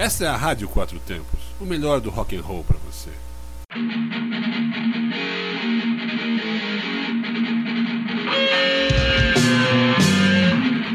[0.00, 3.10] Essa é a Rádio Quatro Tempos, o melhor do rock and roll para você.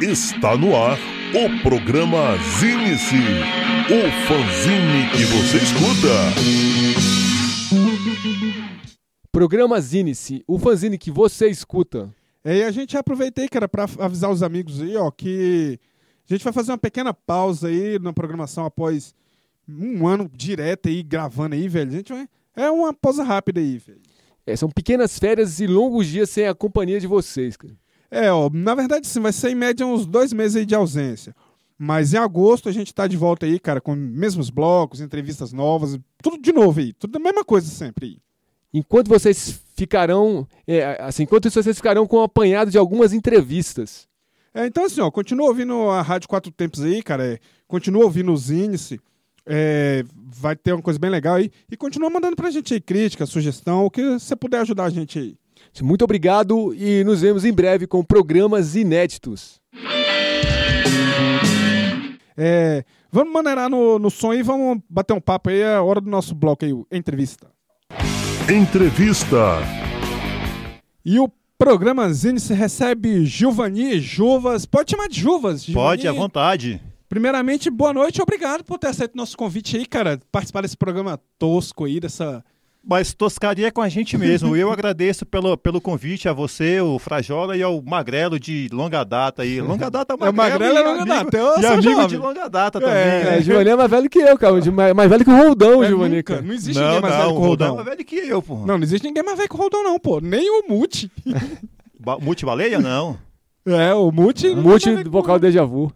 [0.01, 0.97] Está no ar
[1.35, 3.15] o programa Zine-se,
[3.91, 6.15] o fanzine que você escuta.
[9.31, 12.11] Programa Zine-se, o fanzine que você escuta.
[12.43, 15.79] É, e a gente aproveitei, cara, para avisar os amigos aí, ó, que
[16.27, 19.13] a gente vai fazer uma pequena pausa aí na programação após
[19.67, 21.89] um ano direto aí gravando aí, velho.
[21.89, 22.27] A gente vai.
[22.55, 24.01] É uma pausa rápida aí, velho.
[24.45, 27.73] É, são pequenas férias e longos dias sem a companhia de vocês, cara.
[28.11, 31.35] É, ó, na verdade sim, vai ser em média uns dois meses aí de ausência.
[31.77, 35.99] Mas em agosto a gente tá de volta aí, cara, com mesmos blocos, entrevistas novas,
[36.21, 38.17] tudo de novo aí, tudo a mesma coisa sempre aí.
[38.73, 44.07] Enquanto vocês ficarão, é, assim, enquanto isso vocês ficarão com um apanhado de algumas entrevistas.
[44.55, 47.33] É, então, assim, ó, continua ouvindo a Rádio Quatro Tempos aí, cara.
[47.33, 48.97] É, continua ouvindo os índices.
[49.45, 51.51] É, vai ter uma coisa bem legal aí.
[51.69, 55.19] E continua mandando pra gente aí crítica, sugestão, o que você puder ajudar a gente
[55.19, 55.35] aí.
[55.81, 59.59] Muito obrigado e nos vemos em breve com programas inéditos.
[62.37, 65.59] É, vamos maneirar no, no som e vamos bater um papo aí.
[65.59, 67.51] É a hora do nosso bloco aí, entrevista.
[68.49, 69.59] Entrevista.
[71.03, 74.65] E o Programa Zine se recebe Gilvani Juvas.
[74.65, 75.63] Pode chamar de Juvas?
[75.63, 75.87] Gilvani.
[75.87, 76.81] Pode, à vontade.
[77.07, 78.21] Primeiramente, boa noite.
[78.21, 80.19] Obrigado por ter aceito nosso convite aí, cara.
[80.29, 82.43] Participar desse programa tosco aí, dessa
[82.87, 84.55] mas toscaria é com a gente mesmo.
[84.55, 89.41] Eu agradeço pelo, pelo convite a você, o Frajola e ao Magrelo de longa data
[89.41, 89.59] aí.
[89.59, 90.33] Longa data, Magrelo.
[90.33, 91.37] É, Magrelo é longa amigo, data.
[91.37, 92.07] Eu e amigo jovem.
[92.07, 92.95] de longa data também.
[92.95, 94.71] É, é Giovanni é mais velho que eu, cara.
[94.71, 96.23] Mais, mais velho que o Roldão, é, Giovanni.
[96.43, 97.67] Não existe não, ninguém mais não, velho que o Roldão.
[97.67, 98.55] é mais velho que eu, pô.
[98.57, 100.19] Não, não existe ninguém mais velho que o Roldão, não, pô.
[100.19, 101.11] Nem o Muti.
[102.21, 103.17] Muti Baleia, não.
[103.65, 104.53] É, o Muti
[105.03, 105.91] do vocal Deja Vu.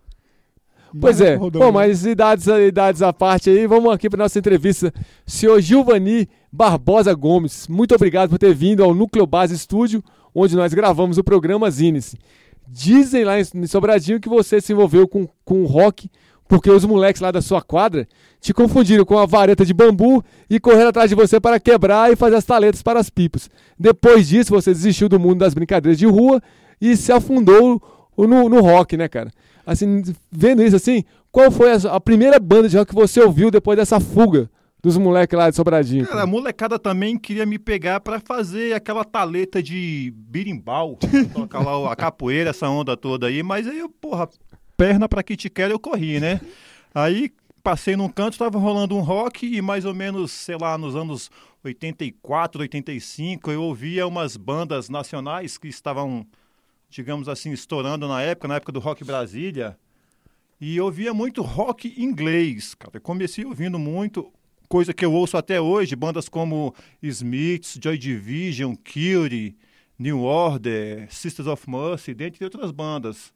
[0.99, 1.37] Pois é.
[1.37, 4.93] Bom, mas idades, idades à parte aí, vamos aqui para nossa entrevista.
[5.25, 10.03] Senhor Gilvani Barbosa Gomes, muito obrigado por ter vindo ao Núcleo Base Estúdio,
[10.33, 12.15] onde nós gravamos o programa Zines.
[12.67, 16.09] Dizem lá em Sobradinho que você se envolveu com, com rock
[16.49, 18.08] porque os moleques lá da sua quadra
[18.41, 22.15] te confundiram com a vareta de bambu e correram atrás de você para quebrar e
[22.15, 23.52] fazer as taletas para as pipas.
[23.77, 26.41] Depois disso, você desistiu do mundo das brincadeiras de rua
[26.81, 27.80] e se afundou
[28.17, 29.31] no, no rock, né, cara?
[29.71, 33.52] Assim, vendo isso assim, qual foi a, a primeira banda de rock que você ouviu
[33.52, 34.49] depois dessa fuga
[34.81, 36.07] dos moleques lá de Sobradinho.
[36.07, 40.97] Cara, a molecada também queria me pegar para fazer aquela taleta de birimbau,
[41.33, 44.29] tocar lá a capoeira, essa onda toda aí, mas aí porra,
[44.77, 46.39] perna para que te quer eu corri, né?
[46.95, 47.31] Aí
[47.61, 51.29] passei num canto, estava rolando um rock e mais ou menos, sei lá, nos anos
[51.63, 56.25] 84, 85, eu ouvia umas bandas nacionais que estavam,
[56.89, 59.77] digamos assim, estourando na época, na época do Rock Brasília.
[60.60, 62.98] E eu ouvia muito rock inglês, cara.
[62.98, 64.32] Eu comecei ouvindo muito
[64.67, 69.55] coisa que eu ouço até hoje, bandas como Smiths, Joy Division, Curie,
[69.98, 73.33] New Order, Sisters of Mercy, dentre outras bandas.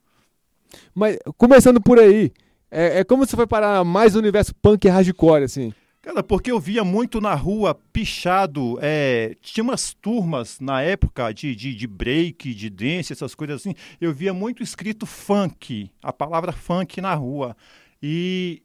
[0.93, 2.31] Mas, começando por aí,
[2.69, 5.73] é, é como você foi parar mais no universo punk e hardcore, assim?
[6.03, 11.55] Cara, porque eu via muito na rua pichado, é, tinha umas turmas na época de,
[11.55, 16.51] de, de, break, de dance, essas coisas assim, eu via muito escrito funk, a palavra
[16.51, 17.55] funk na rua.
[18.01, 18.61] E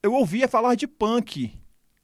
[0.00, 1.52] eu ouvia falar de punk.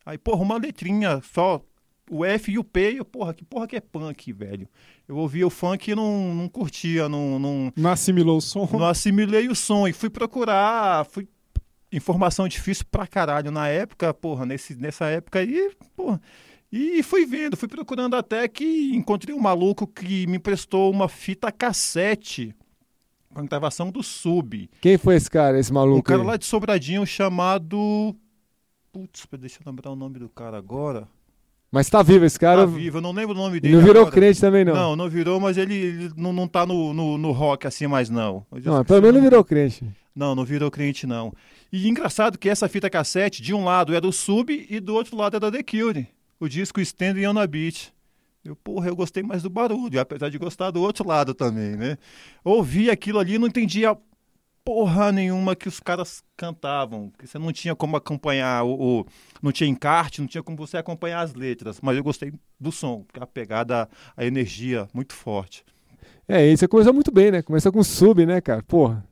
[0.05, 1.65] Aí, porra, uma letrinha só,
[2.11, 4.69] o F e o P, eu, porra, que porra que é punk, velho?
[5.06, 7.73] Eu ouvia o funk e não, não curtia, não, não...
[7.77, 8.69] Não assimilou o som?
[8.73, 11.29] Não assimilei o som e fui procurar, fui...
[11.97, 16.21] Informação difícil pra caralho na época, porra, nesse, nessa época aí, porra...
[16.77, 21.53] E fui vendo, fui procurando até que encontrei um maluco que me emprestou uma fita
[21.53, 22.53] cassete
[23.32, 24.69] com a gravação do Sub.
[24.81, 26.00] Quem foi esse cara, esse maluco?
[26.00, 26.27] Um cara aí?
[26.27, 28.16] lá de Sobradinho chamado
[28.94, 31.09] Putz, deixa eu lembrar o nome do cara agora.
[31.69, 32.61] Mas tá vivo esse cara?
[32.61, 33.75] Tá vivo, eu não lembro o nome dele.
[33.75, 34.15] Não virou agora.
[34.15, 34.72] crente também, não?
[34.72, 38.09] Não, não virou, mas ele, ele não, não tá no, no, no, rock assim mais,
[38.09, 38.47] não.
[38.65, 39.84] Não, pelo menos não virou crente.
[40.14, 41.32] Não, não virou crente, não.
[41.76, 45.17] E engraçado que essa fita cassete, de um lado era o Sub e do outro
[45.17, 46.06] lado era The Cure.
[46.38, 47.93] O disco Standing on a Beach.
[48.44, 51.99] Eu, porra, eu gostei mais do barulho, apesar de gostar do outro lado também, né?
[52.44, 53.99] Ouvi aquilo ali, não entendia
[54.65, 59.06] porra nenhuma que os caras cantavam, porque você não tinha como acompanhar o, o,
[59.43, 63.05] não tinha encarte, não tinha como você acompanhar as letras, mas eu gostei do som,
[63.19, 65.65] a pegada, a energia muito forte.
[66.29, 67.43] É, e você começou muito bem, né?
[67.43, 68.62] Começou com sub, né, cara?
[68.62, 69.05] Porra.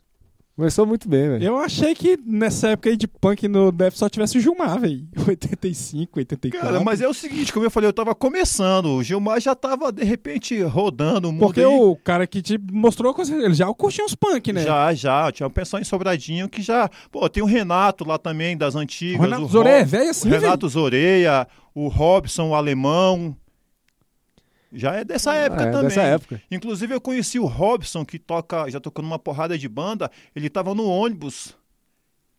[0.55, 1.45] Começou muito bem, velho.
[1.45, 5.09] Eu achei que nessa época aí de punk no Def só tivesse o Gilmar, velho.
[5.27, 6.69] 85, 84.
[6.69, 8.91] Cara, mas é o seguinte, como eu falei, eu tava começando.
[8.91, 11.41] O Gilmar já tava, de repente, rodando o mundo.
[11.41, 11.67] Porque aí.
[11.67, 14.63] o cara que te mostrou, ele já curtia uns punk, né?
[14.63, 15.33] Já, já.
[15.33, 16.91] Tinha um pessoal em Sobradinho que já.
[17.11, 19.21] Pô, tem o Renato lá também, das antigas.
[19.21, 20.71] O Renato o Zoreia, velho assim, o Renato velho.
[20.71, 23.35] Zoreia, o Robson, o alemão.
[24.73, 25.89] Já é dessa época é, também.
[25.89, 26.43] dessa época.
[26.51, 30.11] Inclusive, eu conheci o Robson, que toca, já tocou numa porrada de banda.
[30.35, 31.57] Ele tava no ônibus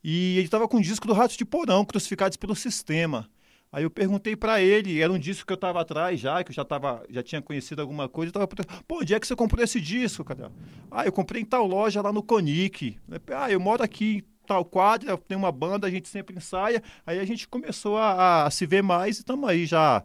[0.04, 3.30] e ele tava com um disco do Ratos de Porão, Crucificados pelo Sistema.
[3.72, 6.54] Aí eu perguntei pra ele, era um disco que eu tava atrás já, que eu
[6.54, 8.30] já, tava, já tinha conhecido alguma coisa.
[8.30, 10.52] Eu tava, perguntando, Pô, onde é que você comprou esse disco, cara?
[10.92, 13.00] Ah, eu comprei em tal loja lá no Conic.
[13.36, 16.84] Ah, eu moro aqui em tal quadra, tem uma banda, a gente sempre ensaia.
[17.04, 20.04] Aí a gente começou a, a se ver mais e estamos aí já,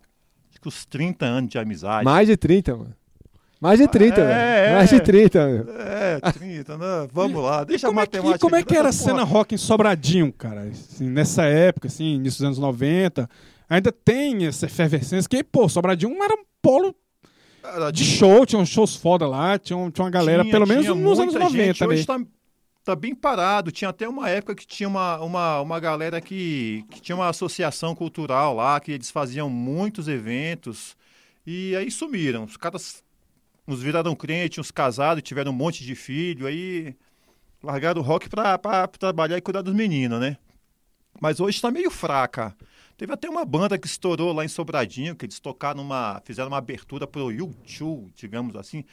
[0.60, 2.04] que uns 30 anos de amizade.
[2.04, 2.94] Mais de 30, mano.
[3.60, 4.70] Mais de 30, É, velho.
[4.70, 4.74] é.
[4.76, 5.66] Mais de 30, meu.
[5.80, 7.08] É, 30, né?
[7.12, 8.36] Vamos lá, E deixa como, a é que, matemática.
[8.36, 10.62] e como é que era a cena rock em Sobradinho, cara?
[10.62, 13.28] Assim, nessa época, assim, início dos anos 90.
[13.68, 16.94] Ainda tem essa efervescência, que, pô, Sobradinho era um polo
[17.92, 21.18] de show, tinha uns shows foda lá, tinha, tinha uma galera, tinha- pelo menos nos
[21.18, 21.80] anos muita 90, gente.
[21.80, 21.86] né?
[21.88, 22.20] Hoje tá,
[22.84, 23.70] tá bem parado.
[23.70, 27.94] Tinha até uma época que tinha uma, uma, uma galera que, que tinha uma associação
[27.94, 30.96] cultural lá, que eles faziam muitos eventos.
[31.46, 32.44] E aí sumiram.
[32.44, 33.02] Os caras,
[33.66, 36.46] uns viraram crente, uns casados, tiveram um monte de filho.
[36.46, 36.94] Aí
[37.62, 38.58] largaram o rock pra
[38.88, 40.36] trabalhar e cuidar dos meninos, né?
[41.20, 42.56] Mas hoje tá meio fraca.
[42.96, 46.20] Teve até uma banda que estourou lá em Sobradinho, que eles tocaram uma.
[46.24, 48.84] fizeram uma abertura pro YouTube, digamos assim.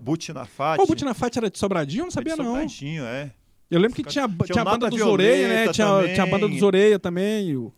[0.00, 0.76] Butinafat.
[0.78, 2.00] Pô, o Butinafat era de Sobradinho?
[2.00, 2.44] Eu não É de sabia, não.
[2.44, 3.30] Sobradinho, é.
[3.70, 5.72] Eu lembro que tinha, Tinha tinha a o banda dos Oreia, né?
[5.72, 7.56] Tinha, tinha a banda dos Oreia também.
[7.56, 7.72] o-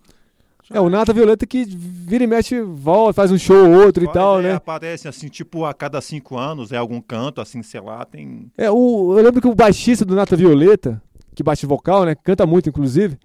[0.72, 4.10] É, o Nata Violeta que vira e mexe, volta, faz um show ou outro e
[4.10, 4.52] tal, É, né?
[4.54, 8.50] Aparece assim, tipo, a cada cinco anos, é algum canto, assim, sei lá, tem.
[8.56, 11.02] É, o, eu lembro que o baixista do Nata Violeta,
[11.34, 12.14] que bate vocal, né?
[12.14, 13.18] Canta muito, inclusive.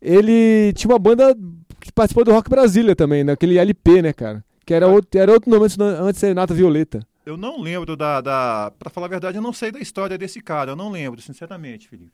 [0.00, 1.36] Ele tinha uma banda
[1.80, 4.44] que participou do Rock Brasília também, naquele LP, né, cara?
[4.64, 7.00] Que era outro, era outro nome antes, antes de ser Nata Violeta.
[7.26, 8.72] Eu não lembro da, da.
[8.78, 10.70] Pra falar a verdade, eu não sei da história desse cara.
[10.70, 12.12] Eu não lembro, sinceramente, Felipe.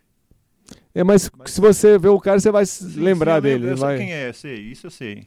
[0.94, 3.66] É, mas, se você ver o cara, você vai se Sim, lembrar sim, eu lembro,
[3.66, 3.72] dele.
[3.74, 3.98] Eu vai.
[3.98, 5.26] sei quem é, sei, isso eu sei.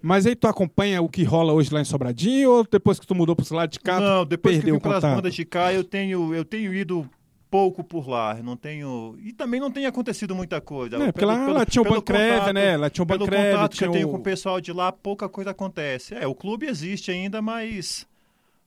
[0.00, 3.16] Mas aí tu acompanha o que rola hoje lá em Sobradinho ou depois que tu
[3.16, 3.98] mudou pro lado de cá?
[3.98, 7.08] não, depois que eu fui para as bandas de cá, eu tenho, eu tenho ido
[7.50, 8.34] pouco por lá.
[8.34, 9.18] Não tenho.
[9.20, 11.02] E também não tem acontecido muita coisa.
[11.02, 12.76] É, porque lá, lá tinha o Bancreve, né?
[12.76, 14.10] Lá tinha o Pelo Bancreve, contato que eu tenho o...
[14.12, 16.14] com o pessoal de lá, pouca coisa acontece.
[16.14, 18.06] É, o clube existe ainda, mas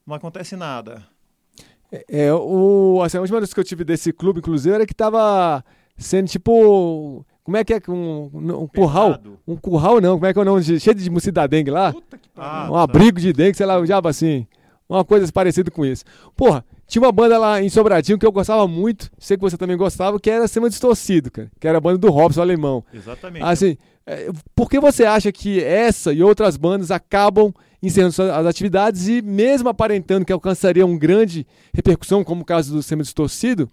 [0.10, 1.04] não acontece nada.
[2.08, 5.64] É, o, assim, a última vez que eu tive desse clube, inclusive, era que tava
[5.98, 7.26] sendo tipo.
[7.44, 7.82] Como é que é?
[7.88, 9.18] Um, um curral?
[9.18, 9.40] Pesado.
[9.48, 10.64] Um curral não, como é que é o nome?
[10.80, 11.96] Cheio de mosquito da dengue lá?
[12.36, 12.84] Ah, um tá.
[12.84, 14.46] abrigo de dengue, sei lá, um diabo assim.
[14.88, 16.04] Uma coisa parecida com isso.
[16.36, 19.78] Porra, tinha uma banda lá em Sobradinho que eu gostava muito, sei que você também
[19.78, 21.52] gostava, que era Cima Distorcido, cara.
[21.60, 22.84] Que era a banda do Robson, alemão.
[22.92, 23.44] Exatamente.
[23.44, 29.08] Assim, é, por que você acha que essa e outras bandas acabam encerrando as atividades
[29.08, 33.70] e mesmo aparentando que alcançaria uma grande repercussão, como o caso do Semi Distorcido,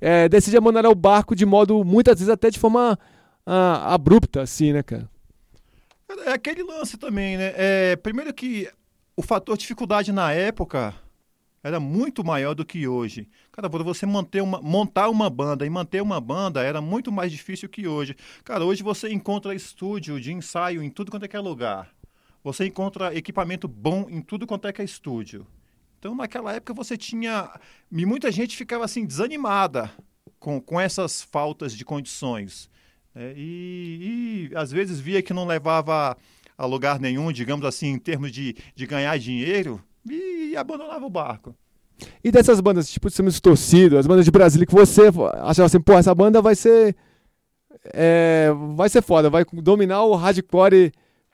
[0.00, 2.98] é, decide abandonar o barco de modo, muitas vezes até de forma
[3.46, 5.08] ah, abrupta, assim, né, cara?
[6.26, 7.52] É aquele lance também, né?
[7.56, 8.68] É, primeiro que
[9.16, 10.94] o fator dificuldade na época
[11.62, 13.28] era muito maior do que hoje.
[13.52, 17.30] Cara, para você manter uma, montar uma banda e manter uma banda era muito mais
[17.30, 18.16] difícil que hoje.
[18.44, 21.88] Cara, hoje você encontra estúdio de ensaio em tudo quanto é é lugar.
[22.44, 25.46] Você encontra equipamento bom em tudo quanto é que é estúdio.
[25.98, 27.48] Então, naquela época, você tinha.
[27.90, 29.90] E muita gente ficava assim, desanimada
[30.40, 32.68] com, com essas faltas de condições.
[33.14, 33.32] né?
[33.36, 36.16] e, e, às vezes via que não levava
[36.58, 41.54] a lugar nenhum, digamos assim, em termos de, de ganhar dinheiro, e, abandonava o barco.
[42.24, 45.02] E dessas bandas, tipo Semi Distorcido, as bandas de Brasília, que você
[45.42, 46.96] achava assim, pô, essa banda vai ser.
[47.94, 50.92] é, vai ser foda, vai dominar o hardcore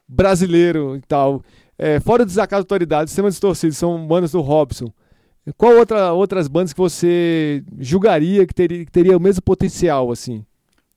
[0.09, 1.43] brasileiro e tal.
[1.77, 4.93] É, fora o desacato da autoridade, Sistema Distorcido, são bandas do Robson.
[5.57, 10.45] Qual outra, outras bandas que você julgaria que teria, que teria o mesmo potencial, assim?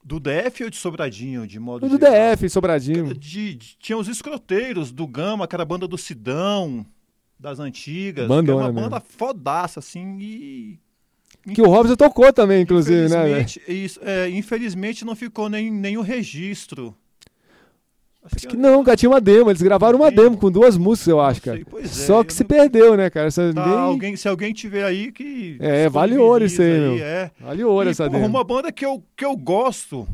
[0.04, 2.36] Do DF ou de Sobradinho, de modo Do geral?
[2.36, 3.14] DF, Sobradinho.
[3.14, 6.86] De, de- tinha os escroteiros do Gama, que era a banda do Sidão,
[7.40, 8.28] das antigas.
[8.28, 8.90] Bandona que era uma mesmo.
[8.90, 10.80] banda fodaça, assim, e...
[11.54, 13.46] Que o Robson tocou também, inclusive, né?
[13.68, 16.96] isso, é, infelizmente não ficou nem, nenhum registro.
[18.24, 19.50] Acho Acho que não, cara, tinha uma demo.
[19.50, 21.58] Eles gravaram uma demo com duas músicas, eu acho, cara.
[21.58, 23.28] sei, é, Só eu que se não- perdeu, né, cara?
[23.28, 23.76] Essa, Tá, nem...
[23.78, 25.58] alguém, se alguém tiver aí que.
[25.60, 27.04] É, vale ouro isso aí, meu.
[27.04, 27.32] É.
[27.40, 28.30] Vale ouro essa porra, demo.
[28.30, 30.08] uma banda que eu, que eu gosto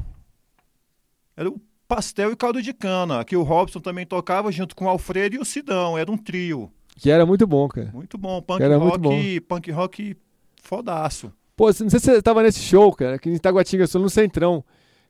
[1.36, 4.90] era o Pastel e Caldo de Cana, que o Robson também tocava junto com o
[4.90, 5.98] Alfredo e o Sidão.
[5.98, 6.72] Era um trio.
[6.96, 7.92] Que era muito bom, cara.
[7.94, 8.42] Muito bom.
[8.42, 9.20] Punk Era rock, bom.
[9.48, 10.18] punk rock
[10.64, 11.32] fodaço.
[11.56, 14.64] Pô, não sei se você tava nesse show, cara, que em Itaguatinga, só no Centrão.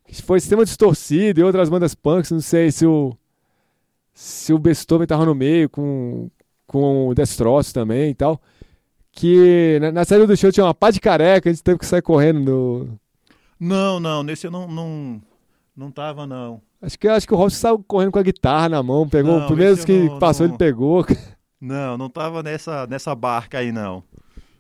[0.07, 3.13] Que foi Sistema Distorcido e outras bandas punks, não sei se o.
[4.13, 6.29] Se o Beethoven tava no meio com,
[6.65, 8.41] com o Destroços também e tal.
[9.11, 11.85] Que na, na saída do show tinha uma pá de careca, a gente teve que
[11.85, 12.99] sair correndo no.
[13.59, 15.21] Não, não, nesse eu não, não,
[15.75, 16.61] não tava, não.
[16.81, 19.43] Acho que, acho que o Robson saiu correndo com a guitarra na mão, pegou Não,
[19.45, 21.05] o primeiro que não- passou, não- ele pegou.
[21.59, 24.03] Não, não tava nessa, nessa barca aí, não.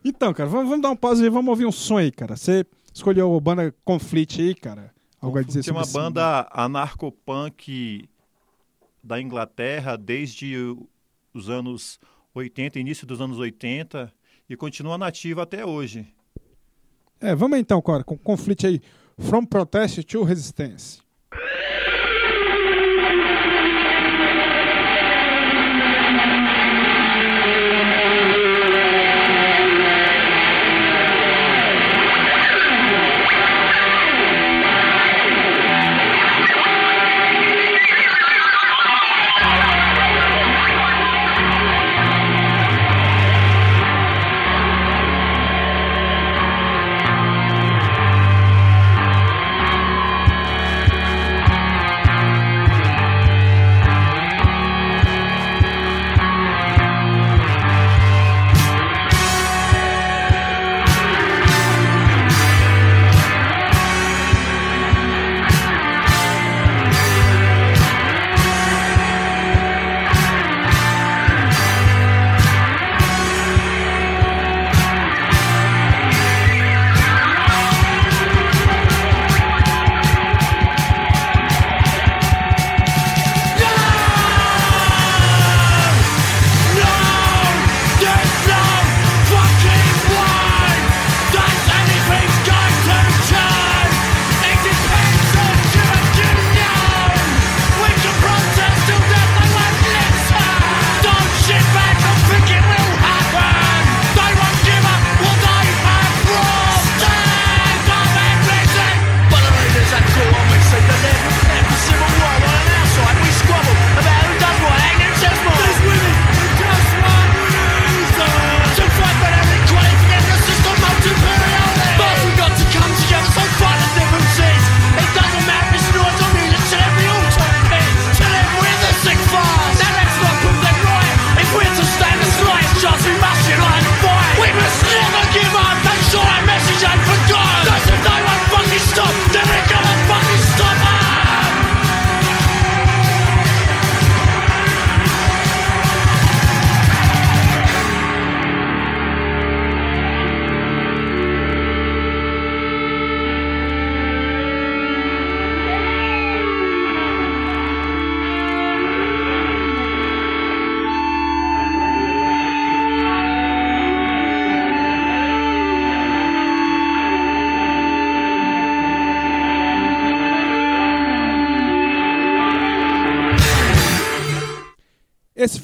[0.03, 2.35] Então, cara, vamos, vamos dar um pause e vamos ouvir um som aí, cara.
[2.35, 4.91] Você escolheu a banda Conflict aí, cara.
[5.21, 8.07] Algo a dizer sobre uma banda anarcopunk
[9.03, 10.87] da Inglaterra desde o-
[11.33, 11.99] os anos
[12.33, 14.13] 80, início dos anos 80,
[14.49, 16.07] e continua nativa até hoje.
[17.19, 18.81] É, vamos então, cara, com Conflict aí.
[19.17, 21.01] From Protest to Resistance.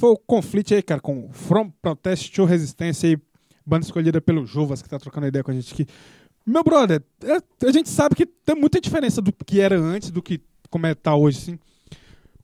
[0.04, 3.18] Foi o conflito aí, cara, com From Protest to Resistência aí,
[3.66, 5.88] banda escolhida pelo Jovas, que tá trocando ideia com a gente aqui.
[6.46, 10.22] Meu brother, é- a gente sabe que tem muita diferença do que era antes, do
[10.22, 11.60] que como é tá hoje, assim.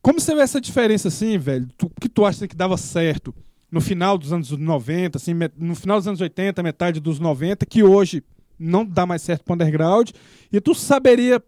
[0.01, 1.67] Como você vê essa diferença, assim, velho?
[1.83, 3.35] O que tu acha que dava certo
[3.69, 7.83] no final dos anos 90, assim, no final dos anos 80, metade dos 90, que
[7.83, 8.23] hoje
[8.57, 10.11] não dá mais certo pro underground,
[10.49, 11.43] e tu saberia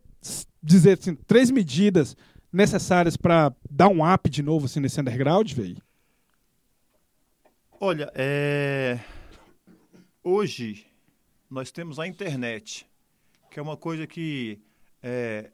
[0.61, 2.17] dizer, assim, três medidas
[2.51, 5.77] necessárias pra dar um up de novo, assim, nesse underground, velho?
[7.83, 8.99] Olha, é...
[10.23, 10.85] hoje
[11.49, 12.85] nós temos a internet,
[13.49, 14.59] que é uma coisa que
[15.01, 15.49] é,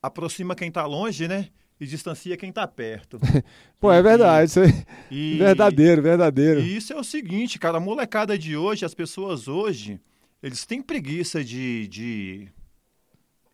[0.00, 1.48] aproxima quem está longe, né?
[1.80, 3.18] E distancia quem está perto.
[3.80, 4.70] Pô, é E- verdade, isso aí.
[5.10, 6.60] E, Verdadeiro, verdadeiro.
[6.60, 10.00] E isso é o seguinte, cara, a molecada de hoje, as pessoas hoje,
[10.40, 12.48] eles têm preguiça de, de,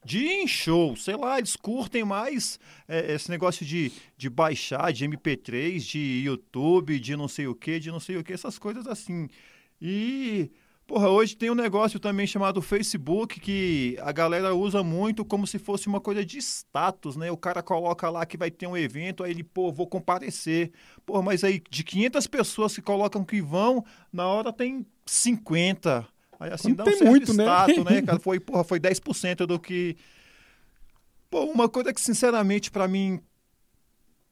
[0.08, 5.06] de em show, sei lá, eles curtem mais é, esse negócio de, de baixar, de
[5.06, 8.86] MP3, de YouTube, de não sei o que, de não sei o que, essas coisas
[8.86, 9.28] assim.
[9.78, 10.50] E,
[10.86, 15.58] porra, hoje tem um negócio também chamado Facebook que a galera usa muito como se
[15.58, 17.30] fosse uma coisa de status, né?
[17.30, 20.72] O cara coloca lá que vai ter um evento, aí ele, pô, vou comparecer.
[21.04, 26.08] Pô, mas aí de 500 pessoas que colocam que vão, na hora tem 50.
[26.40, 27.44] Aí assim dá um tem certo muito, né?
[27.44, 28.18] status, né, cara?
[28.20, 29.96] Foi, porra, foi 10% do que...
[31.30, 33.20] Pô, uma coisa que, sinceramente, pra mim,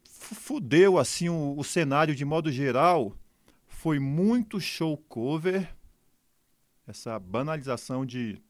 [0.04, 3.12] fu- fudeu, assim, o, o cenário de modo geral,
[3.66, 5.74] foi muito show cover
[6.86, 8.40] essa banalização de,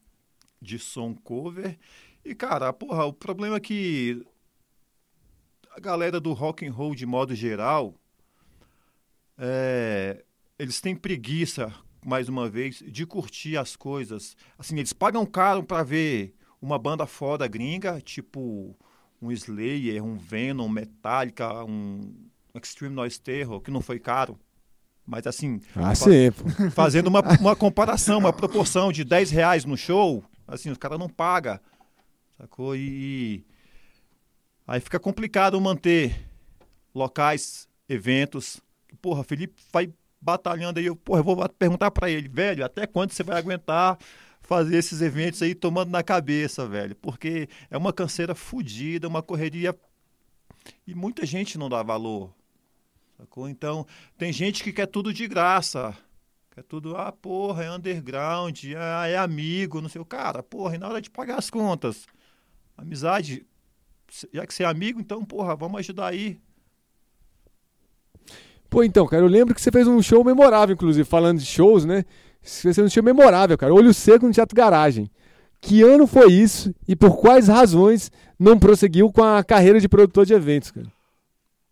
[0.61, 1.77] de som cover.
[2.23, 4.23] E, cara, porra, o problema é que
[5.71, 7.95] a galera do rock and roll, de modo geral,
[9.37, 10.23] é,
[10.57, 11.73] eles têm preguiça,
[12.05, 14.35] mais uma vez, de curtir as coisas.
[14.57, 18.75] Assim, eles pagam caro para ver uma banda foda gringa, tipo
[19.21, 22.13] um Slayer, um Venom, Metallica, um
[22.53, 24.37] Extreme Noise Terror, que não foi caro.
[25.05, 26.31] Mas assim, Ah, fa- sim.
[26.71, 31.07] fazendo uma, uma comparação, uma proporção de 10 reais no show, assim, os caras não
[31.09, 31.59] pagam.
[32.37, 32.75] Sacou?
[32.75, 33.45] E,
[34.67, 36.27] aí fica complicado manter
[36.93, 38.59] locais, eventos.
[39.01, 40.85] Porra, Felipe vai batalhando aí.
[40.85, 43.97] Eu, porra, eu vou perguntar pra ele, velho, até quando você vai aguentar
[44.41, 46.95] fazer esses eventos aí tomando na cabeça, velho?
[46.95, 49.77] Porque é uma canseira fodida, uma correria.
[50.85, 52.33] E muita gente não dá valor.
[53.17, 53.49] Sacou?
[53.49, 53.85] Então,
[54.17, 55.97] tem gente que quer tudo de graça.
[56.55, 60.79] É tudo, ah, porra, é underground, ah, é amigo, não sei o cara, porra, e
[60.79, 62.07] na hora de pagar as contas,
[62.75, 63.45] amizade,
[64.33, 66.41] já que você é amigo, então, porra, vamos ajudar aí.
[68.69, 71.85] Pô, então, cara, eu lembro que você fez um show memorável, inclusive, falando de shows,
[71.85, 72.03] né?
[72.41, 73.73] Você fez um show memorável, cara.
[73.73, 75.09] Olho Seco no Teatro Garagem.
[75.59, 80.25] Que ano foi isso e por quais razões não prosseguiu com a carreira de produtor
[80.25, 80.91] de eventos, cara?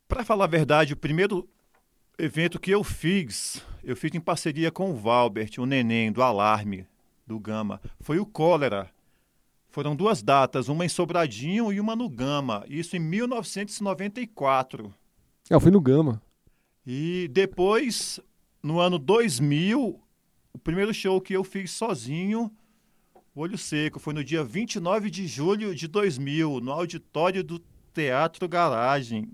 [0.08, 1.48] Pra falar a verdade, o primeiro
[2.18, 6.88] evento que eu fiz, eu fiz em parceria com o Valbert, o neném do Alarme,
[7.26, 8.90] do Gama, foi o Cólera.
[9.70, 14.94] Foram duas datas, uma em Sobradinho e uma no Gama, isso em 1994.
[15.50, 16.22] É, eu fui no Gama.
[16.86, 18.20] E depois,
[18.62, 20.00] no ano 2000,
[20.54, 22.52] o primeiro show que eu fiz sozinho,
[23.36, 27.60] Olho Seco, foi no dia 29 de julho de 2000, no auditório do
[27.94, 29.30] Teatro Garagem.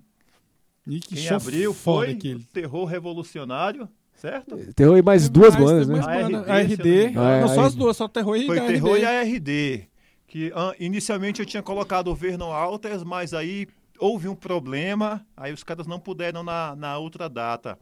[0.87, 2.35] E que Quem show abriu foi aquele.
[2.35, 4.57] o Terror Revolucionário, certo?
[4.73, 5.99] Terror e mais duas Mais- bandas, né?
[5.99, 7.11] A banda- RD, A se eu RD.
[7.41, 9.01] não só É, as duas, só Terror e Foi a Terror RD.
[9.01, 9.87] e a RD.
[10.25, 13.67] Que ah, inicialmente eu tinha colocado o Vernon Alters, mas aí
[14.01, 17.77] houve um problema, aí os caras não puderam na, na outra data.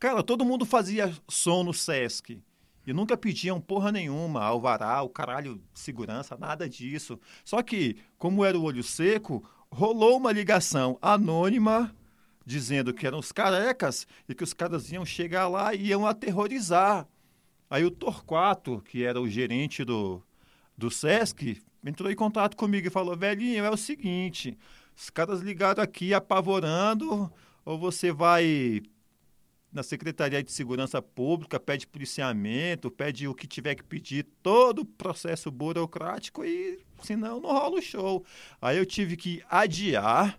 [0.00, 2.40] Cara, todo mundo fazia som no Sesc.
[2.86, 7.20] E nunca pediam porra nenhuma, alvará, o caralho, segurança, nada disso.
[7.44, 11.94] Só que, como era o olho seco, rolou uma ligação anônima
[12.46, 17.06] dizendo que eram os carecas e que os caras iam chegar lá e iam aterrorizar.
[17.68, 20.22] Aí o Torquato, que era o gerente do,
[20.74, 24.56] do Sesc, entrou em contato comigo e falou: velhinho, é o seguinte,
[24.98, 27.32] os caras ligaram aqui apavorando,
[27.64, 28.82] ou você vai
[29.72, 34.84] na Secretaria de Segurança Pública, pede policiamento, pede o que tiver que pedir, todo o
[34.84, 38.24] processo burocrático e senão não rola o show.
[38.60, 40.36] Aí eu tive que adiar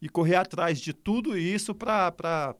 [0.00, 2.54] e correr atrás de tudo isso para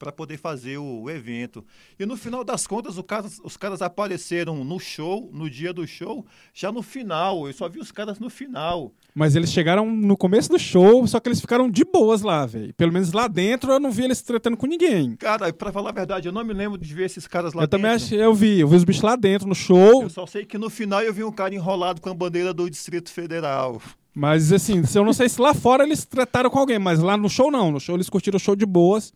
[0.00, 1.62] para poder fazer o, o evento.
[1.98, 5.86] E no final das contas, o caras- os caras apareceram no show, no dia do
[5.86, 7.46] show, já no final.
[7.46, 8.92] Eu só vi os caras no final.
[9.14, 12.72] Mas eles chegaram no começo do show, só que eles ficaram de boas lá, velho.
[12.72, 15.16] Pelo menos lá dentro eu não vi eles tratando com ninguém.
[15.16, 17.68] Cara, pra falar a verdade, eu não me lembro de ver esses caras lá eu
[17.68, 18.06] também dentro.
[18.06, 20.02] achei, eu vi, eu vi os bichos lá dentro no show.
[20.02, 22.70] Eu só sei que no final eu vi um cara enrolado com a bandeira do
[22.70, 23.82] Distrito Federal.
[24.14, 27.16] Mas assim, se eu não sei se lá fora eles trataram com alguém, mas lá
[27.16, 27.70] no show não.
[27.70, 29.12] No show eles curtiram o show de boas.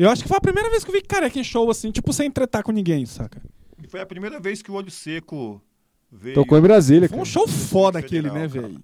[0.00, 2.10] Eu acho que foi a primeira vez que eu vi careca em show, assim, tipo,
[2.10, 3.38] sem tretar com ninguém, saca?
[3.84, 5.60] E foi a primeira vez que o Olho Seco
[6.10, 6.34] veio.
[6.34, 8.82] Tocou em Brasília, Foi um show foda Federal, aquele, né, velho?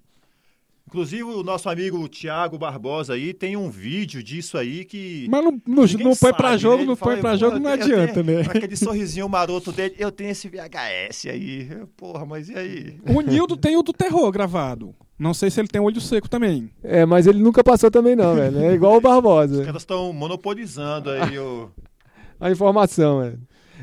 [0.85, 5.25] Inclusive, o nosso amigo Tiago Barbosa aí tem um vídeo disso aí que.
[5.27, 6.81] Mas não, não, não põe pra jogo, né?
[6.83, 8.41] Ele não põe pra "Porra, jogo, não adianta, né?
[8.47, 11.67] Aquele sorrisinho maroto dele, eu tenho esse VHS aí.
[11.97, 12.99] Porra, mas e aí?
[13.09, 14.93] O Nildo tem o do terror gravado.
[15.17, 16.71] Não sei se ele tem olho seco também.
[16.83, 18.59] É, mas ele nunca passou também não, velho.
[18.59, 19.65] É igual o Os Barbosa.
[19.65, 21.71] caras estão monopolizando aí o.
[22.39, 23.39] A informação, velho.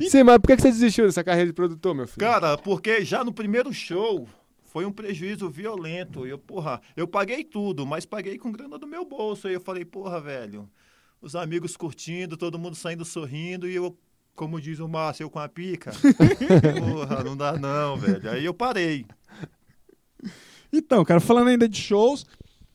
[0.08, 2.24] Sim, mas por que que você desistiu dessa carreira de produtor, meu filho?
[2.24, 4.28] Cara, porque já no primeiro show
[4.62, 6.24] foi um prejuízo violento.
[6.24, 9.48] Eu, porra, eu paguei tudo, mas paguei com grana do meu bolso.
[9.48, 10.68] Aí eu falei, porra, velho,
[11.20, 13.96] os amigos curtindo, todo mundo saindo sorrindo e eu,
[14.36, 15.92] como diz o Márcio, eu com a pica.
[16.78, 18.30] porra, não dá não, velho.
[18.30, 19.06] Aí eu parei.
[20.78, 22.26] Então, cara, falando ainda de shows,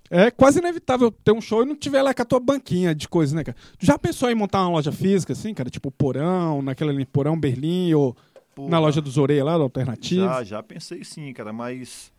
[0.09, 3.07] é quase inevitável ter um show e não tiver lá com a tua banquinha de
[3.07, 3.57] coisas, né, cara?
[3.77, 5.69] Tu já pensou em montar uma loja física, assim, cara?
[5.69, 8.15] Tipo Porão, naquela ali, Porão Berlim, ou
[8.55, 10.25] Porra, na loja dos Oreia lá, do Alternativo?
[10.25, 12.11] Já, já pensei sim, cara, mas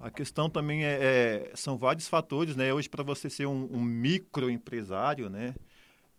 [0.00, 2.72] a questão também é, é- são vários fatores, né?
[2.72, 5.54] Hoje para você ser um, um microempresário, né?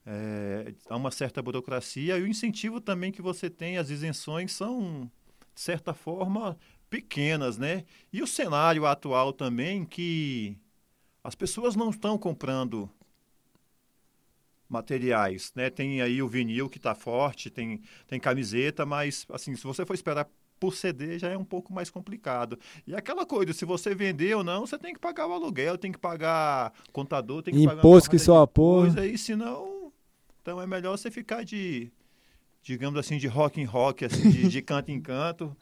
[0.07, 5.11] é, há uma certa burocracia e o incentivo também que você tem, as isenções são
[5.53, 6.57] de certa forma
[6.89, 7.83] pequenas, né?
[8.11, 10.57] E o cenário atual também que
[11.23, 12.89] as pessoas não estão comprando
[14.69, 15.69] materiais, né?
[15.69, 19.93] Tem aí o vinil que está forte, tem, tem camiseta, mas assim, se você for
[19.93, 20.27] esperar
[20.59, 22.59] por CD já é um pouco mais complicado.
[22.85, 25.91] E aquela coisa, se você vender ou não, você tem que pagar o aluguel, tem
[25.91, 28.81] que pagar contador, tem que Imposto pagar uma que só a porra.
[28.81, 29.91] coisa aí, senão
[30.41, 31.91] então é melhor você ficar de
[32.63, 35.55] digamos assim de rock em rock, assim, de, de canto em canto.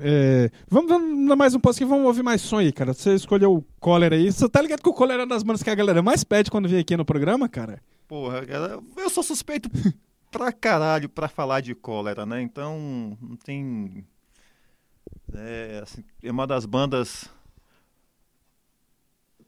[0.00, 2.94] É, vamos, vamos dar mais um pouquinho, vamos ouvir mais som aí, cara.
[2.94, 4.30] Você escolheu o Cólera aí.
[4.30, 6.68] Você tá ligado que o Cólera é das bandas que a galera mais pede quando
[6.68, 7.82] vem aqui no programa, cara?
[8.08, 9.70] Porra, cara, eu sou suspeito
[10.30, 12.42] pra caralho pra falar de cólera, né?
[12.42, 14.04] Então, não tem.
[15.34, 17.30] É, assim, é uma das bandas.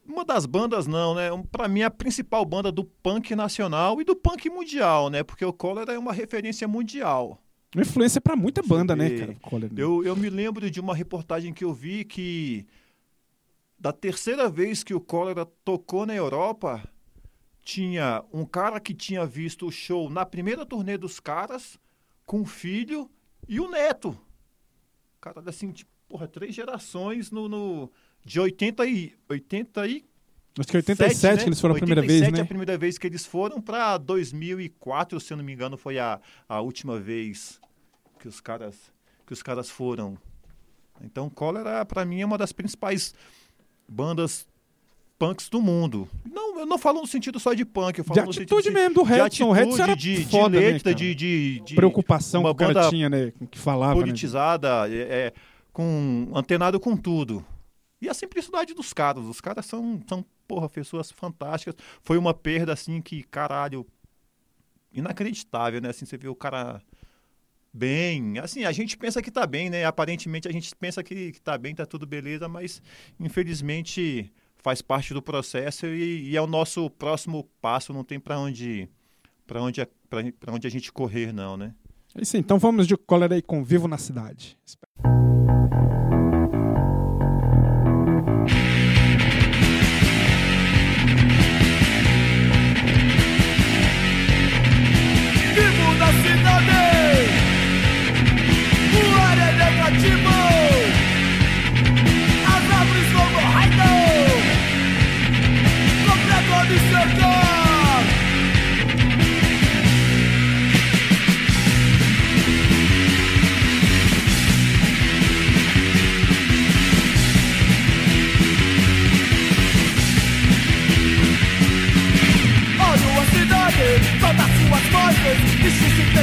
[0.07, 1.29] Uma das bandas, não, né?
[1.51, 5.23] Pra mim, a principal banda do punk nacional e do punk mundial, né?
[5.23, 7.41] Porque o cólera é uma referência mundial.
[7.75, 9.35] Uma influência pra muita banda, né, cara?
[9.41, 9.73] Cólera.
[9.75, 12.65] Eu, eu me lembro de uma reportagem que eu vi que
[13.77, 16.81] da terceira vez que o cólera tocou na Europa,
[17.61, 21.77] tinha um cara que tinha visto o show na primeira turnê dos caras,
[22.25, 23.11] com o filho
[23.45, 24.17] e o neto.
[25.19, 27.91] Cara, assim, tipo, porra, três gerações no, no
[28.23, 30.05] de 80 e 80 e
[30.57, 31.43] Acho que 87 né?
[31.43, 32.43] que eles foram a primeira 87 vez, é né?
[32.43, 36.19] a primeira vez que eles foram para 2004, se eu não me engano, foi a,
[36.47, 37.59] a última vez
[38.19, 38.75] que os caras
[39.25, 40.17] que os caras foram.
[41.01, 43.13] Então, Cólera para mim é uma das principais
[43.87, 44.47] bandas
[45.17, 46.07] punks do mundo.
[46.31, 48.73] Não, eu não falo no sentido só de punk, eu falo De no sentido atitude
[48.73, 49.47] mesmo do de Redson.
[49.47, 50.95] O Redson era de, de foda, né, letra, cara?
[50.95, 53.33] de, de, de Preocupação que o cara tinha, né?
[53.49, 54.01] Que falava, né?
[54.01, 55.33] politizada, é, é,
[55.73, 57.45] com antenado com tudo.
[58.01, 61.75] E a simplicidade dos caras, os caras são, são porra, pessoas fantásticas.
[62.01, 63.85] Foi uma perda assim que, caralho,
[64.93, 65.89] inacreditável, né?
[65.89, 66.81] Assim, você vê o cara
[67.75, 69.83] bem, assim, a gente pensa que tá bem, né?
[69.83, 72.81] Aparentemente a gente pensa que, que tá bem, tá tudo beleza, mas
[73.19, 78.39] infelizmente faz parte do processo e, e é o nosso próximo passo, não tem para
[78.39, 78.89] onde
[79.45, 79.85] para onde
[80.39, 81.75] para onde a gente correr não, né?
[82.15, 84.57] É isso então vamos de Cólera aí com Vivo na Cidade.
[84.65, 85.94] Vivo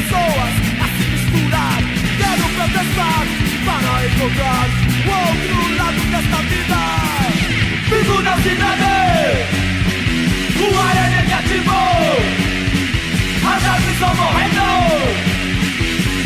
[0.03, 1.79] pessoas a se misturar.
[2.19, 3.25] Quero protestar
[3.67, 6.81] para encontrar o outro lado desta vida.
[7.89, 8.93] Vivo na cidade,
[10.59, 11.81] o ar é negativo,
[13.47, 14.71] as árvores vão morrendo.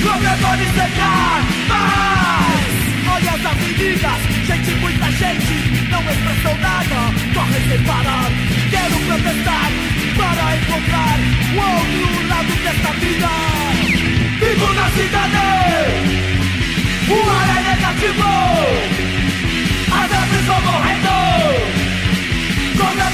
[0.03, 2.71] Qualquer pode secar, mas
[3.15, 5.55] olha as avenidas, gente, muita gente,
[5.91, 6.99] não expressou nada,
[7.35, 8.31] corre sem parar.
[8.71, 9.71] Quero protestar
[10.17, 11.19] para encontrar
[11.53, 13.36] o outro lado desta vida.
[17.97, 18.25] Ar é negativo,
[19.91, 21.17] as árvores vão morrendo.
[22.77, 23.11] Qualquer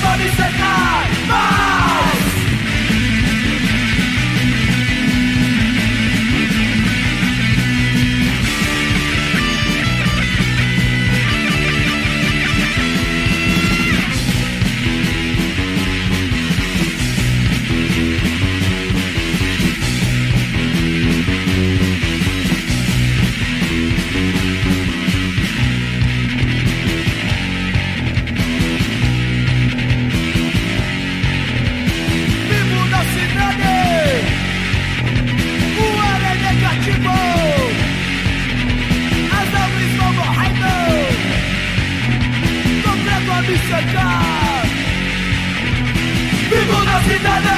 [47.05, 47.49] cidade,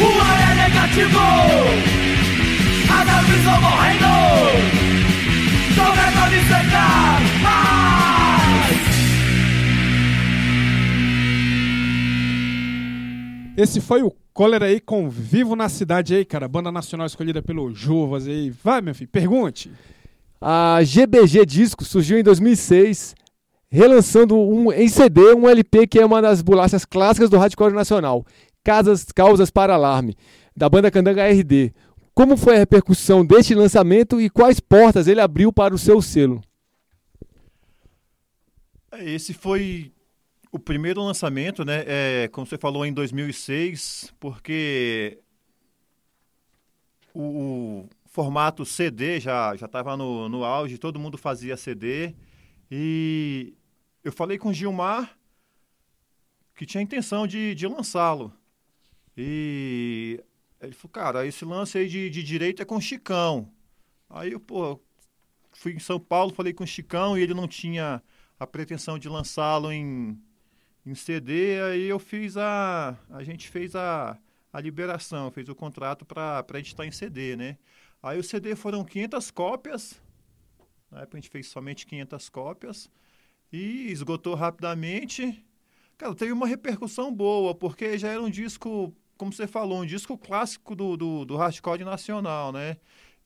[0.00, 1.24] o ar é negativo,
[2.90, 4.06] as árvores vão morrendo,
[6.74, 7.62] a.
[13.54, 16.48] Esse foi o Cólera aí com Vivo na Cidade aí, cara.
[16.48, 18.50] Banda nacional escolhida pelo Juvas aí.
[18.50, 19.70] Vai, meu filho, pergunte.
[20.40, 23.14] A GBG Disco surgiu em 2006,
[23.72, 28.22] relançando um, em CD um LP que é uma das bolachas clássicas do hardcore nacional,
[28.62, 30.14] Casas, Causas para Alarme,
[30.54, 31.72] da banda Candanga RD.
[32.14, 36.42] Como foi a repercussão deste lançamento e quais portas ele abriu para o seu selo?
[38.98, 39.90] Esse foi
[40.52, 45.18] o primeiro lançamento, né, é, como você falou, em 2006, porque
[47.14, 52.14] o, o formato CD já já estava no, no auge, todo mundo fazia CD
[52.70, 53.54] e
[54.04, 55.16] eu falei com o Gilmar
[56.54, 58.32] que tinha intenção de, de lançá-lo.
[59.16, 60.22] E
[60.60, 63.50] ele falou, cara, esse lance aí de, de direito é com o Chicão.
[64.08, 64.80] Aí eu, pô,
[65.52, 68.02] fui em São Paulo, falei com o Chicão e ele não tinha
[68.38, 70.20] a pretensão de lançá-lo em,
[70.84, 72.96] em CD, aí eu fiz a.
[73.10, 74.18] A gente fez a,
[74.52, 77.56] a liberação, fez o contrato para editar em CD, né?
[78.02, 80.00] Aí o CD foram 500 cópias,
[80.90, 82.90] na época a gente fez somente 500 cópias,
[83.52, 85.44] e esgotou rapidamente.
[85.98, 90.16] Cara, teve uma repercussão boa, porque já era um disco, como você falou, um disco
[90.16, 92.76] clássico do, do, do hardcore nacional, né?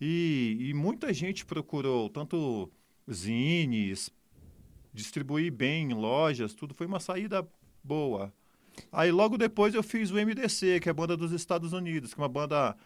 [0.00, 2.70] E, e muita gente procurou, tanto
[3.10, 4.10] zines,
[4.92, 7.48] distribuir bem em lojas, tudo foi uma saída
[7.82, 8.32] boa.
[8.92, 12.20] Aí logo depois eu fiz o MDC, que é a banda dos Estados Unidos, que
[12.20, 12.76] é uma banda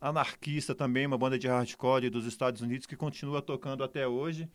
[0.00, 4.48] anarquista também, uma banda de hardcore dos Estados Unidos que continua tocando até hoje.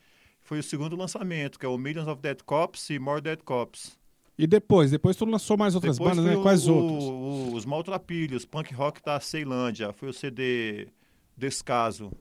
[0.47, 3.99] Foi o segundo lançamento, que é o Millions of Dead Cops e More Dead Cops.
[4.39, 4.91] E depois?
[4.91, 6.37] Depois tu lançou mais outras Depois bandas, né?
[6.37, 7.03] o- Quais o- outros?
[7.03, 10.87] o- os Maltrapilhos, Punk Rock da Ceilândia, foi o CD
[11.35, 12.13] Descaso.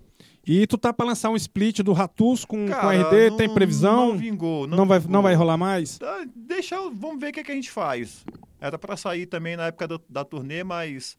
[0.44, 3.48] E tu tá pra lançar um split do Ratus com, com Cara, RD, não- tem
[3.54, 4.08] previsão?
[4.08, 4.66] Não vingou.
[4.66, 5.12] Não, Não vai, vingou.
[5.12, 5.98] não vai rolar mais?
[5.98, 8.24] Tá, Deixa, vamos ver o que, que a gente faz.
[8.60, 11.16] Era para sair também na época do- da turnê, mas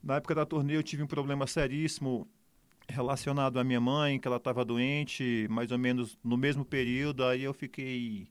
[0.00, 2.28] na época da turnê eu tive um problema seríssimo
[2.90, 7.42] relacionado à minha mãe, que ela estava doente, mais ou menos no mesmo período, aí
[7.42, 8.28] eu fiquei,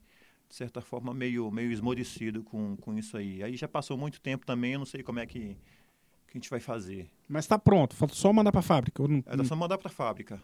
[0.47, 3.41] de certa forma, meio, meio esmorecido com, com isso aí.
[3.43, 5.55] Aí já passou muito tempo também, eu não sei como é que,
[6.27, 7.09] que a gente vai fazer.
[7.27, 9.01] Mas tá pronto, falta só mandar pra fábrica.
[9.01, 10.41] ou não- Era só mandar para fábrica.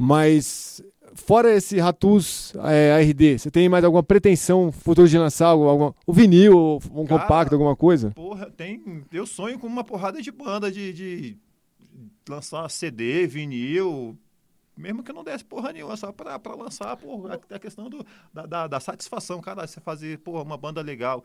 [0.00, 0.80] Mas,
[1.14, 5.94] fora esse Ratus é, ARD, você tem mais alguma pretensão futuro de lançar algo, alguma,
[6.06, 8.12] o vinil, ou um Cara, compacto, alguma coisa?
[8.12, 9.02] Porra, tem.
[9.12, 11.36] Eu sonho com uma porrada de banda de, de
[12.30, 14.18] lançar CD, vinil.
[14.76, 18.06] Mesmo que não desse porra nenhuma, só pra, pra lançar, porra, a, a questão do,
[18.32, 21.24] da, da, da satisfação, cara, você fazer, porra, uma banda legal.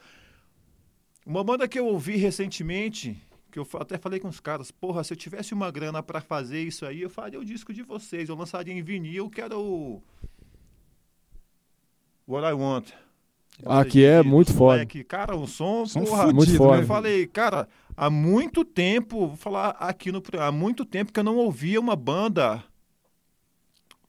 [1.25, 3.15] Uma banda que eu ouvi recentemente,
[3.51, 6.63] que eu até falei com os caras, porra, se eu tivesse uma grana pra fazer
[6.63, 10.01] isso aí, eu faria o disco de vocês, eu lançaria em vinil, que era o.
[12.27, 13.02] What I Want.
[13.65, 14.73] Ah, que é muito foda.
[14.73, 15.03] moleque.
[15.03, 16.81] Cara, um som, Som porra, fudido, muito foda.
[16.81, 21.23] eu falei, cara, há muito tempo, vou falar aqui no há muito tempo que eu
[21.23, 22.63] não ouvia uma banda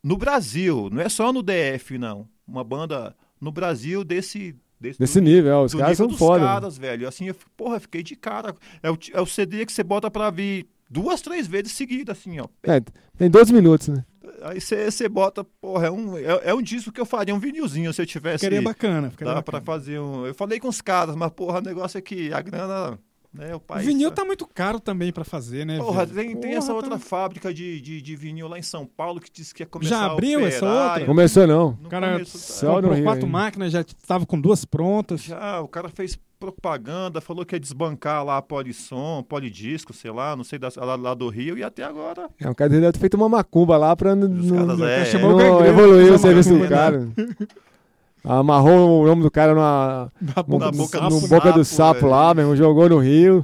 [0.02, 2.28] no Brasil, não é só no DF, não.
[2.46, 6.40] Uma banda no Brasil desse desse, Desse nível, é, os do caras nível são foda.
[6.44, 6.46] né?
[6.46, 7.08] caras, velho.
[7.08, 8.54] Assim, eu, porra, fiquei de cara.
[8.82, 12.38] É o, é o CD que você bota pra vir duas, três vezes seguidas, assim,
[12.38, 12.46] ó.
[12.62, 12.80] É,
[13.16, 14.04] tem 12 minutos, né?
[14.42, 17.38] Aí você você bota, porra, é um, é, é um disco que eu faria, um
[17.38, 18.38] vinilzinho, se eu tivesse.
[18.44, 19.10] Ficaria bacana.
[19.10, 19.60] Ficaria Dá bacana.
[19.62, 20.26] pra fazer um.
[20.26, 22.98] Eu falei com os caras, mas, porra, o negócio é que a grana.
[23.32, 23.84] Né, o O país.
[23.84, 25.78] vinil tá muito caro também pra fazer, né?
[25.78, 28.86] Porra, tem, tem Porra, essa tá- outra fábrica de, de, de vinil lá em São
[28.86, 31.04] Paulo que disse que ia começar Já a abriu essa outra?
[31.04, 31.70] Começou não.
[31.84, 35.22] O cara Só no comprou quatro máquinas, já tava com duas prontas.
[35.24, 36.16] Já, o cara fez
[36.52, 40.94] propaganda, falou que ia desbancar lá a Polissom, Polidisco, sei lá, não sei, da, lá,
[40.96, 42.28] lá do Rio, e até agora.
[42.40, 45.20] É, o cara deve ter feito uma macumba lá pra não, não, caras, é, o
[45.36, 47.08] não evoluir o serviço do macumba, cara.
[48.22, 51.64] Amarrou o nome do cara numa, Na no, Na no- boca no do boca do
[51.64, 52.10] sapo, sapo velho.
[52.10, 53.42] lá, meu irmão, jogou no rio.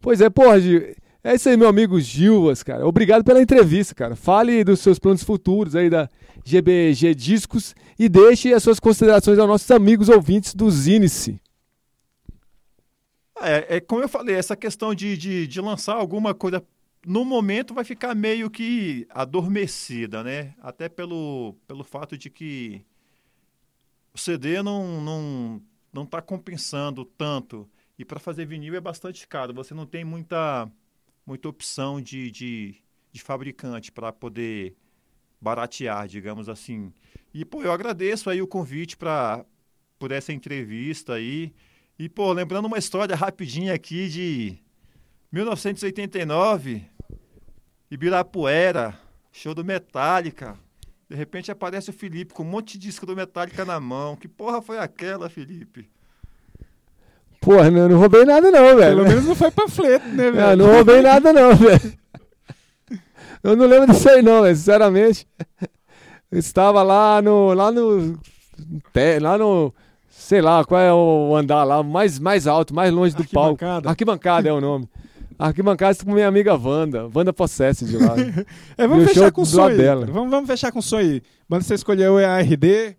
[0.00, 0.94] Pois é, porra, Gil,
[1.24, 2.86] é isso aí, meu amigo Gilvas, cara.
[2.86, 4.14] Obrigado pela entrevista, cara.
[4.14, 6.08] Fale dos seus planos futuros aí da
[6.44, 11.40] GBG Discos e deixe as suas considerações aos nossos amigos ouvintes do Zinice.
[13.40, 16.64] É, é como eu falei, essa questão de, de, de lançar alguma coisa
[17.04, 20.54] no momento vai ficar meio que adormecida, né?
[20.60, 22.84] Até pelo, pelo fato de que
[24.12, 27.68] o CD não, não, não tá compensando tanto.
[27.98, 29.54] E para fazer vinil é bastante caro.
[29.54, 30.70] Você não tem muita,
[31.26, 32.76] muita opção de, de,
[33.12, 34.74] de fabricante para poder
[35.40, 36.92] baratear, digamos assim.
[37.32, 39.44] E, pô, eu agradeço aí o convite para
[39.98, 41.52] por essa entrevista aí.
[42.00, 44.56] E, pô, lembrando uma história rapidinha aqui de
[45.30, 46.82] 1989,
[47.90, 48.98] Ibirapuera,
[49.30, 50.56] show do Metallica.
[51.10, 54.16] De repente aparece o Felipe com um monte de disco do Metallica na mão.
[54.16, 55.90] Que porra foi aquela, Felipe?
[57.38, 58.96] Porra, eu não roubei nada não, velho.
[58.96, 60.56] Pelo menos não foi panfleto, né, Ah, velho?
[60.56, 61.98] não roubei nada não, velho.
[63.44, 65.28] Eu não lembro disso aí não, velho, sinceramente.
[66.32, 67.52] Eu estava lá no.
[67.52, 68.18] lá no.
[69.20, 69.74] lá no.
[70.30, 73.64] Sei lá, qual é o andar lá, mais, mais alto, mais longe do palco.
[73.84, 74.48] Arquibancada.
[74.48, 74.88] É o nome.
[75.36, 78.14] Arquibancada com minha amiga Wanda, Wanda Possesse de lá.
[78.78, 79.76] É, vamos fechar com o aí.
[79.76, 80.06] dela.
[80.06, 81.20] Vamos, vamos fechar com o som aí.
[81.48, 82.96] Banda que você escolheu é a RD.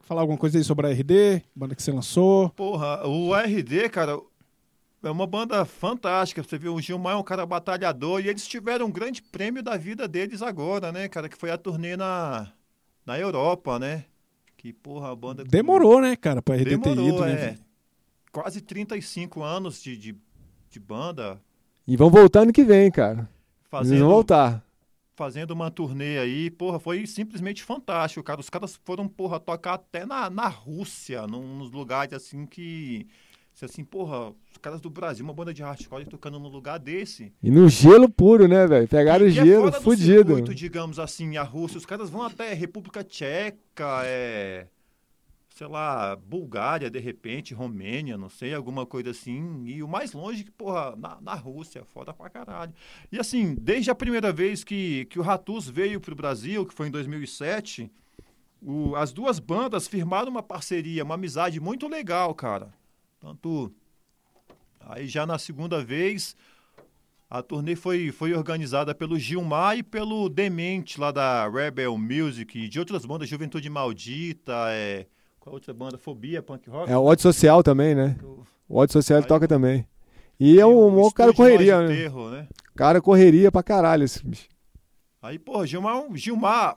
[0.00, 2.50] Falar alguma coisa aí sobre a RD, banda que você lançou.
[2.50, 4.18] Porra, o RD, cara,
[5.00, 6.42] é uma banda fantástica.
[6.42, 9.76] Você viu, o Gilmar é um cara batalhador e eles tiveram um grande prêmio da
[9.76, 11.28] vida deles agora, né, cara?
[11.28, 12.48] Que foi a turnê na,
[13.06, 14.06] na Europa, né?
[14.64, 15.44] Que, porra, a banda.
[15.44, 17.32] Demorou, né, cara, pra RD ter Demorou, ido, né?
[17.32, 17.36] é.
[17.36, 17.58] velho?
[18.32, 20.16] Quase 35 anos de, de,
[20.70, 21.38] de banda.
[21.86, 23.18] E vão voltar ano que vem, cara.
[23.18, 23.28] Eles
[23.68, 24.64] Fazendo, vão voltar.
[25.14, 28.40] fazendo uma turnê aí, porra, foi simplesmente fantástico, cara.
[28.40, 33.06] Os caras foram, porra, tocar até na, na Rússia, num, nos lugares assim que.
[33.54, 37.32] Se Assim, porra, os caras do Brasil, uma banda de hardcore tocando num lugar desse.
[37.42, 38.86] E no gelo puro, né, velho?
[38.88, 40.26] Pegaram o é gelo, do fudido.
[40.34, 41.78] circuito, digamos assim, a Rússia.
[41.78, 44.66] Os caras vão até República Tcheca, é,
[45.54, 49.62] sei lá, Bulgária, de repente, Romênia, não sei, alguma coisa assim.
[49.66, 52.72] E o mais longe, que, porra, na, na Rússia, foda pra caralho.
[53.12, 56.88] E assim, desde a primeira vez que, que o Ratus veio pro Brasil, que foi
[56.88, 57.88] em 2007,
[58.60, 62.74] o- as duas bandas firmaram uma parceria, uma amizade muito legal, cara.
[63.24, 63.72] Tanto.
[64.80, 66.36] Aí já na segunda vez,
[67.30, 72.68] a turnê foi, foi organizada pelo Gilmar e pelo Demente, lá da Rebel Music, e
[72.68, 75.06] de outras bandas, Juventude Maldita, é,
[75.40, 75.96] qual outra banda?
[75.96, 76.92] Fobia, Punk Rock.
[76.92, 78.18] É o ódio social também, né?
[78.68, 79.88] O ódio social Aí- toca também.
[80.38, 81.96] E é um, um cara correria, né?
[81.96, 82.48] Terror, né?
[82.76, 84.48] Cara correria pra caralho esse bicho.
[85.22, 86.76] Aí, pô, Gilmar, Gilmar,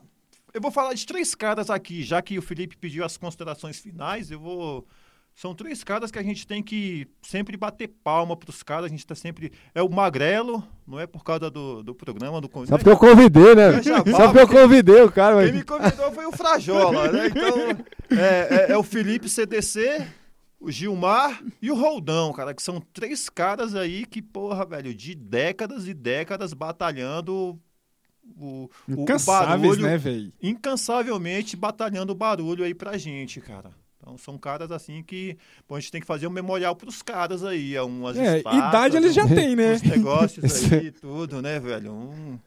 [0.53, 4.31] eu vou falar de três caras aqui, já que o Felipe pediu as considerações finais,
[4.31, 4.87] eu vou.
[5.39, 9.05] São três caras que a gente tem que sempre bater palma pros caras, a gente
[9.05, 9.51] tá sempre.
[9.75, 13.53] É o Magrelo, não é por causa do, do programa, do Só porque eu convidei,
[13.53, 13.75] né?
[13.77, 15.55] É jabá, Só porque eu convidei o cara, Quem mas...
[15.55, 17.27] me convidou foi o Frajola, né?
[17.27, 20.07] Então, é, é- é o Felipe CDC,
[20.59, 25.13] o Gilmar e o Roldão, cara, que são três caras aí que, porra, velho, de
[25.13, 27.59] décadas e décadas batalhando
[28.35, 30.33] o, o- o barulho, né, velho?
[30.41, 33.69] incansavelmente batalhando o barulho aí pra gente, cara.
[34.07, 35.37] Então são caras assim que
[35.69, 38.95] a gente tem que fazer um memorial pros caras aí, é umas É, estátuas, idade
[38.97, 39.73] eles já um- têm, né?
[39.73, 41.91] uns negócios aí e tudo, né, velho?
[41.91, 42.39] Um,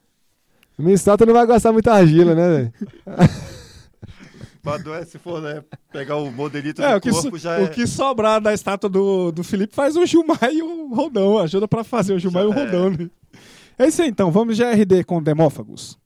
[0.79, 2.73] Minha estátua não vai gastar muita argila, né, velho?
[4.85, 7.65] Doer, se for né, pegar o modelito É, do o corpo, so- já é.
[7.65, 11.39] o que sobrar da estátua do, do Felipe faz o Gilmar e o Roldão.
[11.39, 13.11] Ajuda pra fazer o Gilmar Já e o Roldão, né?
[13.79, 14.31] É isso aí, então.
[14.31, 15.23] Vamos de RD com.
[15.23, 15.99] Demófagos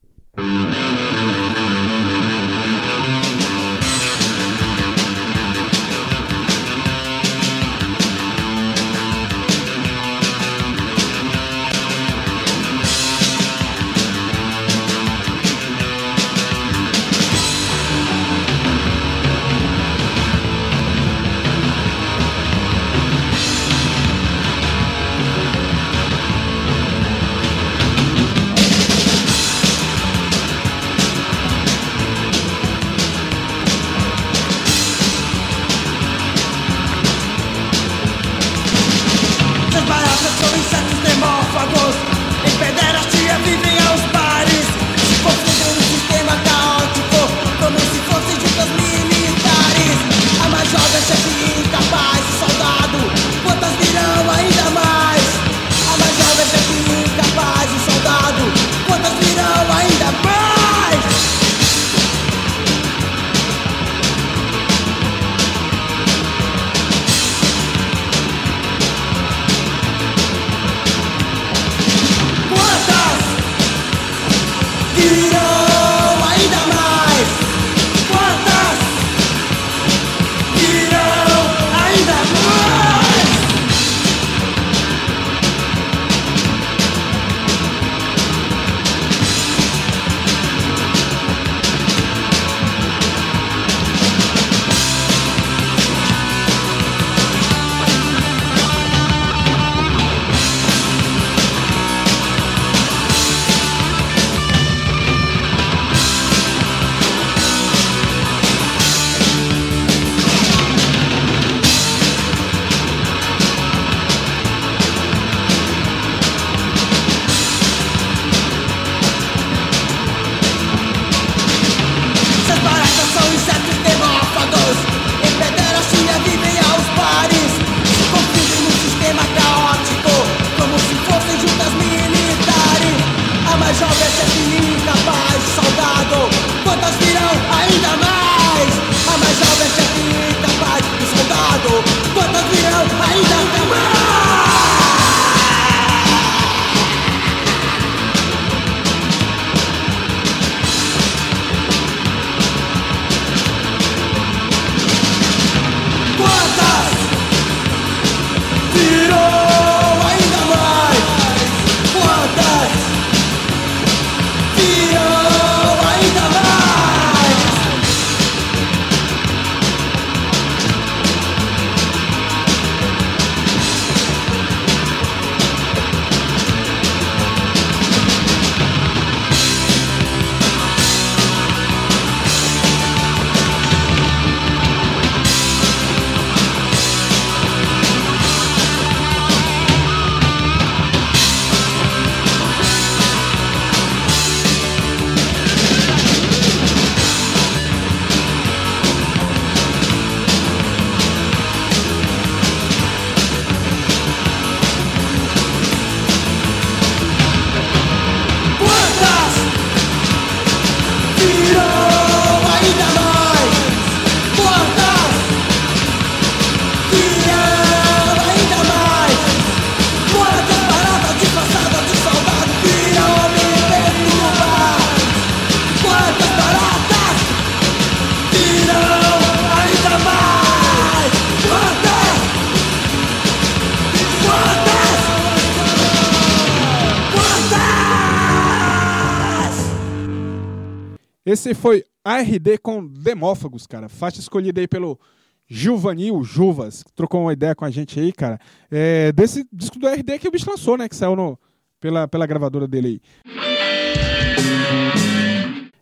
[241.45, 243.87] Esse foi ARD com Demófagos, cara.
[243.87, 244.99] Faixa escolhida aí pelo
[245.47, 248.39] Gilvanil Juvas, que trocou uma ideia com a gente aí, cara.
[248.71, 250.89] É, desse disco do ARD que o bicho lançou, né?
[250.89, 251.37] Que saiu no,
[251.79, 253.01] pela, pela gravadora dele aí.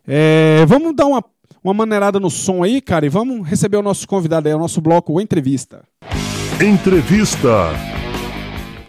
[0.06, 1.24] É, vamos dar uma,
[1.62, 4.82] uma maneirada no som aí, cara, e vamos receber o nosso convidado aí, o nosso
[4.82, 5.82] bloco Entrevista.
[6.62, 7.70] Entrevista.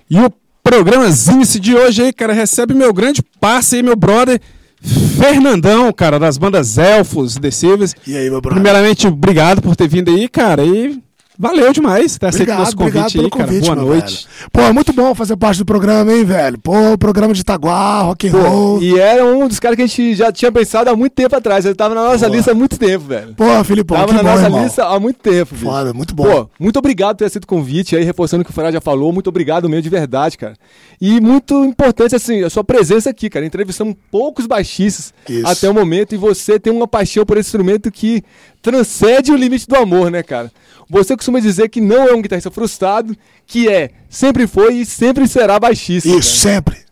[0.10, 0.30] E o
[0.62, 4.42] programazinho de hoje aí, cara, recebe meu grande parceiro aí, meu brother,
[4.86, 7.96] Fernandão, cara, das bandas Elfos, Decíveis.
[8.06, 8.62] E aí, meu brother?
[8.62, 11.00] Primeiramente, obrigado por ter vindo aí, cara, e
[11.38, 13.44] valeu demais ter aceito o Obrigado, nosso obrigado convite pelo aí, cara.
[13.46, 14.28] convite, Boa meu noite.
[14.40, 14.50] velho.
[14.54, 16.58] Pô, é muito bom fazer parte do programa, hein, velho?
[16.60, 18.82] Pô, programa de Itaguá, rock and Pô, roll.
[18.82, 21.66] e era um dos caras que a gente já tinha pensado há muito tempo atrás.
[21.66, 22.38] Ele tava na nossa Boa.
[22.38, 23.34] lista há muito tempo, velho.
[23.36, 24.64] Pô, Filipão, Tava que na bom, nossa irmão.
[24.64, 25.66] lista há muito tempo, bicho.
[25.66, 26.24] Foda, muito bom.
[26.24, 28.80] Pô, muito obrigado por ter aceito o convite aí, reforçando o que o Ferraz já
[28.80, 29.12] falou.
[29.12, 30.54] Muito obrigado mesmo, de verdade, cara.
[31.00, 33.46] E muito importante, assim, a sua presença aqui, cara.
[33.46, 35.48] Entrevistamos poucos baixistas Isso.
[35.48, 38.24] até o momento e você tem uma paixão por esse instrumento que
[38.62, 40.52] transcende o limite do amor, né, cara?
[40.90, 43.16] Você costuma dizer que não é um guitarrista frustrado,
[43.46, 46.08] que é, sempre foi e sempre será baixista.
[46.10, 46.56] Isso, cara.
[46.56, 46.85] sempre.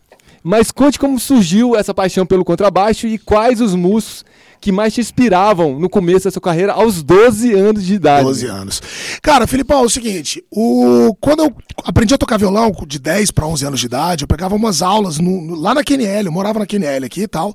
[0.46, 4.24] Mas conte como surgiu essa paixão pelo contrabaixo e quais os músicos
[4.60, 8.24] que mais te inspiravam no começo da sua carreira aos 12 anos de idade.
[8.24, 8.82] 12 anos.
[9.22, 11.14] Cara, Filipão, é o seguinte, o...
[11.20, 14.54] quando eu aprendi a tocar violão de 10 para 11 anos de idade, eu pegava
[14.54, 17.54] umas aulas no- lá na QNL, eu morava na QNL aqui e tal,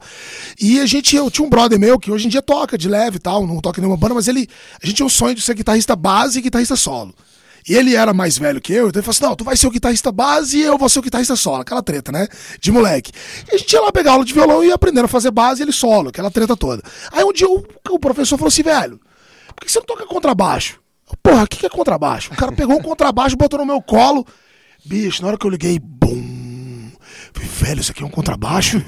[0.60, 3.18] e a gente, eu tinha um brother meu que hoje em dia toca de leve
[3.18, 4.48] e tal, não toca nenhuma banda, mas ele,
[4.82, 7.14] a gente tinha o sonho de ser guitarrista base e guitarrista solo.
[7.70, 9.68] E ele era mais velho que eu, então ele falou assim: não, tu vai ser
[9.68, 12.28] o guitarrista base e eu vou ser o guitarrista solo, aquela treta, né?
[12.60, 13.12] De moleque.
[13.48, 15.66] E a gente ia lá pegar aula de violão e ia a fazer base e
[15.66, 16.82] ele solo, aquela treta toda.
[17.12, 19.00] Aí um dia o, o professor falou assim, velho,
[19.56, 20.80] por que você não toca contrabaixo?
[21.22, 22.34] Porra, o que que é contrabaixo?
[22.34, 24.26] O cara pegou um contrabaixo, botou no meu colo.
[24.84, 26.90] Bicho, na hora que eu liguei, bum.
[27.34, 28.84] Falei, velho, isso aqui é um contrabaixo?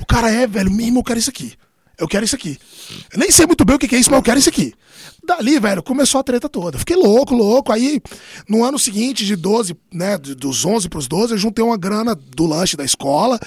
[0.00, 1.54] O cara é, velho, mesmo, eu quero isso aqui.
[1.98, 2.58] Eu quero isso aqui.
[3.12, 4.74] Eu nem sei muito bem o que que é isso, mas eu quero isso aqui.
[5.26, 6.78] Dali, velho, começou a treta toda.
[6.78, 7.72] Fiquei louco, louco.
[7.72, 8.00] Aí,
[8.48, 12.46] no ano seguinte, de 12, né, dos 11 pros 12, eu juntei uma grana do
[12.46, 13.38] lanche da escola.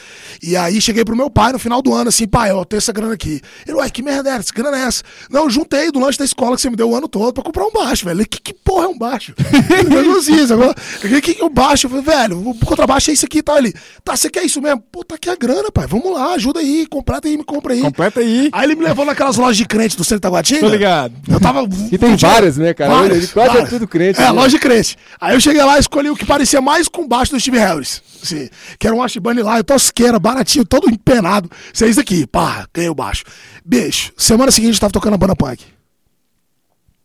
[0.43, 2.91] E aí cheguei pro meu pai no final do ano, assim, pai, eu tenho essa
[2.91, 3.41] grana aqui.
[3.65, 4.53] Ele, ué, que merda é essa?
[4.53, 5.03] Que grana é essa?
[5.29, 7.43] Não, eu juntei do lanche da escola que você me deu o ano todo pra
[7.43, 8.27] comprar um baixo, velho.
[8.27, 9.33] Que, que porra é um baixo?
[9.69, 10.71] Ele falou assim, sacou?
[10.71, 11.85] O que que é um baixo?
[11.87, 13.57] Eu falei, velho, o contrabaixo é isso aqui e tal.
[13.57, 13.73] Ele,
[14.03, 14.83] tá, você quer isso mesmo?
[14.91, 15.87] Pô, tá aqui a grana, pai.
[15.87, 17.81] Vamos lá, ajuda aí, completa aí, me compra aí.
[17.81, 18.49] Completa aí.
[18.51, 20.61] Aí ele me levou naquelas lojas de crente do centro da Guatinga.
[20.61, 21.13] Tô ligado.
[21.27, 21.68] Eu tava.
[21.91, 22.93] E tem várias, né, cara?
[22.93, 23.69] Várias, Ele quase é várias.
[23.69, 24.31] tudo crente, É, né?
[24.31, 24.97] loja de crente.
[25.19, 28.01] Aí eu cheguei lá e escolhi o que parecia mais com baixo do Steve Harris.
[28.23, 28.49] Assim,
[28.79, 31.49] que era um Ashbane lá, tosqueira, baratinho, todo empenado.
[31.73, 33.23] Isso é isso aqui, pá, ganhei o baixo.
[33.65, 34.11] Beijo.
[34.17, 35.63] Semana seguinte eu tava tocando a banda punk.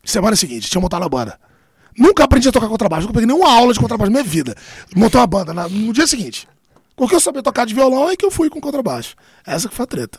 [0.04, 1.38] Semana seguinte, tinha montado a banda.
[1.96, 4.54] Nunca aprendi a tocar contrabaixo, nunca peguei nenhuma aula de contrabaixo na minha vida.
[4.94, 6.46] Montou uma banda na- no dia seguinte.
[6.96, 9.14] Porque eu sabia tocar de violão é que eu fui com contrabaixo.
[9.46, 10.18] Essa que foi a treta.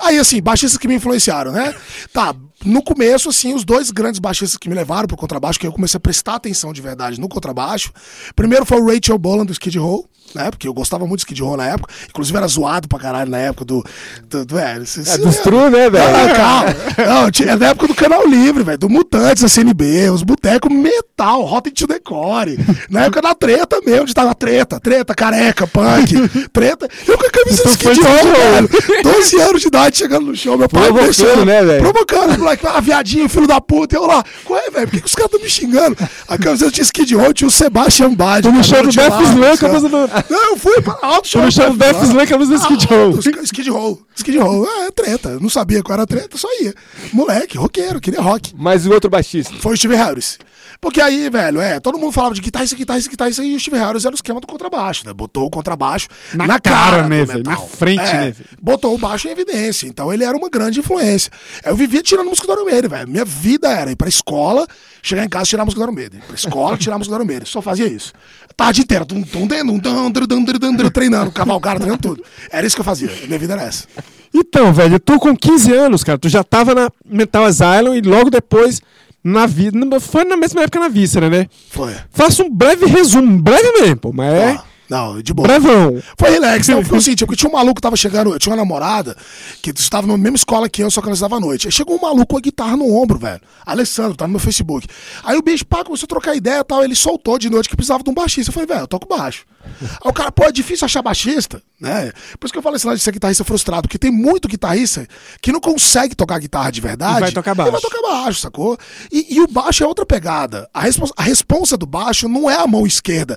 [0.00, 1.74] Aí, assim, baixistas que me influenciaram, né?
[2.12, 2.34] Tá,
[2.64, 5.96] no começo, assim, os dois grandes baixistas que me levaram pro contrabaixo, que eu comecei
[5.96, 7.92] a prestar atenção de verdade no contrabaixo.
[8.36, 10.50] Primeiro foi o Rachel Bolan do Skid Row, né?
[10.50, 11.92] Porque eu gostava muito do Skid Row na época.
[12.08, 13.84] Inclusive era zoado pra caralho na época do.
[14.28, 16.04] do, do é, cê- É, dos True, né, velho?
[16.04, 17.22] ah, calma.
[17.22, 18.78] Não, tinha- é da época do Canal Livre, velho.
[18.78, 22.58] Do Mutantes, a CNB, os botecos metal, Rotten to Decore.
[22.90, 26.14] Na época da treta mesmo, onde tava treta, treta, careca, punk,
[26.52, 26.88] treta.
[27.08, 29.02] Eu com a camisa do Skid Row, velho.
[29.02, 31.80] 12 anos de idade chegando no show, meu pai Provocando, né, velho?
[31.80, 33.96] Provocando, moleque, ah, viadinho, filho da puta.
[33.96, 34.86] Eu lá, qual é, velho?
[34.86, 35.96] Por que, que os caras estão me xingando?
[36.28, 38.48] A camisa tinha Skid Row, tinha o Sebastian Bad.
[38.48, 41.42] no show do Death Slam, camisa do- Não, eu fui para alto show.
[41.42, 43.14] no show do Death Slam, camisa do Skid Row.
[43.38, 44.02] Ah, Skid Row.
[44.16, 44.66] Skid Row.
[44.86, 45.38] É, treta.
[45.40, 46.74] Não sabia qual era a treta, só ia.
[47.12, 48.52] Moleque, roqueiro, queria rock.
[48.56, 49.54] Mas o outro baixista.
[49.60, 50.38] Foi o Steve Harris.
[50.80, 54.04] Porque aí, velho, é, todo mundo falava de guitarrista, guitarrista, guitarrista, e o Steve Harris
[54.06, 55.12] era o esquema do contrabaixo, né?
[55.12, 57.42] Botou o contrabaixo Na na, cara, cara, né, metal.
[57.42, 58.34] Na frente, É, né?
[58.62, 59.86] Botou o baixo em evidência.
[59.86, 61.30] Então ele era uma grande influência.
[61.64, 63.08] Eu vivia tirando música do Iron Maiden, velho.
[63.08, 64.66] Minha vida era ir pra escola,
[65.02, 66.18] chegar em casa e tirar a música do Iron Maiden.
[66.18, 67.46] Ir pra escola, tirar música do Iron Maiden.
[67.46, 68.14] Só fazia isso.
[68.56, 72.24] Tarde inteira, dum, dum, dum, dum, dum, dum, dum, treinando, cavalgada, treinando tudo.
[72.50, 73.10] Era isso que eu fazia.
[73.26, 73.86] Minha vida era essa.
[74.32, 78.30] Então, velho, tu com 15 anos, cara, tu já tava na Mental Asylum e logo
[78.30, 78.80] depois
[79.22, 79.78] na vida.
[80.00, 81.46] Foi na mesma época na Víscera, né?
[81.70, 81.94] Foi.
[82.10, 85.46] Faça um breve resumo, breve mesmo, pô, mas é Ah, Não, de boa.
[85.46, 86.02] brevão.
[86.18, 88.50] Foi relax, não, foi o seguinte, porque tinha um maluco que tava chegando, eu tinha
[88.52, 89.16] uma namorada
[89.62, 91.68] que estava na mesma escola que eu, só que ela estava à noite.
[91.68, 93.40] Aí chegou um maluco com a guitarra no ombro, velho.
[93.64, 94.88] Alessandro, tá no meu Facebook.
[95.22, 97.76] Aí o bicho, pá, começou a trocar ideia e tal, ele soltou de noite que
[97.76, 98.50] precisava de um baixista.
[98.50, 99.44] Eu falei, velho, eu toco baixo.
[99.62, 102.12] Aí o cara, pô, é difícil achar baixista, né?
[102.38, 105.06] Por isso que eu falo esse lance de ser guitarrista frustrado, porque tem muito guitarrista
[105.42, 107.18] que não consegue tocar guitarra de verdade.
[107.18, 107.88] E vai tocar E vai baixo.
[107.88, 108.78] tocar baixo, sacou?
[109.12, 110.68] E, e o baixo é outra pegada.
[110.72, 113.36] A, respons a responsa do baixo não é a mão esquerda.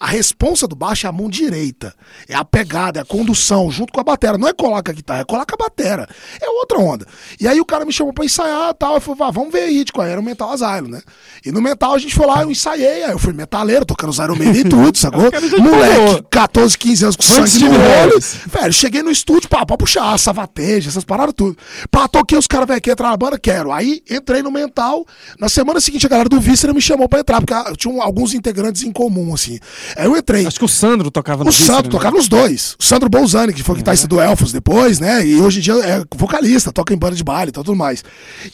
[0.00, 1.94] A responsa do baixo é a mão direita.
[2.28, 4.38] É a pegada, é a condução, junto com a batera.
[4.38, 6.08] Não é colar com a guitarra, é colar com a batera.
[6.40, 7.06] É outra onda.
[7.40, 8.94] E aí o cara me chamou pra ensaiar e tal.
[8.94, 11.02] Eu falei, "Vá, vamos ver aí de qual era o Mental Asylum, né?
[11.44, 13.04] E no Mental a gente foi lá, eu ensaiei.
[13.04, 15.30] Aí eu fui metaleiro, tocando os Iron Maiden e tudo, sacou?
[15.58, 18.18] Moleque, 14, 15 anos com sangue no olho.
[18.46, 21.56] Velho, cheguei no estúdio, pá, pra puxar, savateja, essas paradas tudo.
[21.90, 23.38] Pá, toquei os caras, velho, quer entrar na banda?
[23.38, 23.72] Quero.
[23.72, 25.06] Aí entrei no mental.
[25.38, 28.34] Na semana seguinte, a galera do Vícera me chamou pra entrar, porque ah, tinha alguns
[28.34, 29.58] integrantes em comum, assim.
[29.96, 30.46] Aí eu entrei.
[30.46, 31.90] Acho que o Sandro tocava no O Sandro Víscera, né?
[31.90, 32.76] tocava nos dois.
[32.78, 35.26] O Sandro Bolzani, que foi guitarrista do Elfos depois, né?
[35.26, 38.02] E hoje em dia é vocalista, toca em banda de baile e tudo mais.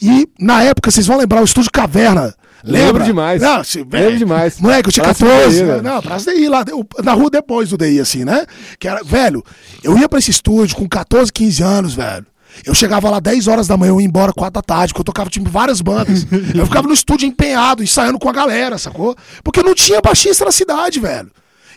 [0.01, 2.33] E na época, vocês vão lembrar o estúdio Caverna.
[2.63, 2.85] Lembra?
[2.87, 3.41] Lembro demais.
[3.41, 4.59] Não, se, Lembro demais.
[4.59, 5.57] Moleque, eu tinha Praça 14.
[5.57, 5.81] DI, né?
[5.81, 8.45] Não, Praça DI, lá, eu- na rua depois do DI, assim, né?
[8.79, 9.43] Que era, velho,
[9.83, 12.25] eu ia pra esse estúdio com 14, 15 anos, velho.
[12.65, 15.05] Eu chegava lá 10 horas da manhã, eu ia embora 4 da tarde, porque eu
[15.05, 16.27] tocava tipo várias bandas.
[16.53, 19.15] eu ficava no estúdio empenhado, ensaiando com a galera, sacou?
[19.43, 21.31] Porque não tinha baixista na cidade, velho.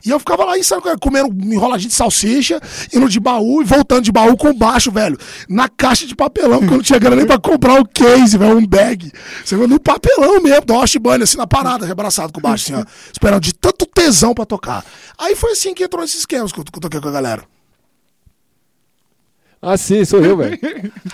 [0.05, 2.61] E eu ficava lá ensaiando, comendo enroladinho de salsicha,
[2.92, 5.16] indo de baú e voltando de baú com baixo, velho.
[5.48, 8.59] Na caixa de papelão, porque eu não tinha grana nem pra comprar o case, velho,
[8.59, 9.11] um bag.
[9.42, 9.57] Você?
[9.57, 12.84] No papelão mesmo, da Bunny, assim, na parada, abraçado com baixo, assim, ó.
[13.11, 14.84] Esperando de tanto tesão pra tocar.
[15.16, 17.44] Aí foi assim que entrou nesses esquemas que eu, que eu toquei com a galera.
[19.62, 20.59] Ah, sim, sou eu, velho.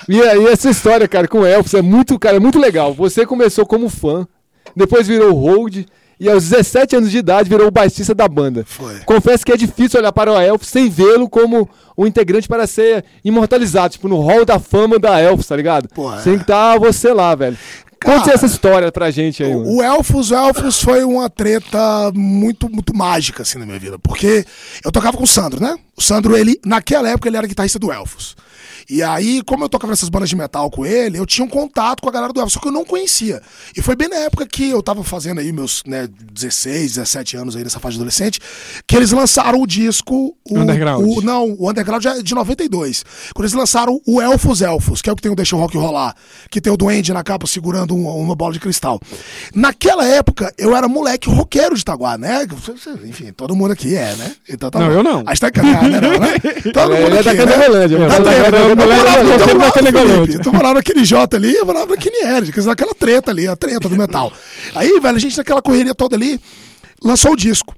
[0.09, 2.93] E aí, essa história, cara, com Elfos é muito, cara, é muito legal.
[2.93, 4.27] Você começou como fã,
[4.75, 5.87] depois virou hold,
[6.21, 8.63] e aos 17 anos de idade virou o baixista da banda.
[8.67, 8.99] Foi.
[9.07, 13.05] Confesso que é difícil olhar para o Elfos sem vê-lo como um integrante para ser
[13.25, 15.89] imortalizado, tipo, no hall da fama da Elfos, tá ligado?
[15.89, 16.21] Pô, é.
[16.21, 17.57] Sem que tá você lá, velho.
[18.03, 19.77] Conte essa história pra gente aí, mano.
[19.77, 23.99] O Elfos, o Elfos foi uma treta muito, muito mágica, assim, na minha vida.
[23.99, 24.45] Porque
[24.83, 25.77] eu tocava com o Sandro, né?
[25.97, 28.37] O Sandro, ele, naquela época, ele era guitarrista do Elfos.
[28.89, 32.01] E aí, como eu tocava nessas bandas de metal com ele, eu tinha um contato
[32.03, 33.41] com a galera do Elfos, só que eu não conhecia.
[33.77, 37.57] E foi bem na época que eu tava fazendo aí meus né, 16, 17 anos
[37.57, 38.41] aí nessa fase de adolescente,
[38.87, 40.37] que eles lançaram o disco.
[40.49, 41.07] O, Underground.
[41.07, 43.05] o- não, o Underground é de 92.
[43.35, 45.77] Quando eles lançaram o Elfos Elfos, que é o que tem o Deixa o Rock
[45.77, 46.15] rolar,
[46.51, 49.01] que tem o Duende na capa segurando um- uma bola de cristal.
[49.55, 52.47] Naquela época, eu era moleque roqueiro de Itaguá, né?
[53.05, 54.33] Enfim, todo mundo aqui é, né?
[54.49, 54.93] Então, tá Não, bom.
[54.93, 55.23] eu não.
[55.27, 56.01] A gente tá cagado, né?
[56.01, 56.41] Né?
[56.73, 57.47] Todo mundo é da aqui, né?
[57.53, 58.25] Canebolândia, Tá mano.
[58.69, 59.73] Eu morava- eu morava.
[60.27, 63.97] Felipe, morava naquele J ali, eu morava naquele Eric, naquela treta ali, a treta do
[63.97, 64.33] metal.
[64.75, 66.41] Aí, velho, a gente naquela correria toda ali,
[67.03, 67.75] lançou o disco.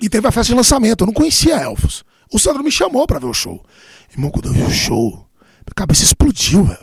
[0.00, 1.02] E teve a festa de lançamento.
[1.02, 2.04] Eu não conhecia Elfos.
[2.32, 3.64] O Sandro me chamou pra ver o show.
[4.12, 6.78] Irmão, quando eu vi o show, minha cabeça explodiu, velho.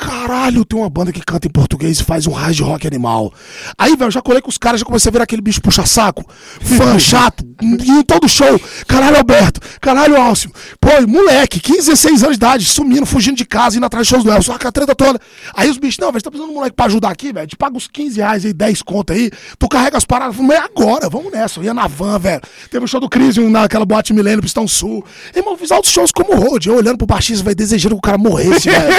[0.00, 3.30] Caralho, tem uma banda que canta em português e faz um hard rock animal.
[3.76, 6.24] Aí, velho, eu já colei com os caras, já comecei a ver aquele bicho puxa-saco,
[6.58, 8.58] fã chato, em todo show.
[8.88, 10.50] Caralho, Alberto, caralho, Alcio.
[10.80, 14.24] Pô, moleque, 15, 16 anos de idade, sumindo, fugindo de casa, indo atrás de shows
[14.24, 15.20] do Elcio, a treta toda.
[15.54, 17.46] Aí os bichos, não, velho, tá precisando de um moleque pra ajudar aqui, velho?
[17.46, 20.34] Te paga uns 15 reais aí, 10 conto aí, tu carrega as paradas.
[20.34, 21.60] Falei, mas é agora, vamos nessa.
[21.60, 22.40] Eu ia na van, velho.
[22.70, 25.04] Teve o show do Crisium naquela boate Milênio, Pistão Sul.
[25.36, 28.16] Irmão, fiz altos shows como road, eu olhando pro baixista, vai desejando que o cara
[28.16, 28.94] morresse, velho.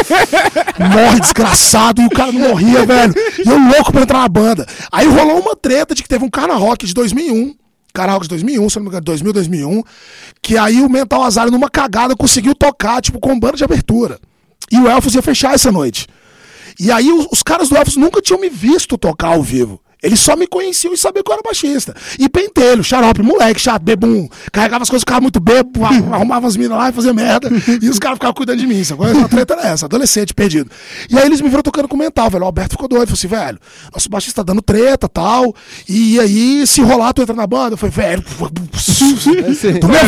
[0.91, 3.13] Morre desgraçado e o cara não morria, velho.
[3.43, 4.65] E eu louco pra entrar na banda.
[4.91, 7.55] Aí rolou uma treta de que teve um Carna Rock de 2001.
[7.93, 9.83] Carna Rock de 2001, se não me engano, 2000, 2001.
[10.41, 14.19] Que aí o Mental Azar, numa cagada, conseguiu tocar, tipo, com banda de abertura.
[14.71, 16.07] E o Elfos ia fechar essa noite.
[16.79, 19.81] E aí os, os caras do Elfos nunca tinham me visto tocar ao vivo.
[20.01, 21.93] Eles só me conheciam e sabiam que eu era baixista.
[22.17, 24.27] E pentelho, xarope, moleque, chato, bebum.
[24.51, 27.49] Carregava as coisas, ficava muito bebo, arrumava as minas lá e fazia merda.
[27.81, 28.83] E os caras ficavam cuidando de mim.
[28.83, 29.03] Sabe?
[29.23, 30.71] A treta era essa, adolescente, perdido.
[31.09, 32.43] E aí eles me viram tocando com mental, velho.
[32.43, 33.07] O Alberto ficou doido.
[33.07, 33.59] Falou assim, velho,
[33.93, 35.53] nosso baixista tá dando treta tal.
[35.87, 37.73] E aí, se rolar, tu entra na banda.
[37.73, 38.23] Eu falei, velho,
[39.79, 40.01] tu me.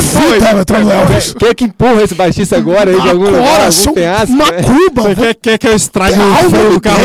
[1.37, 4.35] Quem é que empurra esse baixista agora aí de algum lugar, Agora, algum seu penhasco,
[4.35, 4.45] né?
[4.93, 7.03] Vou quer, quer que eu estrague é o carro?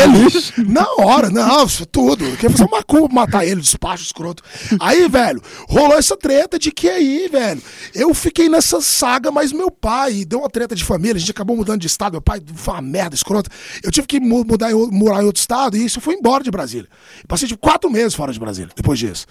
[0.57, 2.25] Na hora, não, isso é tudo.
[2.37, 4.43] Quer fazer uma pra matar ele, despacho escroto.
[4.79, 7.61] Aí, velho, rolou essa treta de que aí, velho,
[7.93, 11.55] eu fiquei nessa saga, mas meu pai deu uma treta de família, a gente acabou
[11.55, 13.49] mudando de estado, meu pai foi uma merda escrota.
[13.83, 16.87] Eu tive que mu- mudar, morar em outro estado e isso foi embora de Brasília.
[17.27, 19.25] Passei de quatro meses fora de Brasília, depois disso.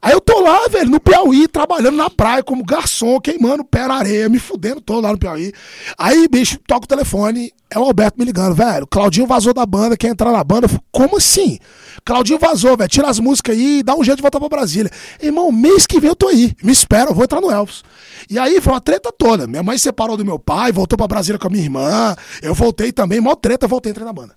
[0.00, 3.94] Aí eu tô lá, velho, no Piauí, trabalhando na praia como garçom, queimando pé na
[3.94, 5.52] areia, me fudendo todo lá no Piauí.
[5.98, 8.86] Aí, bicho, toca o telefone, é o Alberto me ligando, velho.
[8.86, 10.66] Claudinho vazou da banda, quer entrar na banda.
[10.66, 11.58] Eu falei, como assim?
[12.04, 12.88] Claudinho vazou, velho.
[12.92, 14.90] Tira as músicas aí e dá um jeito de voltar pra Brasília.
[15.18, 16.54] Irmão, mês que vem eu tô aí.
[16.62, 17.82] Me espera, eu vou entrar no Elvis.
[18.28, 19.46] E aí foi uma treta toda.
[19.46, 22.14] Minha mãe separou do meu pai, voltou pra Brasília com a minha irmã.
[22.42, 24.36] Eu voltei também, mó treta, voltei, entrei na banda.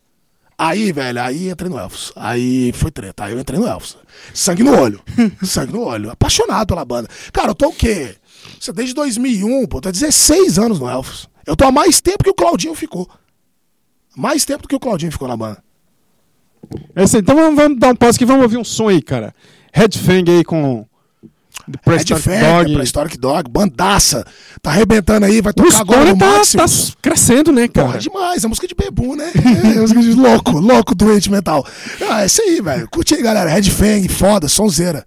[0.58, 2.14] Aí, velho, aí entrei no Elfos.
[2.16, 3.26] Aí foi treta.
[3.26, 3.98] Aí eu entrei no Elfos.
[4.34, 5.02] Sangue no olho.
[5.44, 6.10] Sangue no olho.
[6.10, 7.10] Apaixonado pela banda.
[7.34, 8.16] Cara, eu tô o quê?
[8.58, 9.82] Isso é desde 2001, pô.
[9.82, 11.28] Tô há 16 anos no Elfos.
[11.46, 13.06] Eu tô há mais tempo que o Claudinho ficou.
[14.16, 15.65] Mais tempo do que o Claudinho ficou na banda.
[16.96, 17.22] É isso aí.
[17.22, 19.34] Então vamos, vamos dar um pause aqui, vamos ouvir um som aí, cara.
[19.74, 20.86] Red Fang aí com.
[21.66, 22.74] The Red Prehistoric Fang, Dog.
[22.74, 24.26] Prehistoric Dog, bandaça.
[24.62, 26.62] Tá arrebentando aí, vai tocar agora Stone no tá, máximo.
[26.64, 28.00] tá crescendo, né, Porra, cara?
[28.00, 29.32] demais, é música de bebum, né?
[29.76, 31.66] É música de louco, louco, doente mental.
[32.08, 32.88] Ah, é isso aí, velho.
[32.90, 33.50] Curte aí, galera.
[33.50, 35.06] Red Fang, foda, sonzeira.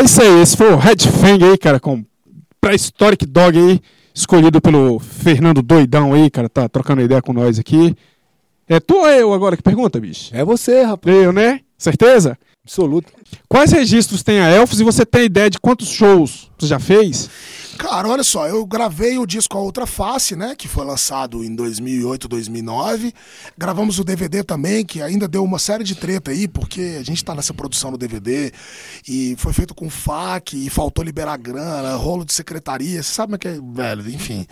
[0.00, 2.02] É isso aí, esse foi o Red Fang aí, cara, com
[2.58, 3.78] Prehistoric Dog aí,
[4.14, 7.94] escolhido pelo Fernando Doidão aí, cara, tá trocando ideia com nós aqui.
[8.66, 10.34] É tu ou eu agora que pergunta, bicho?
[10.34, 11.14] É você, rapaz.
[11.14, 11.60] Eu, né?
[11.76, 12.38] Certeza?
[12.64, 13.12] Absoluto.
[13.46, 17.28] Quais registros tem a Elfos e você tem ideia de quantos shows você já fez?
[17.80, 20.54] Cara, olha só, eu gravei o disco A Outra Face, né?
[20.54, 23.10] Que foi lançado em 2008, 2009.
[23.56, 27.24] Gravamos o DVD também, que ainda deu uma série de treta aí, porque a gente
[27.24, 28.52] tá nessa produção do DVD
[29.08, 33.02] e foi feito com FAC e faltou liberar grana, rolo de secretaria.
[33.02, 34.10] Você sabe como é que é, velho?
[34.10, 34.46] Enfim.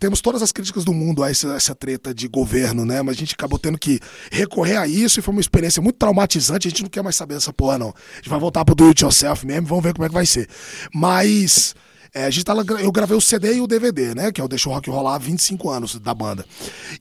[0.00, 3.02] Temos todas as críticas do mundo a essa, essa treta de governo, né?
[3.02, 4.00] Mas a gente acabou tendo que
[4.30, 6.68] recorrer a isso e foi uma experiência muito traumatizante.
[6.68, 7.90] A gente não quer mais saber dessa porra, não.
[7.90, 10.24] A gente vai voltar pro do it yourself mesmo, vamos ver como é que vai
[10.24, 10.48] ser.
[10.90, 11.74] Mas.
[12.14, 14.30] É, a gente tá, eu gravei o CD e o DVD, né?
[14.30, 16.44] Que é o Deixa o Rock Rolar há 25 anos da banda.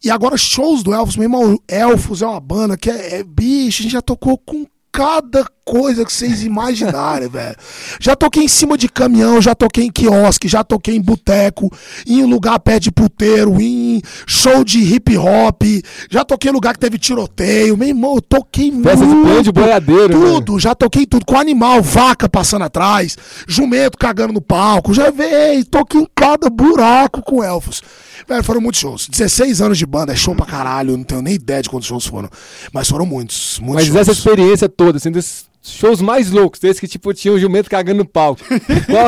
[0.01, 3.81] E agora, shows do Elfos, meu irmão, Elfos é uma banda que é, é bicho,
[3.81, 7.55] a gente já tocou com cada coisa que vocês imaginarem, velho.
[7.99, 11.71] Já toquei em cima de caminhão, já toquei em quiosque, já toquei em boteco,
[12.05, 15.61] em lugar pé de puteiro, em show de hip hop,
[16.09, 17.77] já toquei em lugar que teve tiroteio.
[17.77, 19.43] Meu irmão, eu toquei de muito.
[19.43, 20.19] de boiadeiro?
[20.19, 21.25] Tudo, já toquei tudo.
[21.25, 23.17] Com animal, vaca passando atrás,
[23.47, 24.93] jumento cagando no palco.
[24.93, 27.81] Já veio, toquei em cada buraco com elfos.
[28.27, 29.07] Velho, foram muitos shows.
[29.09, 30.95] 16 anos de banda, é show pra caralho.
[30.97, 32.29] Não tenho nem ideia de quantos shows foram.
[32.73, 33.99] Mas foram muitos, muitos Mas shows.
[33.99, 37.99] essa experiência toda, assim, desses shows mais loucos, desse que, tipo, tinha o jumento cagando
[37.99, 38.41] no palco.
[38.89, 39.05] qual,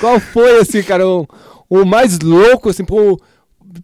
[0.00, 1.26] qual foi, assim, cara, o,
[1.70, 3.20] o mais louco, assim, por,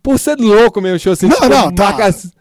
[0.02, 1.84] por ser louco mesmo, show, assim, Não, tipo, não, tá.
[1.84, 2.32] marcas-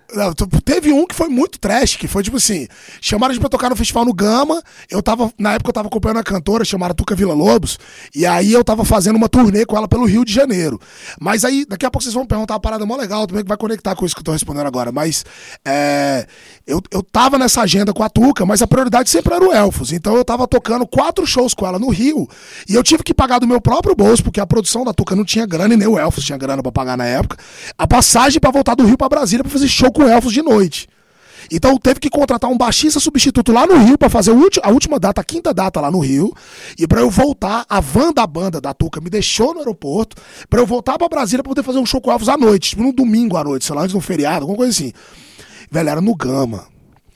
[0.63, 2.67] teve um que foi muito trash, que foi tipo assim:
[3.01, 4.61] chamaram a gente pra tocar no festival no Gama.
[4.89, 7.79] Eu tava, na época eu tava acompanhando a cantora chamada Tuca Vila Lobos,
[8.13, 10.79] e aí eu tava fazendo uma turnê com ela pelo Rio de Janeiro.
[11.19, 13.57] Mas aí, daqui a pouco vocês vão perguntar uma parada mó legal também que vai
[13.57, 14.91] conectar com isso que eu tô respondendo agora.
[14.91, 15.25] Mas
[15.65, 16.27] é,
[16.65, 19.91] eu, eu tava nessa agenda com a Tuca, mas a prioridade sempre era o Elfos.
[19.91, 22.27] Então eu tava tocando quatro shows com ela no Rio,
[22.69, 25.25] e eu tive que pagar do meu próprio bolso, porque a produção da Tuca não
[25.25, 27.37] tinha grana e nem o Elfos tinha grana pra pagar na época,
[27.77, 30.87] a passagem pra voltar do Rio pra Brasília pra fazer show com Elfos de noite.
[31.51, 34.31] Então teve que contratar um baixista substituto lá no Rio pra fazer
[34.63, 36.33] a última data, a quinta data lá no Rio.
[36.77, 40.15] E pra eu voltar, a van da banda da Tuca me deixou no aeroporto
[40.49, 42.83] pra eu voltar pra Brasília pra poder fazer um show com Elfos à noite, tipo,
[42.83, 44.91] no domingo à noite, sei lá, antes de um feriado, alguma coisa assim.
[45.69, 46.65] Velho, era no Gama.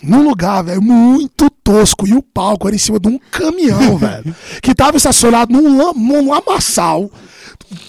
[0.03, 2.07] Num lugar, velho, muito tosco.
[2.07, 4.35] E o palco era em cima de um caminhão, velho.
[4.61, 7.09] Que tava estacionado num, num lamaçal.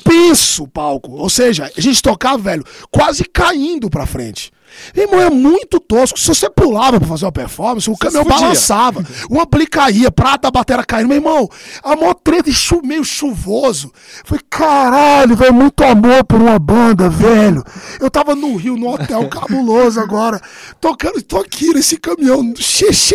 [0.02, 1.12] Penso o palco.
[1.12, 4.50] Ou seja, a gente tocava, velho, quase caindo pra frente.
[4.94, 6.18] Irmão, é muito tosco.
[6.18, 8.38] Se você pulava pra fazer uma performance, o caminhão fudia.
[8.40, 9.04] balançava.
[9.28, 11.08] O caía, prata da bateria caindo.
[11.08, 11.48] Meu irmão,
[11.82, 13.92] a mó treta e chu, meio chuvoso.
[14.24, 17.62] Foi caralho, velho, muito amor por uma banda, velho.
[18.00, 20.40] Eu tava no Rio, no hotel cabuloso agora,
[20.80, 22.42] tocando, tô aqui nesse caminhão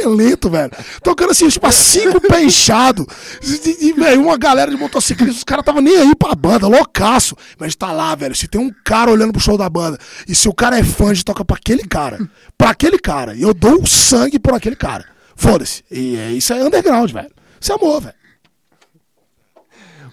[0.05, 0.71] lento, velho.
[1.01, 3.07] Tocando assim, tipo, cinco pé inchado.
[3.41, 7.35] E, e, velho, uma galera de motociclistas, os caras tava nem aí pra banda, loucaço.
[7.57, 8.35] Mas tá lá, velho.
[8.35, 9.97] Se tem um cara olhando pro show da banda,
[10.27, 13.53] e se o cara é fã de toca pra aquele cara, pra aquele cara, eu
[13.53, 15.05] dou o sangue por aquele cara.
[15.35, 15.83] Foda-se.
[15.91, 17.31] E é, isso é underground, velho.
[17.59, 18.15] Isso é amor, velho.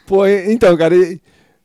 [0.07, 1.21] Pô, então, cara, e-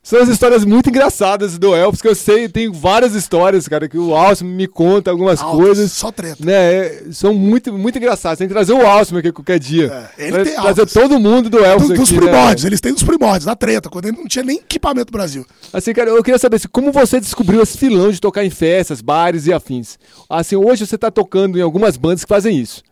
[0.05, 3.97] são as histórias muito engraçadas do Elvis, que eu sei, tem várias histórias, cara, que
[3.97, 5.91] o Alcim me conta algumas Altos, coisas.
[5.91, 6.37] Só treta.
[6.45, 8.37] Né, é, são muito, muito engraçadas.
[8.37, 10.11] Tem que trazer o Alcim aqui qualquer dia.
[10.17, 12.01] É, ele tem trazer todo mundo do Elvis Do- aqui.
[12.01, 12.69] dos né, primórdios, velho?
[12.69, 15.43] eles têm dos primórdios, da treta, quando ele não tinha nem equipamento no Brasil.
[15.73, 19.01] Assim, cara, eu queria saber assim, como você descobriu esse filão de tocar em festas,
[19.01, 19.97] bares e afins.
[20.29, 22.83] Assim, hoje você tá tocando em algumas bandas que fazem isso.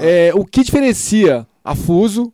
[0.00, 2.32] É, o que diferencia a Fuso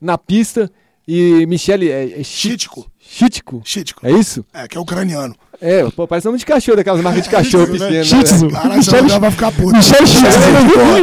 [0.00, 0.70] na pista
[1.08, 2.50] e Michele é, é chi-
[3.14, 3.60] Chítico.
[3.62, 4.06] Chítico?
[4.06, 4.42] É isso?
[4.54, 5.36] É, que é ucraniano.
[5.64, 7.66] É, pô, parece nome de cachorro, daquelas marcas de cachorro.
[7.68, 8.02] Né?
[8.50, 9.76] Caralho, essa mulher vai ficar puta.
[9.78, 9.98] Michel.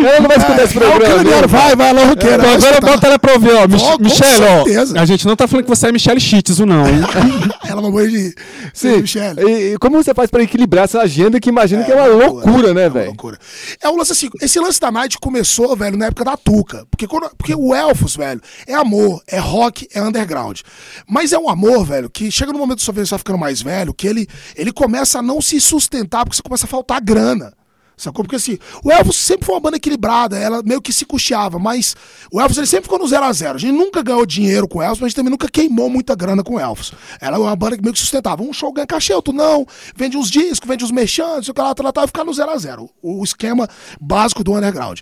[0.06, 1.48] Ela não vai escutar esse É programa.
[1.48, 2.02] vai, vai, alô.
[2.12, 3.68] Então vai agora bota ela pra ouvir, ó.
[3.68, 5.00] Mich Ó.
[5.00, 6.96] A gente não tá falando que você é Michelle Chitsu, não, hein?
[7.70, 8.34] Ela mamou de.
[8.74, 8.98] Sim.
[9.02, 9.42] Michele.
[9.74, 12.82] E, como você faz pra equilibrar essa agenda que imagina que é uma loucura, né,
[12.84, 13.06] É uma velho?
[13.08, 13.38] loucura.
[13.82, 16.86] É um lance assim, esse lance da Night começou, velho, na época da Tuca.
[16.90, 20.60] Porque, quando- porque o Elfos, velho, é amor, é rock, é underground.
[21.08, 23.94] Mas é um amor, velho, que chega no momento vida, você vai ficando mais velho,
[23.94, 27.54] que ele, ele começa a não se sustentar, porque você começa a faltar grana.
[28.00, 28.24] Sacou?
[28.24, 31.98] Porque assim, o Elvis sempre foi uma banda equilibrada, ela meio que se custeava, mas
[32.32, 34.80] o Elvis ele sempre ficou no 0 a 0 A gente nunca ganhou dinheiro com
[34.80, 36.94] o Elvis, mas a gente também nunca queimou muita grana com o Elvis.
[37.20, 38.42] Ela é uma banda que meio que sustentava.
[38.42, 41.76] Um show ganha cachê, outro não, vende uns discos, vende uns merchantes, o que lá,
[41.76, 43.68] tal, tal, e ficar no 0 a 0 O esquema
[44.00, 45.02] básico do underground.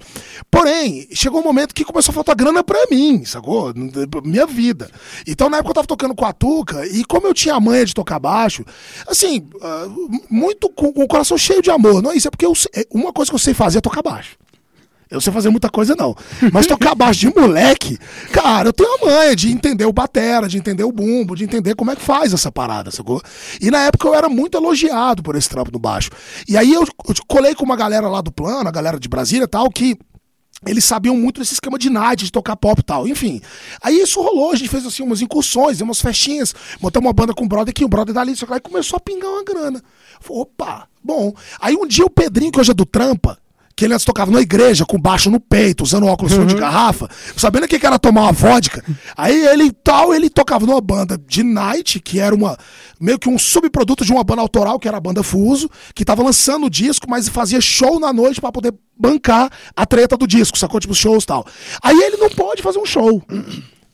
[0.50, 3.72] Porém, chegou um momento que começou a faltar grana pra mim, sacou?
[4.24, 4.90] Minha vida.
[5.28, 7.86] Então, na época eu tava tocando com a Tuca, e como eu tinha a manha
[7.86, 8.66] de tocar baixo,
[9.08, 9.88] assim, ah,
[10.30, 12.02] muito com, com o coração cheio de amor.
[12.02, 14.02] Não é isso, é porque eu sei- uma coisa que eu sei fazer é tocar
[14.02, 14.38] baixo.
[15.10, 16.16] Eu sei fazer muita coisa, não.
[16.52, 17.98] Mas tocar baixo de moleque,
[18.32, 21.76] cara, eu tenho a manha de entender o batera, de entender o bumbo, de entender
[21.76, 23.22] como é que faz essa parada, sacou?
[23.62, 26.10] E na época eu era muito elogiado por esse trampo do baixo.
[26.48, 29.46] E aí eu, eu colei com uma galera lá do plano, a galera de Brasília
[29.46, 29.98] e tal, que
[30.66, 33.08] eles sabiam muito desse esquema de night, de tocar pop e tal.
[33.08, 33.42] Enfim.
[33.82, 37.46] Aí isso rolou, a gente fez assim umas incursões, umas festinhas, montamos uma banda com
[37.46, 39.82] o brother aqui, o brother dali, só que aí começou a pingar uma grana.
[40.20, 41.34] Falei, opa, bom.
[41.60, 43.38] Aí um dia o Pedrinho, que hoje é do Trampa,
[43.78, 47.08] que ele antes tocava na igreja, com baixo no peito, usando óculos fundo de garrafa,
[47.36, 48.84] sabendo que era tomar uma vodka.
[49.16, 52.58] Aí ele tal, ele tocava numa banda de night, que era uma
[53.00, 56.24] meio que um subproduto de uma banda autoral, que era a banda Fuso, que tava
[56.24, 60.58] lançando o disco, mas fazia show na noite pra poder bancar a treta do disco,
[60.58, 60.80] sacou?
[60.80, 61.46] Tipo, shows e tal.
[61.84, 63.22] Aí ele não pode fazer um show.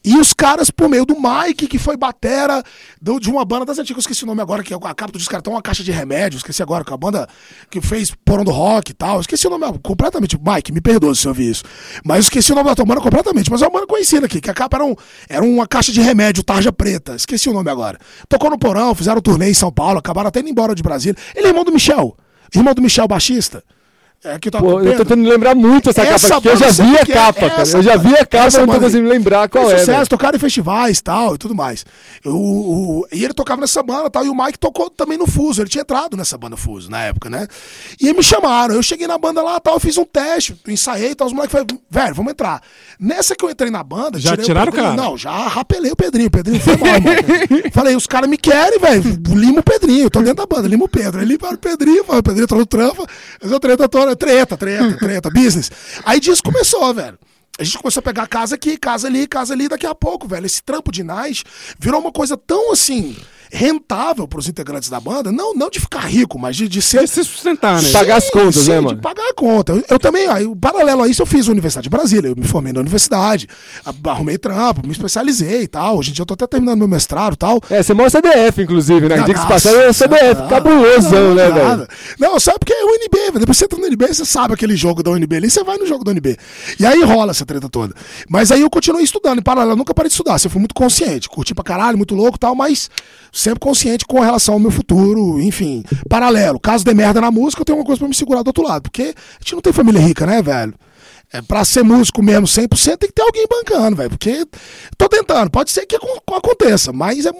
[0.05, 2.61] E os caras, por meio do Mike, que foi batera
[3.01, 5.11] do- de uma banda das antigas, eu esqueci o nome agora, que é a capa
[5.13, 7.27] do disco cara tem uma caixa de remédio, esqueci agora, que é a banda
[7.69, 9.21] que fez Porão do Rock e tal.
[9.21, 10.37] Esqueci o nome completamente.
[10.37, 11.63] Mike, me perdoa se eu ouvi isso.
[12.03, 13.49] Mas esqueci o nome da tua banda completamente.
[13.49, 14.95] Mas é uma banda conhecida aqui, que a capa era, um,
[15.29, 17.15] era uma caixa de remédio, tarja preta.
[17.15, 17.97] Esqueci o nome agora.
[18.27, 21.15] Tocou no Porão, fizeram turnê em São Paulo, acabaram até indo embora de Brasília.
[21.33, 22.17] Ele é irmão do Michel.
[22.53, 23.63] Irmão do Michel, baixista.
[24.25, 26.63] É, que toca Pô, o eu tô tentando lembrar muito essa, Essa capa aqui, porque
[26.63, 27.05] eu já vi a é?
[27.05, 27.69] capa, cara.
[27.69, 29.77] Eu já vi a capa, essa eu não tô banda- conseguindo lembrar qual é.
[29.79, 31.85] sucesso, tocaram em festivais tal, e tudo mais.
[32.23, 32.29] O,
[33.01, 35.61] o- e ele tocava nessa banda tal, e o Mike tocou também no Fuso.
[35.61, 37.47] Ele tinha entrado nessa banda Fuso na época, né?
[37.99, 38.73] E aí me chamaram.
[38.75, 41.27] Eu cheguei na banda lá tal, eu fiz um teste, ensaiei e tal.
[41.27, 42.61] Os moleques falaram, velho, vamos entrar.
[42.97, 44.95] Nessa que eu entrei na banda, Já tiraram o Pedrinho.
[44.95, 45.09] cara?
[45.09, 46.27] Não, já rapelei o Pedrinho.
[46.27, 47.13] O Pedrinho foi mal, irmão.
[47.73, 49.03] Falei, os caras me querem, velho.
[49.35, 50.03] Lima o Pedrinho.
[50.05, 51.19] Eu tô dentro da banda, lima o Pedro.
[51.19, 53.05] Aí limparam o Pedrinho, falei, o Pedrinho entrou no trampa.
[53.43, 55.71] Essa treta toda, treta, treta, treta, business.
[56.05, 57.17] Aí disso começou, velho.
[57.59, 59.67] A gente começou a pegar casa aqui, casa ali, casa ali.
[59.67, 61.43] Daqui a pouco, velho, esse trampo de night
[61.79, 63.15] virou uma coisa tão assim
[63.53, 65.31] rentável pros integrantes da banda.
[65.31, 67.01] Não, não de ficar rico, mas de, de ser.
[67.01, 67.91] De se sustentar, né?
[67.91, 69.01] Pagar as contas, sim, né, de mano?
[69.01, 69.73] pagar a conta.
[69.73, 72.29] Eu, eu também, aí, o paralelo a isso, eu fiz a Universidade de Brasília.
[72.29, 73.47] Eu me formei na universidade,
[74.03, 75.97] arrumei trampo, me especializei e tal.
[75.97, 77.61] Hoje em dia eu tô até terminando meu mestrado e tal.
[77.69, 79.17] É, você mora CDF, inclusive, né?
[79.17, 81.75] Não, Diga-se nossa, passagem, é CDF, não, cabulosão, não, né, nada.
[81.75, 81.87] velho?
[82.19, 83.39] Não, sabe porque é o UNB, velho.
[83.39, 85.85] Depois você entra no UNB, você sabe aquele jogo da UNB ali, você vai no
[85.85, 86.37] jogo da UNB.
[86.79, 87.93] E aí rola essa treta toda.
[88.27, 90.39] Mas aí eu continuei estudando, em paralelo, eu nunca parei de estudar.
[90.39, 92.89] Você foi muito consciente, curti pra caralho, muito louco e tal, mas
[93.43, 96.59] sempre consciente com relação ao meu futuro, enfim, paralelo.
[96.59, 98.83] Caso dê merda na música, eu tenho uma coisa pra me segurar do outro lado,
[98.83, 100.73] porque a gente não tem família rica, né, velho?
[101.31, 104.09] É, pra ser músico mesmo 100%, tem que ter alguém bancando, velho.
[104.11, 104.45] Porque
[104.97, 107.31] tô tentando, pode ser que acon- aconteça, mas é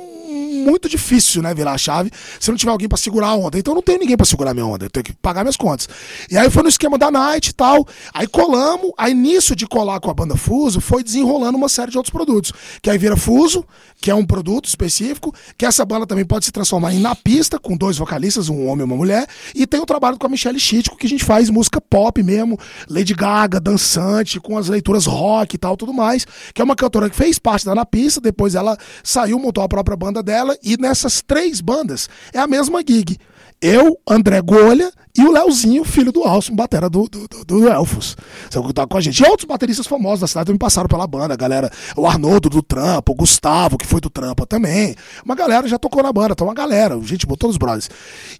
[0.53, 3.57] muito difícil, né, virar a chave se não tiver alguém pra segurar a onda.
[3.57, 5.87] Então não tenho ninguém pra segurar minha onda, eu tenho que pagar minhas contas.
[6.29, 7.87] E aí foi no esquema da night e tal.
[8.13, 11.97] Aí colamos, aí nisso de colar com a banda Fuso, foi desenrolando uma série de
[11.97, 12.51] outros produtos.
[12.81, 13.65] Que aí vira Fuso,
[14.01, 17.57] que é um produto específico, que essa banda também pode se transformar em Na Pista,
[17.57, 19.25] com dois vocalistas, um homem e uma mulher.
[19.55, 22.59] E tem o trabalho com a Michelle Chitko, que a gente faz música pop mesmo,
[22.89, 26.25] Lady Gaga, dançante, com as leituras rock e tal, tudo mais.
[26.53, 29.69] Que é uma cantora que fez parte da Na Pista, depois ela saiu, montou a
[29.69, 33.17] própria banda dela, e nessas três bandas é a mesma gig.
[33.63, 38.17] Eu, André Golha e o Leozinho, filho do Alson, batera do, do, do, do Elfos.
[38.49, 39.23] Que tá com a gente.
[39.23, 41.71] E outros bateristas famosos da cidade também passaram pela banda, galera.
[41.95, 44.97] O Arnoldo do Trampa, o Gustavo, que foi do Trampa também.
[45.23, 47.89] Uma galera já tocou na banda, então uma galera, gente botou os brothers.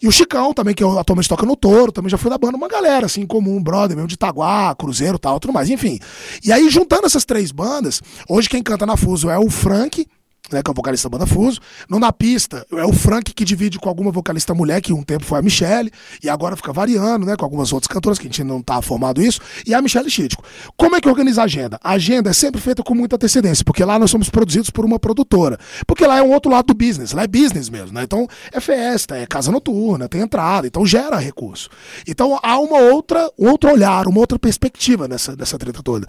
[0.02, 2.68] E o Chicão também, que atualmente toca no Touro, também já foi da banda, uma
[2.68, 6.00] galera, assim, comum, brother mesmo, de Itaguá, Cruzeiro tal, tudo mais, enfim.
[6.44, 10.06] E aí, juntando essas três bandas, hoje quem canta na Fuso é o Frank,
[10.54, 11.60] né, que é o vocalista da banda Fuso.
[11.90, 15.26] No Na Pista, é o Frank que divide com alguma vocalista mulher, que um tempo
[15.26, 15.92] foi a Michelle,
[16.24, 19.22] e agora fica variando, né, com algumas outras cantoras, que a gente não tá formado
[19.22, 20.44] isso, e a Michelle Chitko.
[20.78, 21.80] Como é que organiza a agenda?
[21.84, 25.00] A agenda é sempre feita com muita antecedência, porque lá nós somos produzidos por uma
[25.00, 25.58] produtora.
[25.88, 28.04] Porque lá é um outro lado do business, lá é business mesmo, né?
[28.04, 31.70] Então é festa, é casa noturna, tem entrada, então gera recurso.
[32.08, 36.08] Então há uma outra, um outro olhar, uma outra perspectiva nessa, nessa treta toda.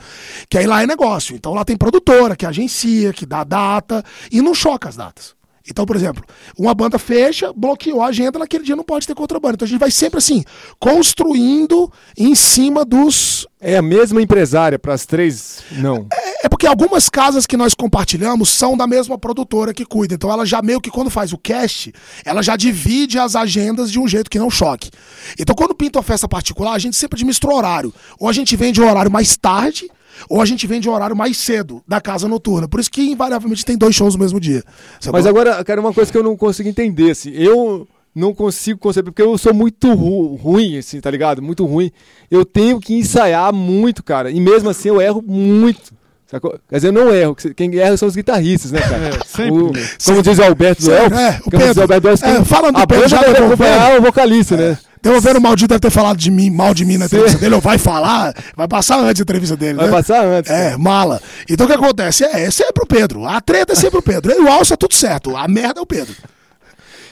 [0.48, 1.34] Que aí lá é negócio.
[1.34, 4.04] Então lá tem produtora, que agencia, que dá data,
[4.34, 5.34] e não choca as datas.
[5.66, 6.22] Então, por exemplo,
[6.58, 9.54] uma banda fecha, bloqueou a agenda, naquele dia não pode ter banda.
[9.54, 10.44] Então a gente vai sempre assim,
[10.78, 13.46] construindo em cima dos.
[13.58, 15.60] É a mesma empresária para as três?
[15.72, 16.06] Não.
[16.42, 20.14] É porque algumas casas que nós compartilhamos são da mesma produtora que cuida.
[20.14, 21.94] Então ela já meio que quando faz o cast,
[22.26, 24.90] ela já divide as agendas de um jeito que não choque.
[25.38, 27.94] Então quando pinta uma festa particular, a gente sempre administra o horário.
[28.18, 29.88] Ou a gente vende o horário mais tarde,
[30.28, 32.68] ou a gente vende o horário mais cedo da casa noturna.
[32.68, 34.62] Por isso que invariavelmente tem dois shows no mesmo dia.
[35.00, 35.18] Sacou?
[35.18, 39.12] Mas agora, cara, uma coisa que eu não consigo entender, assim, eu não consigo conceber,
[39.12, 41.42] porque eu sou muito ru- ruim, assim, tá ligado?
[41.42, 41.90] Muito ruim.
[42.30, 45.92] Eu tenho que ensaiar muito, cara, e mesmo assim eu erro muito.
[46.40, 49.10] Quer dizer, eu não erro, quem erra são os guitarristas, né, cara?
[49.26, 49.88] sempre, O- né?
[50.04, 51.78] como diz o Alberto do Elfos, é, o diz Pedro.
[51.78, 54.78] o Alberto do Elfos, É, falando do Pedro, já deve acompanhar o vocalista, né?
[55.02, 57.60] Devolvendo o maldito deve ter falado de mim, mal de mim na entrevista dele, ou
[57.60, 59.92] vai falar, vai passar antes a entrevista dele, Vai né?
[59.92, 60.50] passar antes.
[60.50, 61.20] É, mala.
[61.46, 62.24] Então o que acontece?
[62.24, 63.26] É, é sempre o Pedro.
[63.26, 64.32] A treta é sempre o Pedro.
[64.32, 65.36] E o Alça, tudo certo.
[65.36, 66.14] A merda é o Pedro.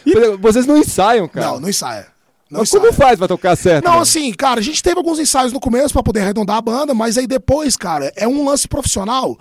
[0.07, 1.47] Exemplo, Vocês não ensaiam, cara.
[1.49, 2.07] Não, não ensaia.
[2.53, 3.83] Não Mas como faz pra tocar certo?
[3.83, 4.03] Não, velho?
[4.03, 7.17] assim, cara, a gente teve alguns ensaios no começo pra poder arredondar a banda, mas
[7.17, 9.39] aí depois, cara, é um lance profissional.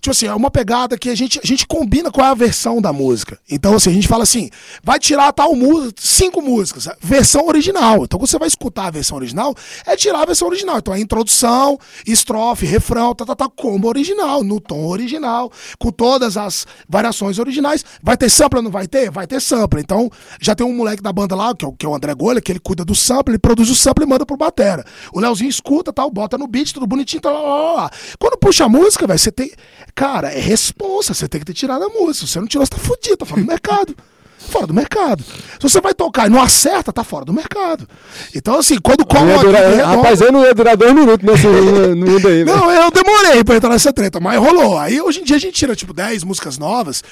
[0.00, 2.80] Tipo assim, é uma pegada que a gente, a gente combina qual é a versão
[2.80, 3.38] da música.
[3.50, 4.50] Então, assim, a gente fala assim,
[4.82, 8.04] vai tirar tal música, cinco músicas, versão original.
[8.04, 9.54] Então, quando você vai escutar a versão original,
[9.86, 10.78] é tirar a versão original.
[10.78, 16.36] Então, é introdução, estrofe, refrão, tá, tá, tá, como original, no tom original, com todas
[16.36, 17.84] as variações originais.
[18.02, 19.10] Vai ter sample ou não vai ter?
[19.10, 19.80] Vai ter sample.
[19.80, 22.14] Então, já tem um moleque da banda lá, que é o, que é o André
[22.14, 24.84] Golha, que ele cuida do sample, ele produz o sample e manda pro batera.
[25.12, 27.90] O Leozinho escuta, tal, bota no beat, tudo bonitinho, tal, lá, lá, lá.
[28.18, 29.50] Quando puxa a música, velho, você tem...
[29.96, 32.26] Cara, é responsa, você tem que ter tirado a música.
[32.26, 33.96] Se você não tirou, você tá fudido, tá fora do mercado.
[34.38, 35.24] Fora do mercado.
[35.24, 37.88] Se você vai tocar e não acerta, tá fora do mercado.
[38.32, 41.46] Então, assim, quando cola uma durar- redonda- rapaz, eu não ia durar dois minutos nesse
[41.96, 42.46] mundo aí, velho.
[42.56, 44.78] não, eu demorei pra entrar nessa treta, mas rolou.
[44.78, 47.02] Aí hoje em dia a gente tira tipo 10 músicas novas.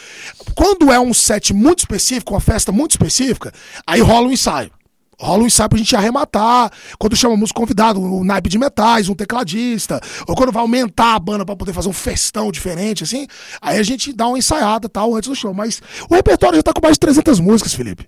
[0.55, 3.53] Quando é um set muito específico, uma festa muito específica,
[3.85, 4.71] aí rola um ensaio.
[5.19, 6.71] Rola um ensaio pra gente arrematar.
[6.99, 10.01] Quando chama músico convidado, um naipe de metais, um tecladista.
[10.27, 13.27] Ou quando vai aumentar a banda pra poder fazer um festão diferente, assim.
[13.61, 15.55] Aí a gente dá uma ensaiada tal antes do show.
[15.55, 18.07] Mas o repertório já tá com mais de 300 músicas, Felipe.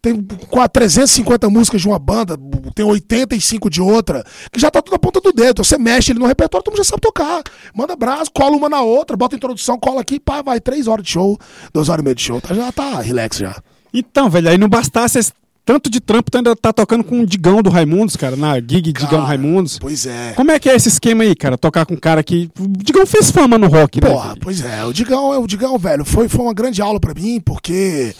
[0.00, 0.14] Tem
[0.48, 2.38] quase 350 músicas de uma banda,
[2.74, 5.50] tem 85 de outra, que já tá tudo na ponta do dedo.
[5.50, 7.42] Então você mexe ele no repertório, todo mundo já sabe tocar.
[7.74, 11.10] Manda braço, cola uma na outra, bota introdução, cola aqui, pá, vai, 3 horas de
[11.10, 11.36] show,
[11.72, 12.40] 2 horas e meia de show.
[12.40, 13.60] Tá, já tá relax já.
[13.92, 15.32] Então, velho, aí não bastasse
[15.68, 18.80] tanto de trampo, tu ainda tá tocando com o Digão do Raimundos, cara, na gig
[18.90, 19.78] Digão Cara, Raimundos.
[19.78, 20.32] Pois é.
[20.34, 21.58] Como é que é esse esquema aí, cara?
[21.58, 22.50] Tocar com um cara que.
[22.58, 24.08] O Digão fez fama no rock, né?
[24.08, 27.38] Porra, pois é, o Digão, o Digão, velho, foi, foi uma grande aula pra mim,
[27.38, 28.14] porque,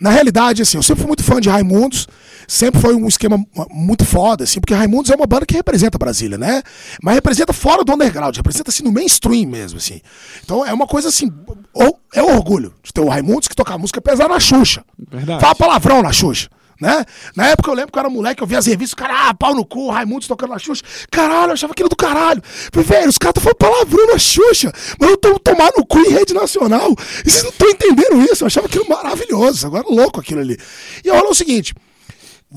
[0.00, 2.06] na realidade, assim, eu sempre fui muito fã de Raimundos,
[2.46, 5.98] sempre foi um esquema mu- muito foda, assim, porque Raimundos é uma banda que representa
[5.98, 6.62] Brasília, né?
[7.02, 10.00] Mas representa fora do underground, representa, assim, no mainstream mesmo, assim.
[10.44, 11.28] Então é uma coisa, assim,
[11.74, 14.84] ou- é um orgulho de ter o Raimundos que toca música pesada na Xuxa.
[15.10, 15.40] Verdade.
[15.40, 16.48] Fala palavrão na Xuxa.
[16.82, 17.04] Né?
[17.36, 19.54] Na época eu lembro que eu era moleque, eu via as revistas, cara, ah, pau
[19.54, 20.82] no cu, Raimundos tocando na Xuxa.
[21.12, 22.42] Caralho, eu achava aquilo do caralho.
[22.72, 23.56] Falei, velho, os caras estão falando
[23.86, 26.90] palavrão na Xuxa, mas eu tô tomando no cu em rede nacional.
[27.24, 28.42] E vocês não estão entendendo isso.
[28.42, 29.64] Eu achava aquilo maravilhoso.
[29.64, 30.58] Agora louco aquilo ali.
[31.04, 31.72] E rolou o seguinte.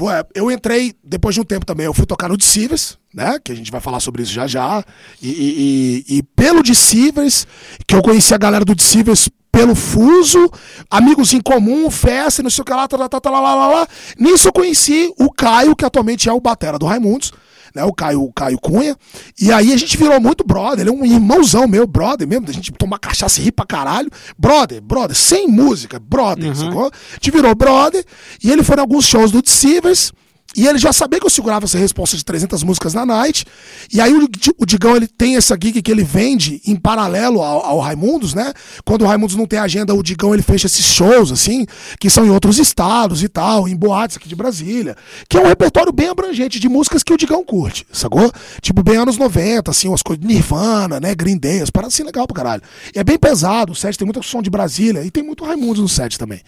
[0.10, 3.38] é, Eu entrei, depois de um tempo também, eu fui tocar no Deceivers, né?
[3.44, 4.84] Que a gente vai falar sobre isso já já.
[5.22, 7.46] E, e- e- e pelo Deceivers,
[7.88, 10.52] que eu conheci a galera do Deceivers pelo Fuso,
[10.92, 13.56] amigos em comum, festa, não sei o que lá, tá, tá, tá, tá, lá, lá,
[13.56, 13.88] lá, lá.
[14.20, 17.32] Nisso eu conheci o Caio, que atualmente é o batera do Raimundos,
[17.74, 17.86] né?
[17.86, 18.98] O Caio, o Caio Cunha.
[19.40, 22.52] E aí a gente virou muito brother, ele é um irmãozão meu, brother mesmo, da
[22.52, 24.10] gente tomar cachaça e rir pra caralho.
[24.38, 26.88] Brother, brother, sem música, brother, sacou?
[26.88, 28.04] A gente virou brother,
[28.44, 30.12] e ele foi em alguns shows do Deceivers,
[30.56, 33.46] e ele já sabia que eu segurava essa resposta de 300 músicas na night.
[33.92, 37.66] E aí o, o Digão ele tem essa gig que ele vende em paralelo ao,
[37.66, 38.54] ao Raimundos, né?
[38.86, 41.66] Quando o Raimundos não tem agenda, o Digão ele fecha esses shows, assim,
[42.00, 44.96] que são em outros estados e tal, em boates aqui de Brasília.
[45.28, 48.32] Que é um repertório bem abrangente de músicas que o Digão curte, sacou?
[48.62, 51.14] Tipo, bem anos 90, assim, umas coisas Nirvana, né?
[51.14, 52.62] Green Day, as paradas assim legal pra caralho.
[52.96, 55.82] E é bem pesado, o set tem muito som de Brasília e tem muito Raimundos
[55.82, 56.42] no set também.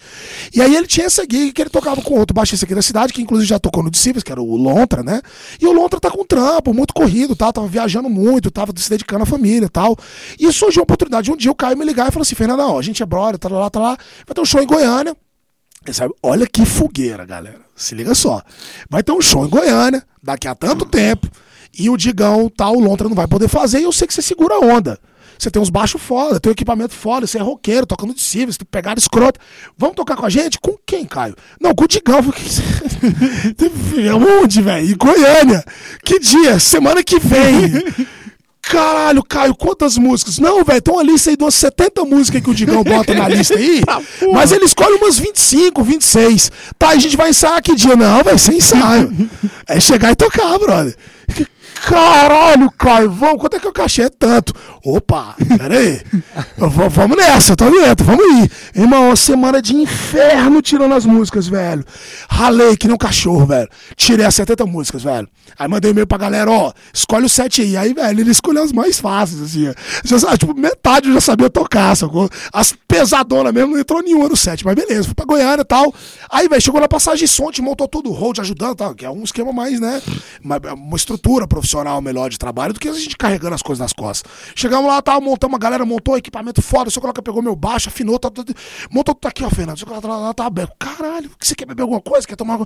[0.54, 3.12] E aí ele tinha essa gig que ele tocava com outro baixista aqui da cidade,
[3.12, 5.20] que inclusive já tocou no Deceivers, que era o Lontra, né?
[5.60, 9.24] E o Lontra tá com trampo, muito corrido, tal, tava viajando muito, tava se dedicando
[9.24, 9.96] à família tal.
[10.38, 12.82] E surgiu a oportunidade, um dia o Caio me ligar e falou assim, Fernandão, a
[12.82, 15.16] gente é brother, tá lá, tá lá, vai ter um show em Goiânia.
[15.92, 17.60] Sabe, olha que fogueira, galera.
[17.74, 18.42] Se liga só.
[18.90, 21.28] Vai ter um show em Goiânia, daqui a tanto tempo,
[21.78, 24.22] e o Digão, tal, o Lontra não vai poder fazer, e eu sei que você
[24.22, 24.98] segura a onda.
[25.38, 28.52] Você tem uns baixos foda, tem um equipamento foda, você é roqueiro, tocando de cível,
[28.52, 29.38] você tem pegada escrota.
[29.76, 30.58] Vamos tocar com a gente?
[30.58, 31.36] Com quem, Caio?
[31.60, 32.22] Não, com o Digão.
[32.22, 34.10] Falei,
[34.42, 34.90] Onde, velho?
[34.90, 35.64] Em Goiânia.
[36.04, 36.58] Que dia?
[36.58, 37.72] Semana que vem.
[38.68, 40.38] Caralho, Caio, quantas músicas?
[40.38, 43.26] Não, velho, tem uma lista aí de umas 70 músicas que o Digão bota na
[43.26, 43.80] lista aí.
[44.30, 46.52] mas ele escolhe umas 25, 26.
[46.78, 47.96] Tá, a gente vai ensaiar que dia?
[47.96, 49.10] Não, vai ser ensaio.
[49.66, 50.94] É chegar e tocar, brother.
[51.74, 54.02] Caralho, Caio, vamos, quanto é que é o cachê?
[54.02, 54.52] É tanto.
[54.84, 56.00] Opa, peraí.
[56.58, 58.50] Vamos nessa, tô dentro, vamos ir.
[58.74, 61.84] Irmão, uma semana de inferno tirando as músicas, velho.
[62.28, 63.68] Ralei que nem um cachorro, velho.
[63.96, 65.28] Tirei as 70 músicas, velho.
[65.58, 67.76] Aí mandei um e-mail pra galera, ó, escolhe o set aí.
[67.76, 69.72] Aí, velho, ele escolheu as mais fáceis, assim.
[70.04, 72.28] Já, tipo, metade eu já sabia tocar, sacou?
[72.52, 75.92] As pesadonas mesmo, não entrou nenhuma no set, mas beleza, fui pra Goiânia e tal.
[76.30, 79.04] Aí, velho, chegou na passagem de som, gente montou tudo, o hold ajudando tal, que
[79.04, 80.00] é um esquema mais, né?
[80.42, 83.92] Uma, uma estrutura profissional melhor de trabalho do que a gente carregando as coisas nas
[83.92, 84.30] costas.
[84.54, 88.18] Chegamos lá, tal, montamos, a galera montou equipamento foda, só coloca, pegou meu baixo, afinou,
[88.18, 88.42] tá, tá,
[88.90, 89.78] montou tudo aqui, ó, Fernando.
[89.78, 90.72] Só que ela tá, tá aberto.
[90.78, 92.26] Caralho, você quer beber alguma coisa?
[92.26, 92.58] Quer tomar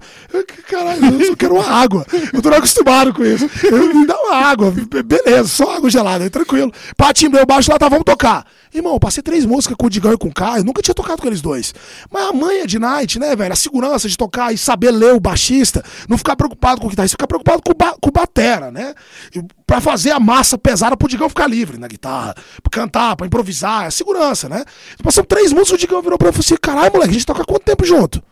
[0.69, 2.07] Caralho, eu só quero uma água.
[2.33, 3.49] Eu tô não acostumado com isso.
[3.65, 6.73] Eu, me dá uma água, be- beleza, só água gelada, tranquilo.
[6.97, 8.47] Pá, timbrei o baixo lá, tá, vamos tocar.
[8.75, 11.21] Irmão, eu passei três músicas com o Digão e com o Caio, nunca tinha tocado
[11.21, 11.75] com eles dois.
[12.11, 13.53] Mas a manha de night, né, velho?
[13.53, 17.15] A segurança de tocar e saber ler o baixista, não ficar preocupado com o guitarrista,
[17.15, 18.95] ficar preocupado com o, ba com o batera, né?
[19.35, 23.27] E pra fazer a massa pesada pro Digão ficar livre na guitarra, pra cantar, pra
[23.27, 24.65] improvisar, é segurança, né?
[25.03, 27.27] Passamos três músicas, o Digão virou pra mim e falou assim: caralho, moleque, a gente
[27.27, 28.23] toca quanto tempo junto?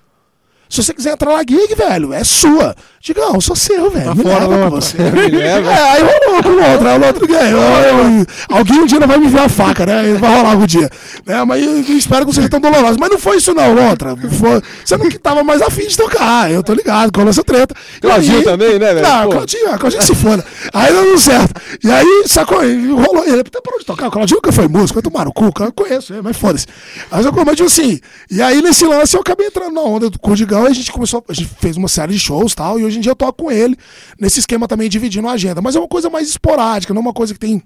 [0.71, 2.77] Se você quiser entrar na gig, velho, é sua.
[3.03, 4.05] Diga, não, eu sou seu, velho.
[4.05, 4.97] Tá me fora, leva você.
[5.01, 7.61] É, aí rolou com o outro, aí o outro ganhou.
[7.63, 10.15] Eu- Alguém um dia não vai me enviar a faca, né?
[10.21, 10.91] Vai rolar algum dia.
[11.25, 11.43] Né?
[11.45, 12.99] Mas eu, eu espero que não seja tão doloroso.
[13.01, 14.15] Mas não foi isso, não, outra.
[14.17, 16.51] Foi, você não que tava mais afim de tocar.
[16.51, 17.75] Eu tô ligado, com essa treta.
[18.03, 19.09] Claudinho aí- também, né, velho?
[19.09, 19.31] Não.
[19.31, 20.45] Claudinho, Claudinho se foda.
[20.75, 21.55] Aí deu tudo certo.
[21.83, 22.63] E aí, sacou?
[22.63, 23.25] E rolou.
[23.25, 24.09] Ele até parou de tocar.
[24.09, 25.47] O Claudinho nunca foi músico, vai tomar no cu.
[25.47, 26.67] Eu conheço, mas foda-se.
[27.11, 27.47] Aí sacou?
[27.47, 27.99] Mas assim.
[28.31, 31.25] E aí, nesse lance, eu acabei entrando na onda do Cordigão e a gente começou.
[31.27, 32.79] A gente fez uma série de shows e tal.
[32.79, 33.77] E hoje em dia eu toco com ele
[34.19, 35.61] nesse esquema também, dividindo a agenda.
[35.63, 37.63] Mas é uma coisa mais esporádica, não é uma coisa que tem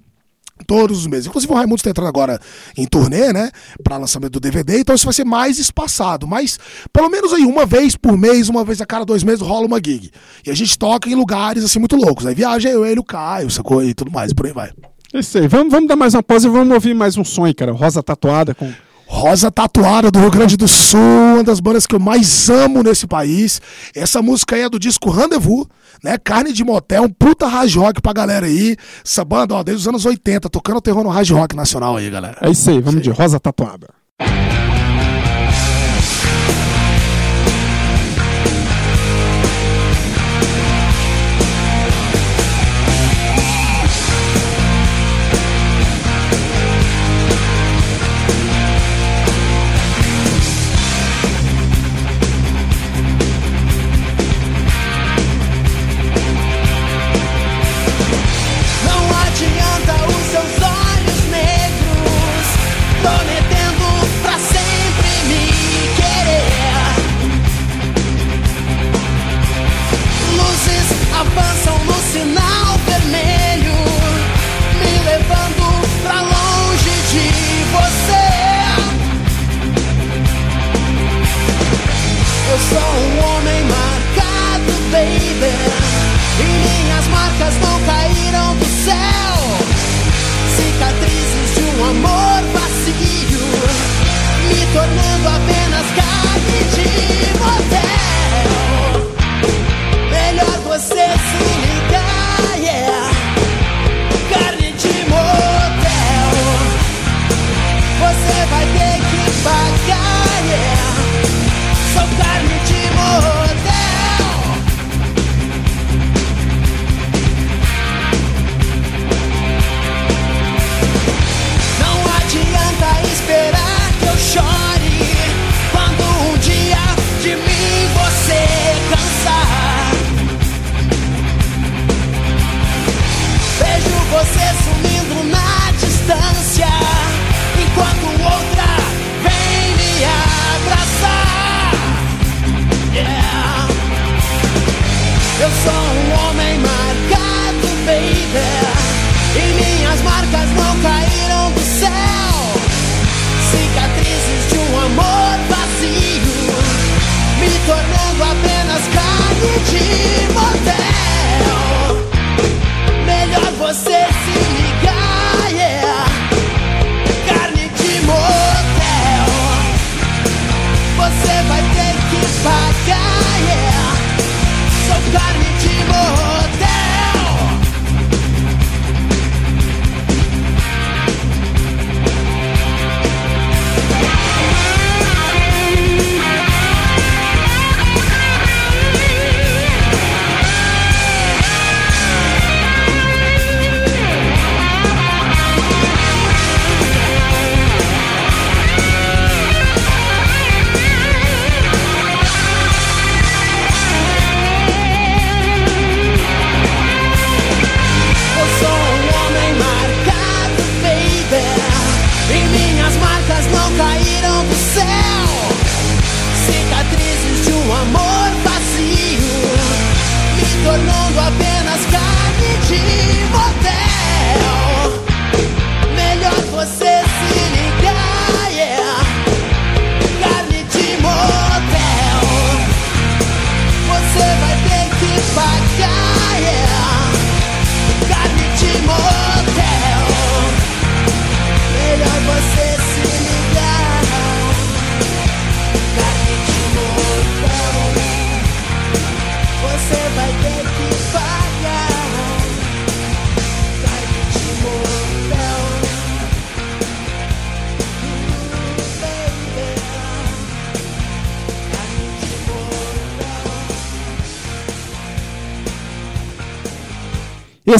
[0.67, 1.27] todos os meses.
[1.27, 2.41] Inclusive o Raimundo está entrando agora
[2.77, 3.51] em turnê, né?
[3.83, 6.27] Para lançamento do DVD, então isso vai ser mais espaçado.
[6.27, 6.59] Mas
[6.93, 9.79] pelo menos aí uma vez por mês, uma vez a cada dois meses rola uma
[9.79, 10.11] gig.
[10.47, 12.27] E a gente toca em lugares assim muito loucos.
[12.27, 13.83] Aí viaja eu, ele, o Caio, sacou?
[13.83, 14.71] E tudo mais, por aí vai.
[15.13, 15.49] É isso aí.
[15.49, 17.73] Vamos, vamos dar mais uma pausa e vamos ouvir mais um aí, cara.
[17.73, 18.73] Rosa Tatuada com.
[19.15, 23.07] Rosa Tatuada do Rio Grande do Sul, uma das bandas que eu mais amo nesse
[23.07, 23.61] país.
[23.95, 25.69] Essa música aí é do disco Rendezvous,
[26.03, 26.19] né?
[26.19, 28.77] Carne de Motel, um puta hard rock pra galera aí.
[29.05, 32.39] Essa banda, ó, desde os anos 80, tocando terror no hard rock nacional aí, galera.
[32.41, 33.87] É isso aí, vamos de Rosa Tatuada.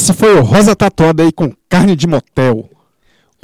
[0.05, 2.69] Esse foi o Rosa Tatuada aí com carne de motel.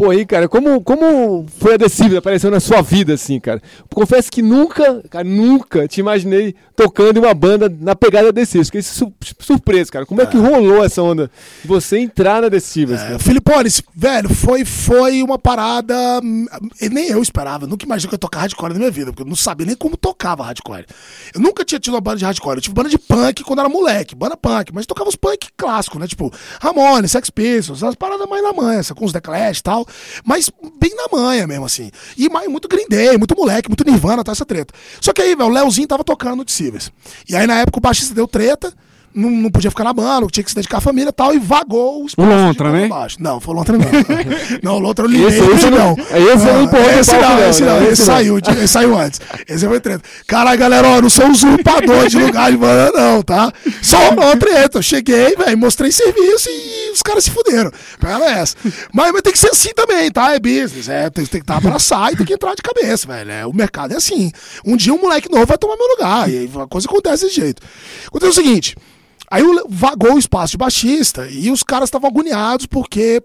[0.01, 3.61] Pô, aí, cara, como, como foi a Decibel apareceu na sua vida, assim, cara?
[3.93, 8.65] Confesso que nunca, cara, nunca te imaginei tocando em uma banda na pegada Decibel.
[8.65, 10.03] Fiquei su surpreso, cara.
[10.03, 11.29] Como é que rolou essa onda?
[11.61, 12.95] de Você entrar na Decibel?
[12.95, 15.93] É, Filipones, velho, foi, foi uma parada.
[16.23, 16.47] hum,
[16.91, 19.27] Nem eu esperava, nunca imaginei que eu ia tocar hardcore na minha vida, porque eu
[19.27, 20.87] não sabia nem como tocava hardcore.
[21.31, 22.55] Eu nunca tinha tido uma banda de hardcore.
[22.57, 25.99] Eu tive banda de punk quando era moleque, banda punk, mas tocava os punk clássicos,
[25.99, 26.07] né?
[26.07, 29.85] Tipo, Ramones, Sex Pistols, as paradas mais na manha, com os The Clash e tal.
[30.23, 30.49] Mas
[30.79, 31.91] bem na manha mesmo, assim.
[32.17, 34.73] E mais, muito Green Day, muito moleque, muito Nirvana, tá essa treta.
[34.99, 36.91] Só que aí, velho, o Leozinho tava tocando no Decibels.
[37.27, 38.73] E aí, na época, o baixista deu treta.
[39.13, 41.39] Não, não podia ficar na banda, tinha que se dedicar à família e tal, e
[41.39, 42.87] vagou os O Lontra, né?
[42.87, 43.17] Baixo.
[43.19, 43.85] Não, foi o Lontra não.
[44.63, 45.95] não, o Lontra eu liguei, Esse- esse não.
[45.99, 47.89] esse não empurrou esse não, esse não, né?
[47.91, 49.19] esse saiu, esse saiu antes.
[49.47, 50.03] Esse foi treta.
[50.25, 53.51] Caralho, galera, ó, não sou usurpador de lugar de banda, não, tá?
[53.81, 54.77] Só uma treta.
[54.77, 57.71] Eu cheguei, velho, mostrei serviço e os caras se fuderam.
[57.99, 58.55] Pera essa.
[58.93, 60.33] Mas, mas tem que ser assim também, tá?
[60.33, 60.87] É business.
[60.87, 63.31] É, tem, tem que estar abraçar e tem que entrar de cabeça, velho.
[63.31, 64.31] É, o mercado é assim.
[64.65, 66.29] Um dia um moleque novo vai tomar meu lugar.
[66.29, 67.61] E a coisa acontece desse jeito.
[68.07, 68.75] Acontece o seguinte.
[69.31, 73.23] Aí vagou o espaço de baixista e os caras estavam agoniados porque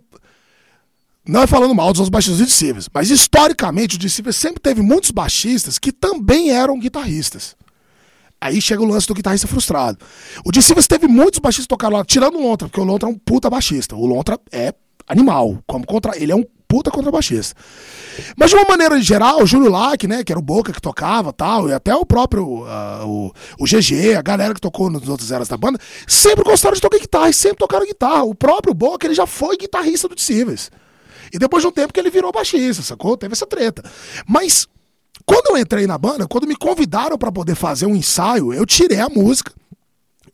[1.27, 4.81] não é falando mal dos outros baixistas do Deceivers, mas historicamente o Deceivers sempre teve
[4.81, 7.57] muitos baixistas que também eram guitarristas.
[8.41, 9.99] Aí chega o lance do guitarrista frustrado.
[10.45, 13.19] O Deceivers teve muitos baixistas tocaram lá, tirando o Lontra, porque o Lontra é um
[13.19, 13.97] puta baixista.
[13.97, 14.73] O Lontra é
[15.09, 17.55] animal, como contra, ele é um puta contrabaixista.
[18.37, 21.33] Mas de uma maneira geral, o Júlio Lack, né, que era o Boca que tocava
[21.33, 25.31] tal, e até o próprio ah, o, o GG, a galera que tocou nas outras
[25.31, 28.25] eras da banda, sempre gostaram de tocar guitarra, e sempre tocaram guitarra.
[28.25, 30.71] O próprio Boca, ele já foi guitarrista do Deceivers.
[31.33, 33.17] E depois de um tempo que ele virou baixista, sacou?
[33.17, 33.83] Teve essa treta.
[34.27, 34.67] Mas
[35.25, 39.01] quando eu entrei na banda, quando me convidaram para poder fazer um ensaio, eu tirei
[39.01, 39.53] a música,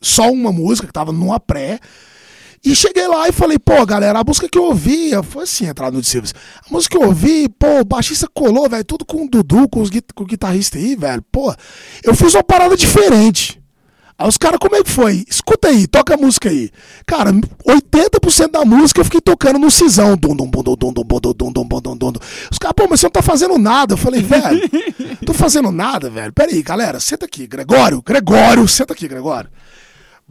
[0.01, 1.79] só uma música que tava numa pré.
[2.65, 5.91] E cheguei lá e falei, pô, galera, a música que eu ouvi, foi assim, entrar
[5.91, 6.33] no Silvers.
[6.65, 9.81] A música que eu ouvi, pô, o baixista colou, velho, tudo com o Dudu, com,
[9.81, 11.23] os, com o guitarrista aí, velho.
[11.33, 11.53] Pô,
[12.05, 13.61] eu fiz uma parada diferente.
[14.17, 15.25] Aí os caras, como é que foi?
[15.29, 16.71] Escuta aí, toca a música aí.
[17.05, 20.17] Cara, 80% da música eu fiquei tocando no cisão.
[20.17, 22.21] Dum, dum, dum, dum, dum, dum, dum, dum, dum, dum.
[22.49, 23.95] Os caras, pô, mas você não tá fazendo nada.
[23.95, 24.61] Eu falei, velho,
[25.27, 26.33] tô fazendo nada, velho.
[26.33, 27.49] Pera aí, galera, senta aqui.
[27.49, 29.51] Gregório, Gregório, senta aqui, Gregório.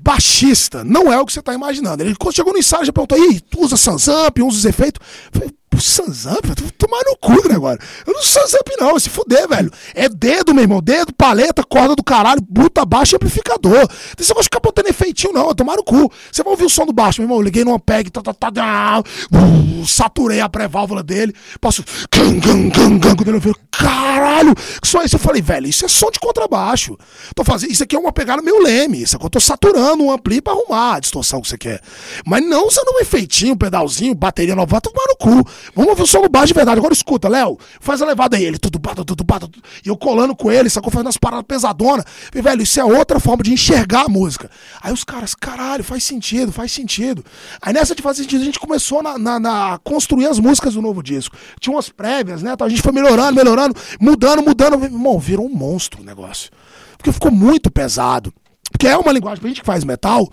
[0.04, 2.02] Baixista não é o que você tá imaginando.
[2.02, 5.00] Ele chegou no ensaio já perguntou: Ih, tu usa Sansamp, usa os efeitos?
[5.28, 6.46] Eu falei, pô, Sansamp?
[6.56, 7.82] Tu tomar no cu, Gregório.
[8.06, 9.72] Eu não uso Sansamp, não, se fuder, velho.
[9.96, 10.82] É dedo, meu irmão.
[10.82, 13.88] Dedo, paleta, corda do caralho, bruta baixo e amplificador.
[13.88, 15.56] Tem você gosta de ficar botando efeitinho, não.
[15.56, 16.12] Tomar no cu.
[16.32, 17.38] Você vai ouvir o som do baixo, meu irmão.
[17.38, 21.34] Eu liguei numa PEG, tá, tá, tá, tá, uh, saturei a pré-válvula dele.
[21.60, 21.84] Passo.
[22.12, 22.42] Gang,
[23.16, 25.16] quando ele ouviu, caralho, que som é esse?
[25.16, 26.98] Eu falei, velho, isso é som de contrabaixo.
[27.36, 29.02] Tô fazendo, isso aqui é uma pegada meio leme.
[29.02, 31.82] Isso aqui eu tô saturando um ampli pra arrumar a distorção que você quer.
[32.26, 35.50] Mas não usando um efeitinho, um pedalzinho, bateria nova, tomar no cu.
[35.74, 36.80] Vamos ouvir o som do baixo de verdade.
[36.80, 38.44] Agora escuta, Léo, faz a levada aí.
[38.44, 39.64] Ele, tudo bata, tudo bata, tudo.
[39.86, 40.92] E eu colando com ele, sacou?
[40.92, 42.06] Fazendo as paradas pesadonas.
[42.36, 44.50] E, velho, isso é outra forma de enxergar a música.
[44.82, 47.24] Aí os caras, caralho, faz sentido, faz sentido.
[47.62, 50.82] Aí nessa de fazer sentido, a gente começou na, na- na- construir as músicas do
[50.82, 51.36] novo disco.
[51.60, 52.54] Tinha umas prévias, né?
[52.60, 54.84] A gente foi melhorando, melhorando, mudando, mudando.
[54.84, 56.50] Irmão, virou um monstro o negócio.
[56.98, 58.34] Porque ficou muito pesado.
[58.72, 60.30] Porque é uma linguagem, pra gente que faz metal,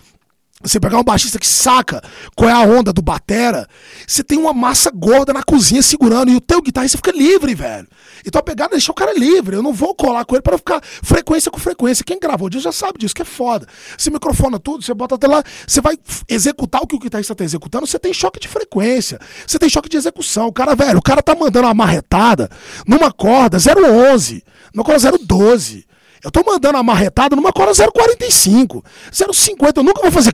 [0.61, 2.03] você pegar um baixista que saca
[2.35, 3.65] qual é a onda do batera,
[4.05, 7.87] você tem uma massa gorda na cozinha segurando e o teu guitarrista fica livre, velho.
[8.25, 9.55] Então a pegada é deixar o cara livre.
[9.55, 12.03] Eu não vou colar com ele para ficar frequência com frequência.
[12.03, 13.65] Quem gravou disso já sabe disso, que é foda.
[13.97, 17.45] Você microfona tudo, você bota até lá, você vai executar o que o guitarrista tá
[17.45, 19.17] executando, você tem choque de frequência,
[19.47, 20.47] você tem choque de execução.
[20.47, 22.49] O cara, velho, o cara tá mandando uma marretada
[22.85, 25.87] numa corda 011, numa corda 012.
[26.23, 29.77] Eu tô mandando uma marretada numa corda 0,45, 0,50.
[29.77, 30.31] Eu nunca vou fazer.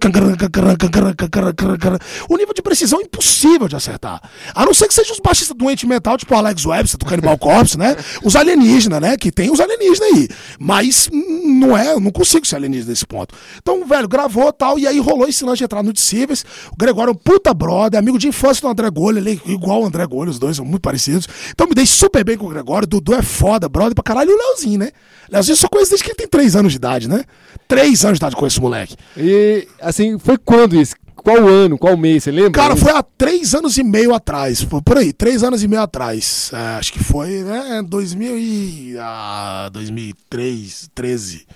[2.27, 4.21] O nível de precisão é impossível de acertar.
[4.53, 7.77] A não ser que seja os baixistas doentes mental, tipo Alex Webster do Cannibal Corpse,
[7.77, 7.95] né?
[8.23, 9.15] Os alienígenas, né?
[9.17, 10.27] Que tem os alienígenas aí.
[10.59, 13.35] Mas hum, não é, eu não consigo ser alienígena nesse ponto.
[13.57, 16.43] Então, velho, gravou tal, e aí rolou esse lance de entrar no Deceivers.
[16.71, 19.83] O Gregório é um puta brother, amigo de infância do André Golho, ele é igual
[19.83, 21.27] o André Golho, os dois são muito parecidos.
[21.51, 24.33] Então me dei super bem com o Gregório, Dudu é foda, brother pra caralho, e
[24.33, 24.91] o Leozinho, né?
[25.29, 27.23] Leozinho eu só conheço desde que ele tem 3 anos de idade, né?
[27.67, 28.95] 3 anos de idade com esse moleque.
[29.17, 30.95] E, assim, foi quando isso?
[31.15, 31.75] Qual ano?
[31.75, 32.23] Qual mês?
[32.23, 32.51] Você lembra?
[32.51, 34.61] Cara, foi há três anos e meio atrás.
[34.61, 36.51] Foi por aí, três anos e meio atrás.
[36.53, 37.81] É, acho que foi, né?
[37.83, 38.95] 2000 e.
[38.99, 41.47] Ah, 2003, 13.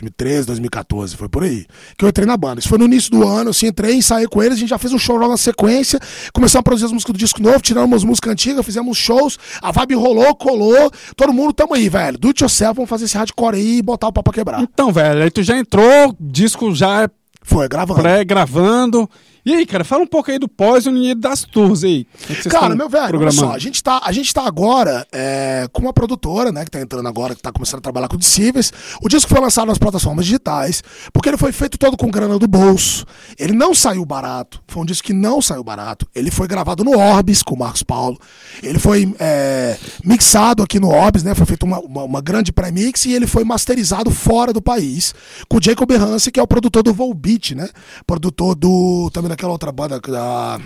[0.00, 1.66] 2013, 2014, foi por aí.
[1.96, 2.60] Que eu entrei na banda.
[2.60, 4.92] Isso foi no início do ano, assim, entrei, ensaiei com eles, a gente já fez
[4.92, 6.00] um show na sequência.
[6.32, 9.70] Começamos a produzir as músicas do disco novo, tiramos umas músicas antigas, fizemos shows, a
[9.70, 10.90] vibe rolou, colou.
[11.16, 12.18] Todo mundo, tamo aí, velho.
[12.18, 14.62] Do it yourself, vamos fazer esse hardcore aí e botar o papo pra quebrar.
[14.62, 17.08] Então, velho, aí tu já entrou, disco já é
[17.42, 18.00] Foi, gravando.
[18.00, 19.08] pré-gravando.
[19.50, 22.06] E aí, cara, fala um pouco aí do Poison e das tours aí.
[22.24, 25.82] Que Cara, meu velho, olha só, a gente tá, a gente tá agora é, com
[25.82, 28.72] uma produtora, né, que tá entrando agora, que tá começando a trabalhar com discíveis.
[29.02, 32.46] O disco foi lançado nas plataformas digitais, porque ele foi feito todo com grana do
[32.46, 33.04] bolso.
[33.36, 36.06] Ele não saiu barato, foi um disco que não saiu barato.
[36.14, 38.20] Ele foi gravado no Orbis com o Marcos Paulo.
[38.62, 43.04] Ele foi é, mixado aqui no Orbis, né, foi feito uma, uma, uma grande pré-mix
[43.04, 45.12] e ele foi masterizado fora do país,
[45.48, 47.68] com o Jacob Hansen, que é o produtor do Volbeat, né,
[48.06, 50.60] produtor do, também daquela outra banda da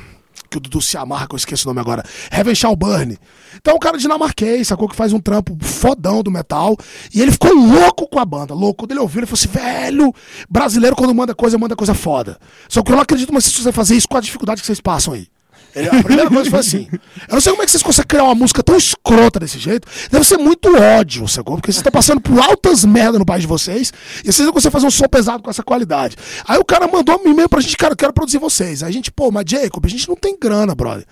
[0.50, 2.04] que o Dudu se amarra, que eu esqueço o nome agora.
[2.30, 3.18] Heaven Shall Burn.
[3.56, 4.88] Então, um cara dinamarquês, sacou?
[4.88, 6.76] Que faz um trampo fodão do metal.
[7.12, 8.84] E ele ficou louco com a banda, louco.
[8.84, 10.12] Quando ele ouviu, ele falou assim: velho,
[10.48, 12.38] brasileiro quando manda coisa, manda coisa foda.
[12.68, 14.80] Só que eu não acredito mais se você fazer isso com a dificuldade que vocês
[14.80, 15.28] passam aí.
[15.74, 16.88] Ele- a primeira coisa foi assim.
[16.92, 19.88] Eu não sei como é que vocês conseguem criar uma música tão escrota desse jeito.
[20.10, 21.56] Deve ser muito ódio, sacou?
[21.56, 23.92] Porque vocês estão passando por altas merda no país de vocês
[24.24, 26.16] e vocês não conseguem fazer um som pesado com essa qualidade.
[26.46, 28.82] Aí o cara mandou um e-mail pra gente, cara, eu quero produzir vocês.
[28.82, 31.04] Aí a gente, pô, mas Jacob, a gente não tem grana, brother.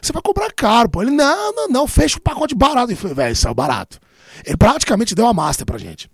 [0.00, 1.02] Você vai cobrar caro, pô.
[1.02, 2.92] Ele, não, não, não, fecha o pacote barato.
[2.92, 3.98] Eu falei, velho, é barato.
[4.44, 6.08] Ele praticamente deu uma master pra gente.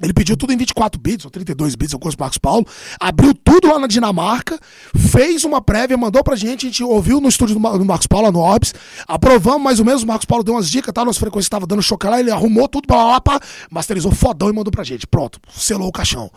[0.00, 2.64] Ele pediu tudo em 24 bits ou 32 bits, alguns Marcos Paulo,
[3.00, 4.56] abriu tudo lá na Dinamarca,
[4.96, 8.06] fez uma prévia, mandou pra gente, a gente ouviu no estúdio do, Ma- do Marcos
[8.06, 8.72] Paulo, lá no Orbis,
[9.08, 11.82] aprovamos mais ou menos, o Marcos Paulo deu umas dicas, tá, nossa frequência tava dando
[11.82, 15.40] choque lá, ele arrumou tudo, blá, blá, blá, masterizou fodão e mandou pra gente, pronto,
[15.52, 16.30] selou o caixão.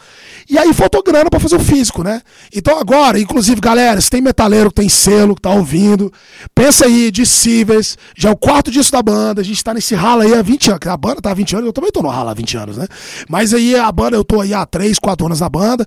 [0.49, 2.21] E aí faltou grana pra fazer o físico, né?
[2.53, 6.11] Então agora, inclusive, galera, se tem metaleiro tem selo, que tá ouvindo,
[6.55, 10.23] pensa aí, Deceivers, já é o quarto disco da banda, a gente tá nesse rala
[10.23, 12.31] aí há 20 anos, a banda tá há 20 anos, eu também tô no rala
[12.31, 12.87] há 20 anos, né?
[13.29, 15.85] Mas aí a banda, eu tô aí há 3, 4 anos na banda.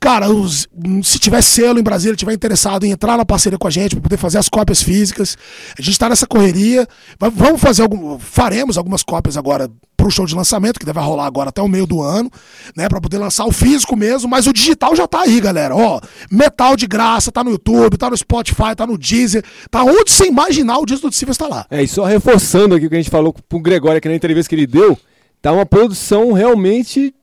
[0.00, 0.68] Cara, os-
[1.02, 4.02] se tiver selo em Brasília, tiver interessado em entrar na parceria com a gente, pra
[4.02, 5.36] poder fazer as cópias físicas,
[5.78, 6.86] a gente tá nessa correria.
[7.18, 8.18] Va- Vamos fazer algum.
[8.18, 11.86] Faremos algumas cópias agora pro show de lançamento, que deve rolar agora até o meio
[11.86, 12.30] do ano,
[12.76, 12.88] né?
[12.88, 15.74] Pra poder lançar o físico mesmo, mas o digital já tá aí, galera.
[15.74, 20.10] Ó, metal de graça, tá no YouTube, tá no Spotify, tá no Deezer, tá onde
[20.12, 21.66] você imaginar o disco do Silvio tá lá.
[21.70, 24.48] É, e só reforçando aqui o que a gente falou pro Gregório aqui na entrevista
[24.48, 24.98] que ele deu,
[25.46, 27.14] tá uma produção realmente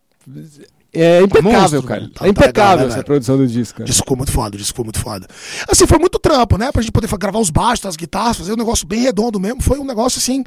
[0.95, 2.03] é impecável, monstro, cara.
[2.03, 3.05] é Tá- tá impecável legal, né, essa velho?
[3.05, 3.85] produção do disco, O cara.
[3.87, 5.27] disco ficou muito foda, o disco ficou muito foda.
[5.67, 6.71] Assim, foi muito trampo, né?
[6.71, 9.59] Pra gente poder gravar os baixos, as guitarras, fazer um negócio bem redondo mesmo.
[9.59, 10.43] Foi um negócio, assim,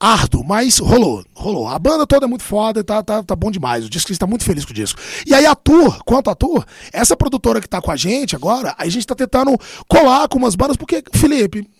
[0.00, 1.68] árduo, mas rolou, rolou.
[1.68, 3.84] A banda toda é muito foda, tá, tá, tá bom demais.
[3.86, 5.00] O disco, a gente tá muito feliz com o disco.
[5.24, 8.74] E aí a Tour, quanto a Tour, essa produtora que tá com a gente agora,
[8.76, 9.56] a gente tá tentando
[9.88, 11.70] colar com umas bandas, porque, Felipe,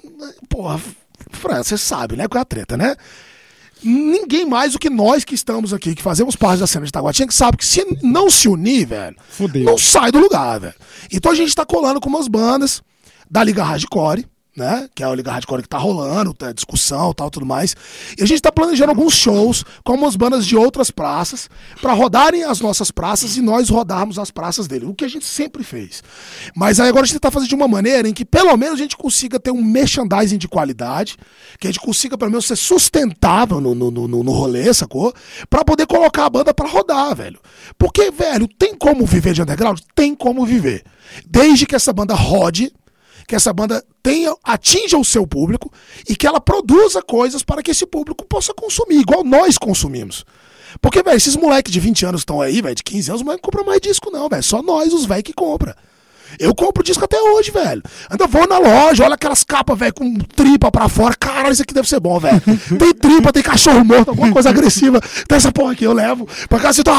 [0.49, 0.81] porra,
[1.33, 2.29] Fran, você sabe, né?
[2.29, 2.95] Qual é a treta, né?
[3.85, 7.29] Ninguém mais do que nós que estamos aqui, que fazemos parte da cena de Taguatinga,
[7.29, 9.65] que sabe que se não se unir, velho, Fudeu.
[9.65, 10.75] não sai do lugar, velho.
[11.13, 12.83] Então a gente tá colando com umas bandas
[13.31, 14.89] da Liga Hardcore, né?
[14.95, 17.75] Que é a Liga Hardcore que tá rolando, tá, discussão tal, tudo mais.
[18.17, 21.49] E a gente tá planejando alguns shows com umas bandas de outras praças
[21.81, 24.87] pra rodarem as nossas praças e nós rodarmos as praças dele.
[24.87, 26.03] O que a gente sempre fez.
[26.55, 28.83] Mas aí agora a gente tá fazendo de uma maneira em que pelo menos a
[28.83, 31.17] gente consiga ter um merchandising de qualidade,
[31.59, 35.13] que a gente consiga pelo menos ser sustentável no, no, no, no rolê, sacou?
[35.51, 37.41] Pra poder colocar a banda pra rodar, velho.
[37.77, 39.81] Porque, velho, tem como viver de underground?
[39.95, 40.85] Tem como viver.
[41.27, 42.73] Desde que essa banda rode,
[43.27, 45.73] que essa banda tenha, atinja o seu público
[46.09, 50.25] e que ela produza coisas para que esse público possa consumir, igual nós consumimos.
[50.81, 53.65] Porque, velho, esses moleques de 20 anos estão aí, velho, de 15 anos, não compram
[53.65, 54.43] mais disco, não, velho.
[54.43, 55.77] Só nós, os velhos, que compra.
[56.39, 57.83] Eu compro disco até hoje, velho.
[58.11, 61.15] Ainda vou na loja, olha aquelas capas, velho, com tripa pra fora.
[61.15, 62.41] Caralho, isso aqui deve ser bom, velho.
[62.79, 65.01] Tem tripa, tem cachorro morto, alguma coisa agressiva.
[65.29, 66.91] Tem essa porra aqui, eu levo pra casa e tô.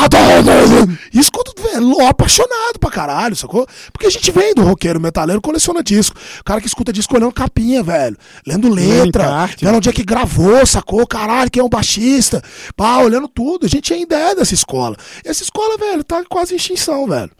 [1.14, 3.68] E escuto, velho, apaixonado pra caralho, sacou?
[3.92, 6.18] Porque a gente vem do roqueiro metaleiro, coleciona disco.
[6.40, 8.18] O cara que escuta disco olhando capinha, velho.
[8.46, 11.06] Lendo letra, vendo onde é que gravou, sacou?
[11.08, 12.42] Caralho, quem é um baixista.
[12.76, 13.66] Pá, olhando tudo.
[13.66, 14.96] A gente ainda é dessa escola.
[15.24, 17.32] E essa escola, velho, tá quase em extinção, velho.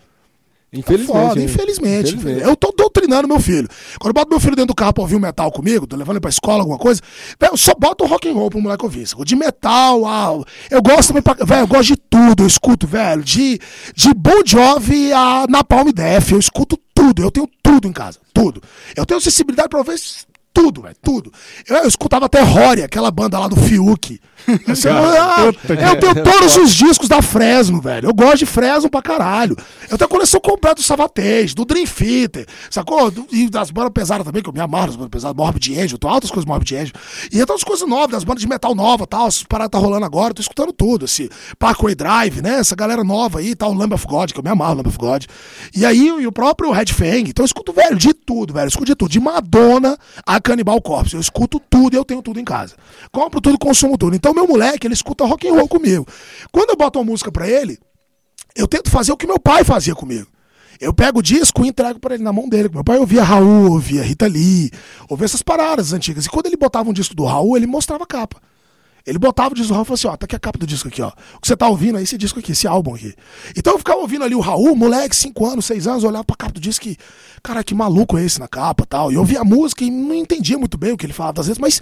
[0.80, 1.08] Infelizmente.
[1.28, 1.46] Foda, hein?
[1.46, 2.16] infelizmente.
[2.16, 2.48] Infelizmente.
[2.48, 3.68] Eu tô doutrinando meu filho.
[4.00, 6.16] Quando eu boto meu filho dentro do carro pra ouvir um metal comigo, tô levando
[6.16, 7.02] ele pra escola, alguma coisa,
[7.40, 9.06] eu só boto o rock and roll pro moleque ouvir.
[9.26, 13.24] De metal, ah, eu gosto também, pra- velho, eu gosto de tudo, eu escuto, velho,
[13.24, 13.60] de,
[13.96, 18.62] de Bon Jovi a Napalm Death, eu escuto tudo, eu tenho tudo em casa, tudo.
[18.96, 19.96] Eu tenho sensibilidade pra ouvir
[20.56, 21.32] tudo, velho, tudo.
[21.68, 24.20] Eu, eu escutava até Rory, aquela banda lá do Fiuk.
[24.68, 28.08] Assim, ah, eu tenho todos os discos da Fresno, velho.
[28.10, 29.56] Eu gosto de Fresno pra caralho.
[29.90, 33.10] Eu tenho a coleção completa do Savatez, do Dream Theater, sacou?
[33.12, 35.98] Do- e das bandas pesadas também, que eu me amarro das bandas pesadas, Morbid Angel,
[35.98, 36.94] tô altas coisas Morbid Angel.
[37.32, 40.34] E outras coisas novas, das bandas de metal nova tal, essas paradas tá rolando agora,
[40.34, 42.60] tô escutando tudo, esse Parkway Drive, né?
[42.60, 45.26] Essa galera nova aí, tal, Lamb of God, que eu me amarro, Lamb of God.
[45.76, 47.30] E aí, e o próprio Red Fang.
[47.30, 48.66] Então eu escuto, velho, de tudo, velho.
[48.66, 49.10] Eu escuto de tudo.
[49.12, 51.16] De Madonna a Cannibal Corpse.
[51.16, 52.76] Eu escuto tudo eu tenho tudo em casa.
[53.12, 54.16] Compro tudo, consumo tudo.
[54.16, 56.08] Então meu moleque, ele escuta rock and roll comigo.
[56.52, 57.80] Quando eu boto uma música pra ele,
[58.56, 60.28] eu tento fazer o que meu pai fazia comigo.
[60.80, 62.70] Eu pego o disco e entrego pra ele na mão dele.
[62.72, 64.70] Meu pai ouvia Raul, ouvia Rita Lee,
[65.10, 66.26] ouvia essas paradas antigas.
[66.26, 68.38] E quando ele botava um disco do Raul, ele mostrava a capa.
[69.06, 70.66] Ele botava o disco do Raul e falou assim: ó, tá aqui a capa do
[70.66, 71.10] disco aqui, ó.
[71.36, 73.14] O que você tá ouvindo aí, esse disco aqui, esse álbum aqui.
[73.56, 76.54] Então eu ficava ouvindo ali o Raul, moleque, 5 anos, 6 anos, olhava pra capa
[76.54, 76.98] do disco e,
[77.44, 79.12] cara, que maluco é esse na capa tal.
[79.12, 81.48] E eu ouvia a música e não entendia muito bem o que ele falava às
[81.48, 81.82] vezes, mas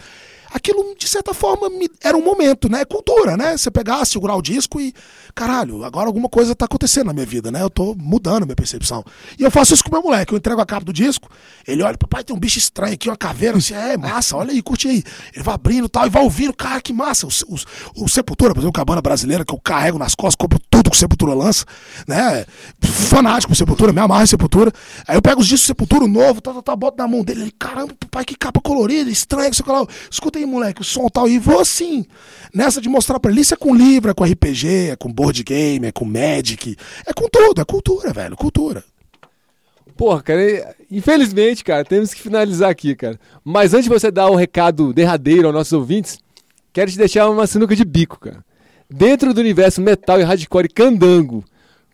[0.53, 2.85] aquilo, de certa forma, me- era um momento, né?
[2.85, 3.57] Cultura, né?
[3.57, 4.93] Você pegar, segurar o disco e,
[5.33, 7.61] caralho, agora alguma coisa tá acontecendo na minha vida, né?
[7.61, 9.03] Eu tô mudando minha percepção.
[9.37, 10.33] E eu faço isso com meu moleque.
[10.33, 11.29] Eu entrego a capa do disco,
[11.67, 13.57] ele olha, papai, tem um bicho estranho aqui, uma caveira.
[13.57, 15.03] Assim, é, massa, olha aí, curte aí.
[15.33, 17.27] Ele vai abrindo e tal, e vai ouvindo, cara, que massa.
[17.27, 20.99] O, Sepultura, por exemplo, Cabana Brasileira, que eu carrego nas costas, compro tudo que o
[20.99, 21.65] Sepultura lança,
[22.07, 22.45] né?
[22.81, 24.71] Fanático por Sepultura, me amarro em Sepultura.
[25.07, 27.43] Aí eu pego os discos Sepultura novo, tá, tá, tá, boto na mão dele.
[27.43, 29.85] Ele, caramba, papai, que capa colorida, estranha, que sei lá.
[30.09, 31.27] Escuta aí, moleque, o som tal.
[31.27, 32.05] E vou assim,
[32.53, 35.43] nessa de mostrar pra ele, isso é com livro, é com RPG, é com board
[35.43, 36.75] game, é com Magic,
[37.05, 38.83] é com tudo, é cultura, velho, cultura.
[39.95, 40.65] Porra, cara, e-
[40.97, 43.19] infelizmente, cara, temos que finalizar aqui, cara.
[43.43, 46.17] Mas antes de você dar o recado derradeiro aos nossos ouvintes,
[46.71, 48.43] quero te deixar uma sinuca de bico, cara.
[48.89, 51.43] Dentro do universo metal e hardcore candango,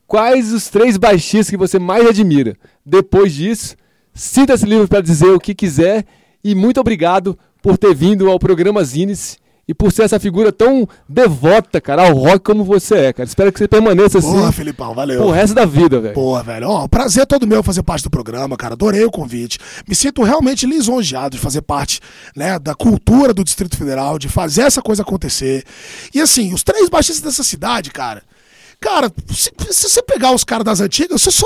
[0.08, 2.56] quais os três baixistas que você mais admira?
[2.86, 3.76] Depois disso,
[4.14, 6.06] sinta-se livre para dizer o que quiser
[6.44, 9.38] e muito obrigado por ter vindo ao programa Zines
[9.68, 13.30] e por ser essa figura tão devota, cara, ao rock como você é, cara.
[13.30, 15.22] Espero que você permaneça assim Porra, Filipão, valeu.
[15.22, 16.16] pro resto da vida, velho.
[16.16, 16.68] Porra, velho.
[16.68, 18.74] Ó, o prazer é todo meu fazer parte do programa, cara.
[18.74, 19.60] Adorei o convite.
[19.88, 22.00] Me sinto realmente lisonjeado de fazer parte,
[22.36, 25.64] né, da cultura do Distrito Federal, de fazer essa coisa acontecer.
[26.16, 28.24] E assim, os três baixistas dessa cidade, cara.
[28.82, 31.46] Cara, se, se você pegar os caras das antigas, você só.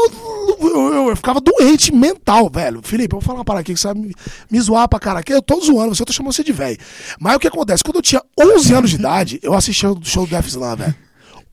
[0.60, 2.80] Eu, eu- eu ficava doente mental, velho.
[2.84, 4.14] Felipe, eu vou falar uma parada aqui que você vai me,
[4.52, 5.24] me zoar pra cara.
[5.28, 6.78] Eu tô zoando, você eu tô chamando você de velho.
[7.20, 7.84] Mas o que acontece?
[7.84, 10.96] Quando eu tinha 11 anos de idade, eu assistia o show do Def Slam, velho.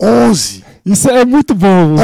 [0.03, 0.65] 11.
[0.85, 1.97] Isso é muito bom.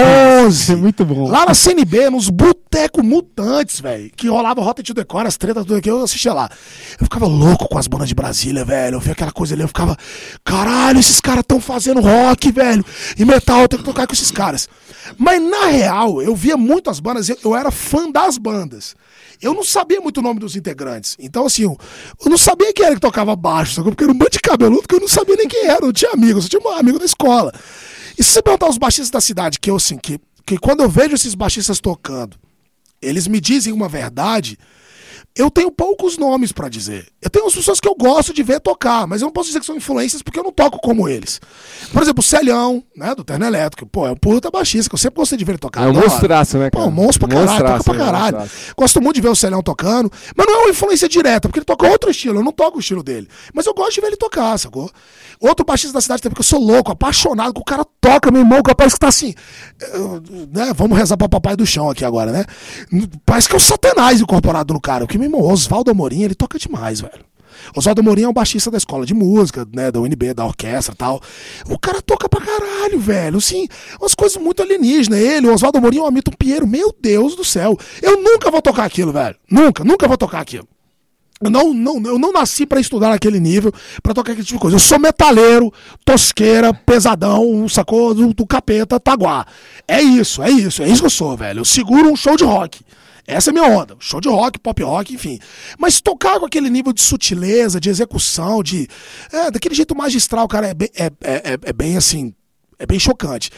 [0.47, 0.73] 11.
[0.73, 1.29] É muito bom.
[1.29, 2.29] Lá na CNB, nos
[2.77, 4.11] botecos mutantes, velho.
[4.15, 6.51] Que rolava Rota de Decor, as tretas, tudo aqui, eu assistia lá.
[7.01, 8.97] Eu ficava louco com as bandas de Brasília, velho.
[8.97, 9.97] Eu via aquela coisa ali, eu ficava.
[10.45, 12.85] Caralho, esses caras estão fazendo rock, velho.
[13.17, 14.69] E metal, eu tenho que tocar com esses caras.
[15.17, 18.95] Mas na real, eu via muito as bandas, eu, eu era fã das bandas.
[19.41, 21.17] Eu não sabia muito o nome dos integrantes.
[21.19, 21.77] Então, assim, eu,
[22.23, 24.95] eu não sabia quem era que tocava baixo, porque era um bando de cabeludo que
[24.95, 25.85] eu não sabia nem quem era.
[25.85, 27.53] Eu tinha amigos, eu tinha um amigo da escola.
[28.19, 30.89] E se você perguntar os baixistas da cidade, que eu, assim, que, que quando eu
[30.89, 32.37] vejo esses baixistas tocando,
[33.01, 34.59] eles me dizem uma verdade.
[35.37, 37.09] Eu tenho poucos nomes pra dizer.
[37.21, 39.61] Eu tenho as pessoas que eu gosto de ver tocar, mas eu não posso dizer
[39.61, 41.41] que são influências porque eu não toco como eles.
[41.93, 43.87] Por exemplo, o Celhão, né, do Terno Elétrico.
[43.87, 45.85] Pô, é um puta baixista que eu sempre gostei de ver ele tocar.
[45.85, 46.91] É um monstraço, né, Pô, cara?
[46.91, 48.39] um monstro pra caralho, toca pra é, caralho.
[48.39, 48.75] monstraço.
[48.77, 51.67] Gosto muito de ver o Celhão tocando, mas não é uma influência direta, porque ele
[51.67, 53.29] toca outro estilo, eu não toco o estilo dele.
[53.53, 54.91] Mas eu gosto de ver ele tocar, sacou?
[55.39, 58.41] Outro baixista da cidade também, que eu sou louco, apaixonado, que o cara toca, meu
[58.41, 59.35] irmão, que parece que tá assim.
[59.93, 62.45] eu, né, vamos rezar pra papai do chão aqui agora, né?
[63.27, 65.05] Parece que é o Satanás incorporado no cara.
[65.05, 67.25] Porque, irmão, Oswaldo Amorim, ele toca demais, velho.
[67.75, 70.97] Oswaldo Amorim é um baixista da escola de música, né, da UNB, da orquestra e
[70.97, 71.21] tal.
[71.69, 73.39] O cara toca pra caralho, velho.
[73.39, 73.67] Assim,
[74.01, 75.19] umas coisas muito alienígenas.
[75.19, 77.77] Ele, o Oswaldo Amorim, o Hamilton Pinheiro, meu Deus do céu.
[78.03, 79.37] Eu nunca vou tocar aquilo, velho.
[79.51, 80.69] Nunca, nunca vou tocar aquilo.
[81.39, 83.71] Eu não, não, eu não nasci pra estudar naquele nível,
[84.03, 84.77] pra tocar aquele tipo de coisa.
[84.77, 85.71] Eu sou metaleiro,
[86.03, 88.15] tosqueira, pesadão, sacou?
[88.15, 89.47] Do, do capeta, taguá.
[89.87, 91.61] É isso, é isso, é isso que eu sou, velho.
[91.61, 92.81] Eu seguro um show de rock.
[93.27, 93.97] Essa é minha onda.
[93.99, 95.39] Show de rock, pop rock, enfim.
[95.79, 98.87] Mas tocar com aquele nível de sutileza, de execução, de.
[99.33, 102.33] É, daquele jeito magistral, cara, é bem, é, é, é- é bem assim.
[102.79, 103.51] É bem chocante.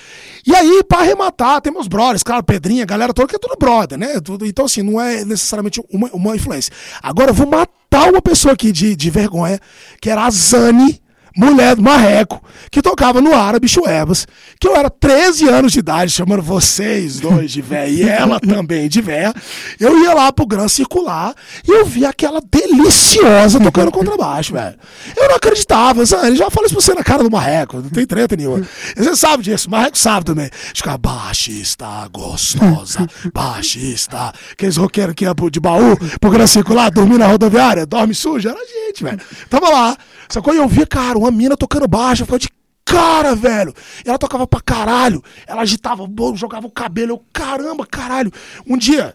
[0.47, 3.99] E aí, pra arrematar, tem meus brothers, claro, Pedrinha, galera toda, que é tudo brother,
[3.99, 4.21] né?
[4.21, 6.73] Tudo, então, assim, não é necessariamente uma, uma influência.
[7.03, 9.59] Agora, eu vou matar uma pessoa aqui de, de vergonha,
[10.01, 11.03] que era a Zane,
[11.39, 14.27] mulher do Marreco, que tocava no Árabe Chuebas,
[14.59, 18.89] que eu era 13 anos de idade, chamando vocês dois de véia e ela também
[18.89, 19.33] de véia.
[19.79, 21.33] Eu ia lá pro Gran Circular
[21.67, 24.77] e eu via aquela deliciosa tocando contrabaixo, velho.
[25.17, 28.05] Eu não acreditava, Zane, já falei isso pra você na cara do Marreco, não tem
[28.05, 28.67] treta nenhuma.
[28.97, 30.51] Você sabe disso, o Marreco sabe também.
[30.75, 34.33] Ficava baixista, gostosa, baixista.
[34.53, 38.59] Aqueles roqueiros que iam de baú pro Gran Circular, dormir na rodoviária, dorme sujo, era
[38.59, 39.21] gente, velho.
[39.49, 39.97] Tava lá.
[40.29, 42.49] Só que eu via, cara, uma mina tocando baixo, eu ficava de
[42.85, 43.75] cara, velho.
[44.05, 45.23] Ela tocava pra caralho.
[45.47, 47.13] Ela agitava, jogava o cabelo.
[47.13, 48.33] Eu, caramba, caralho.
[48.67, 49.15] Um dia,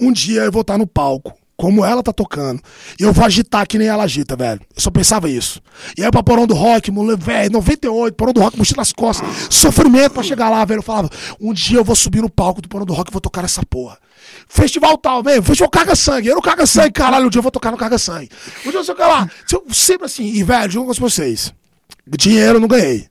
[0.00, 2.62] um dia eu vou estar no palco, como ela tá tocando,
[2.98, 4.60] e eu vou agitar que nem ela agita, velho.
[4.74, 5.60] Eu só pensava isso.
[5.96, 9.28] E aí pra Porão do Rock, moleque, velho, 98, Porão do Rock, mochila nas costas,
[9.50, 10.78] sofrimento pra chegar lá, velho.
[10.78, 11.10] Eu falava,
[11.40, 13.62] um dia eu vou subir no palco do Porão do Rock e vou tocar essa
[13.68, 13.98] porra.
[14.48, 17.52] Festival tal, velho, festival Caga Sangue, eu não Caga Sangue, caralho, um dia eu vou
[17.52, 18.30] tocar no Caga Sangue.
[18.64, 19.30] Um dia eu vou tocar lá.
[19.70, 21.52] Sempre assim, e velho, junto com vocês,
[22.16, 23.08] dinheiro eu não ganhei.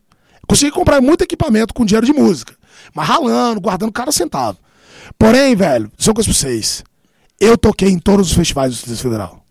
[0.47, 2.55] Consegui comprar muito equipamento com dinheiro de música,
[2.93, 4.57] mas ralando, guardando cada centavo.
[5.17, 6.83] Porém, velho, coisa pra vocês.
[7.39, 9.43] Eu toquei em todos os festivais do Distrito Federal.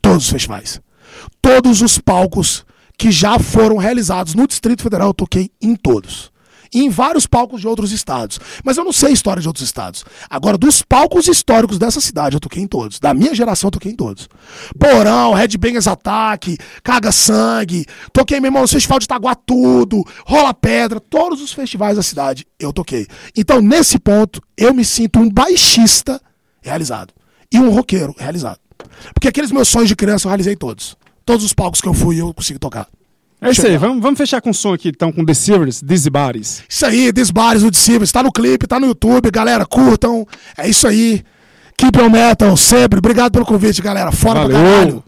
[0.00, 0.80] Todos os festivais.
[1.40, 2.64] Todos os palcos
[2.96, 6.31] que já foram realizados no Distrito Federal, eu toquei em todos.
[6.72, 8.40] E em vários palcos de outros estados.
[8.64, 10.04] Mas eu não sei história de outros estados.
[10.30, 12.98] Agora, dos palcos históricos dessa cidade, eu toquei em todos.
[12.98, 14.28] Da minha geração, eu toquei em todos.
[14.78, 17.84] Porão, Red Bangers Ataque, Caga Sangue.
[18.12, 20.98] Toquei, meu irmão, no Festival de Itaguatudo, Rola Pedra.
[20.98, 23.06] Todos os festivais da cidade, eu toquei.
[23.36, 26.20] Então, nesse ponto, eu me sinto um baixista
[26.62, 27.12] realizado.
[27.52, 28.58] E um roqueiro realizado.
[29.12, 30.96] Porque aqueles meus sonhos de criança eu realizei todos.
[31.24, 32.88] Todos os palcos que eu fui, eu consigo tocar.
[33.42, 36.08] É isso aí, vamos, vamos fechar com o som aqui então, com The Silvers, Dizzy
[36.08, 36.62] Bodies.
[36.68, 40.26] Isso aí, Desbares do Discípulos, tá no clipe, tá no YouTube, galera, curtam.
[40.56, 41.22] É isso aí.
[41.76, 43.00] Keep on metal, sempre.
[43.00, 44.12] Obrigado pelo convite, galera.
[44.12, 44.72] Fora pra Valeu.
[44.72, 45.04] caralho.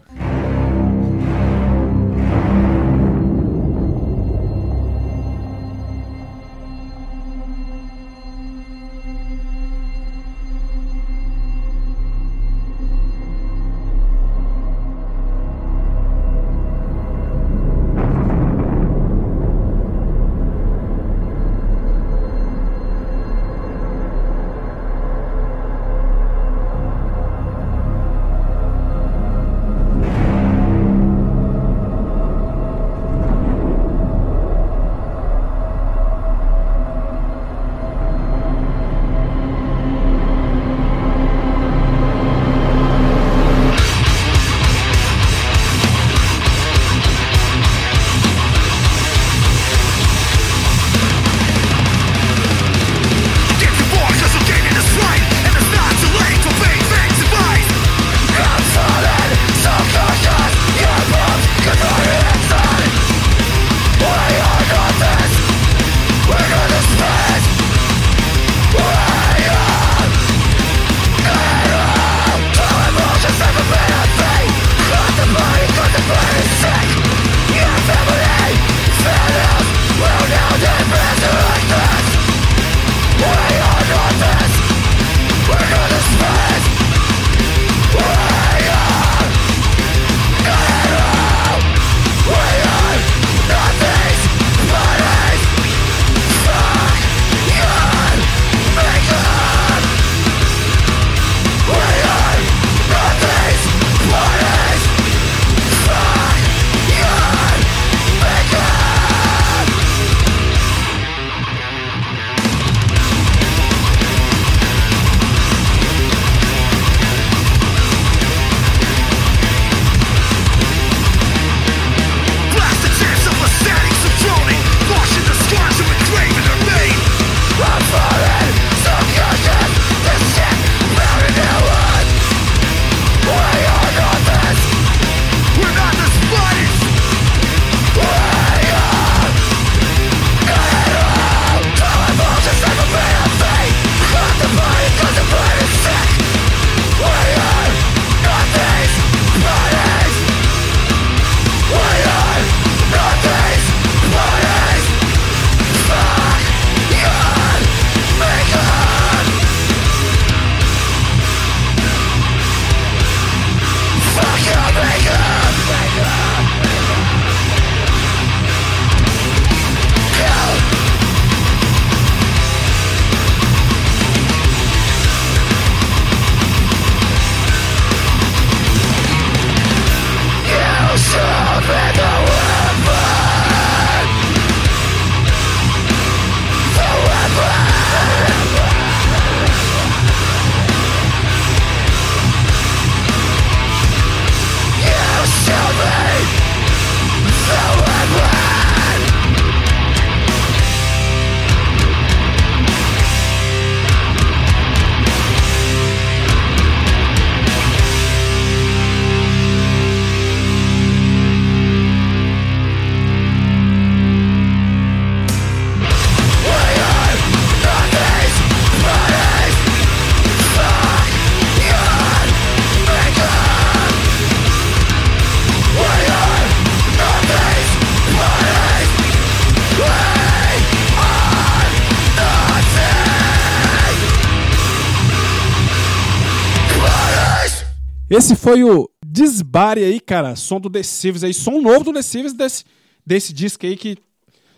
[238.15, 240.37] Esse foi o Desbare aí, cara.
[240.37, 241.33] Som do The Thieves aí.
[241.33, 242.63] Som novo do The Thieves desse,
[243.05, 243.97] desse disco aí que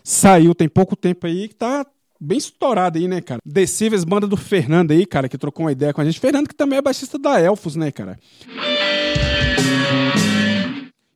[0.04, 1.48] saiu tem pouco tempo aí.
[1.48, 1.84] Que tá,
[2.20, 3.40] bem estourada aí, né, cara?
[3.44, 6.20] Decíveis, banda do Fernando aí, cara, que trocou uma ideia com a gente.
[6.20, 8.16] Fernando, que também é baixista da Elfos, né, cara?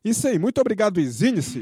[0.03, 1.61] Isso aí, muito obrigado, Exine-se.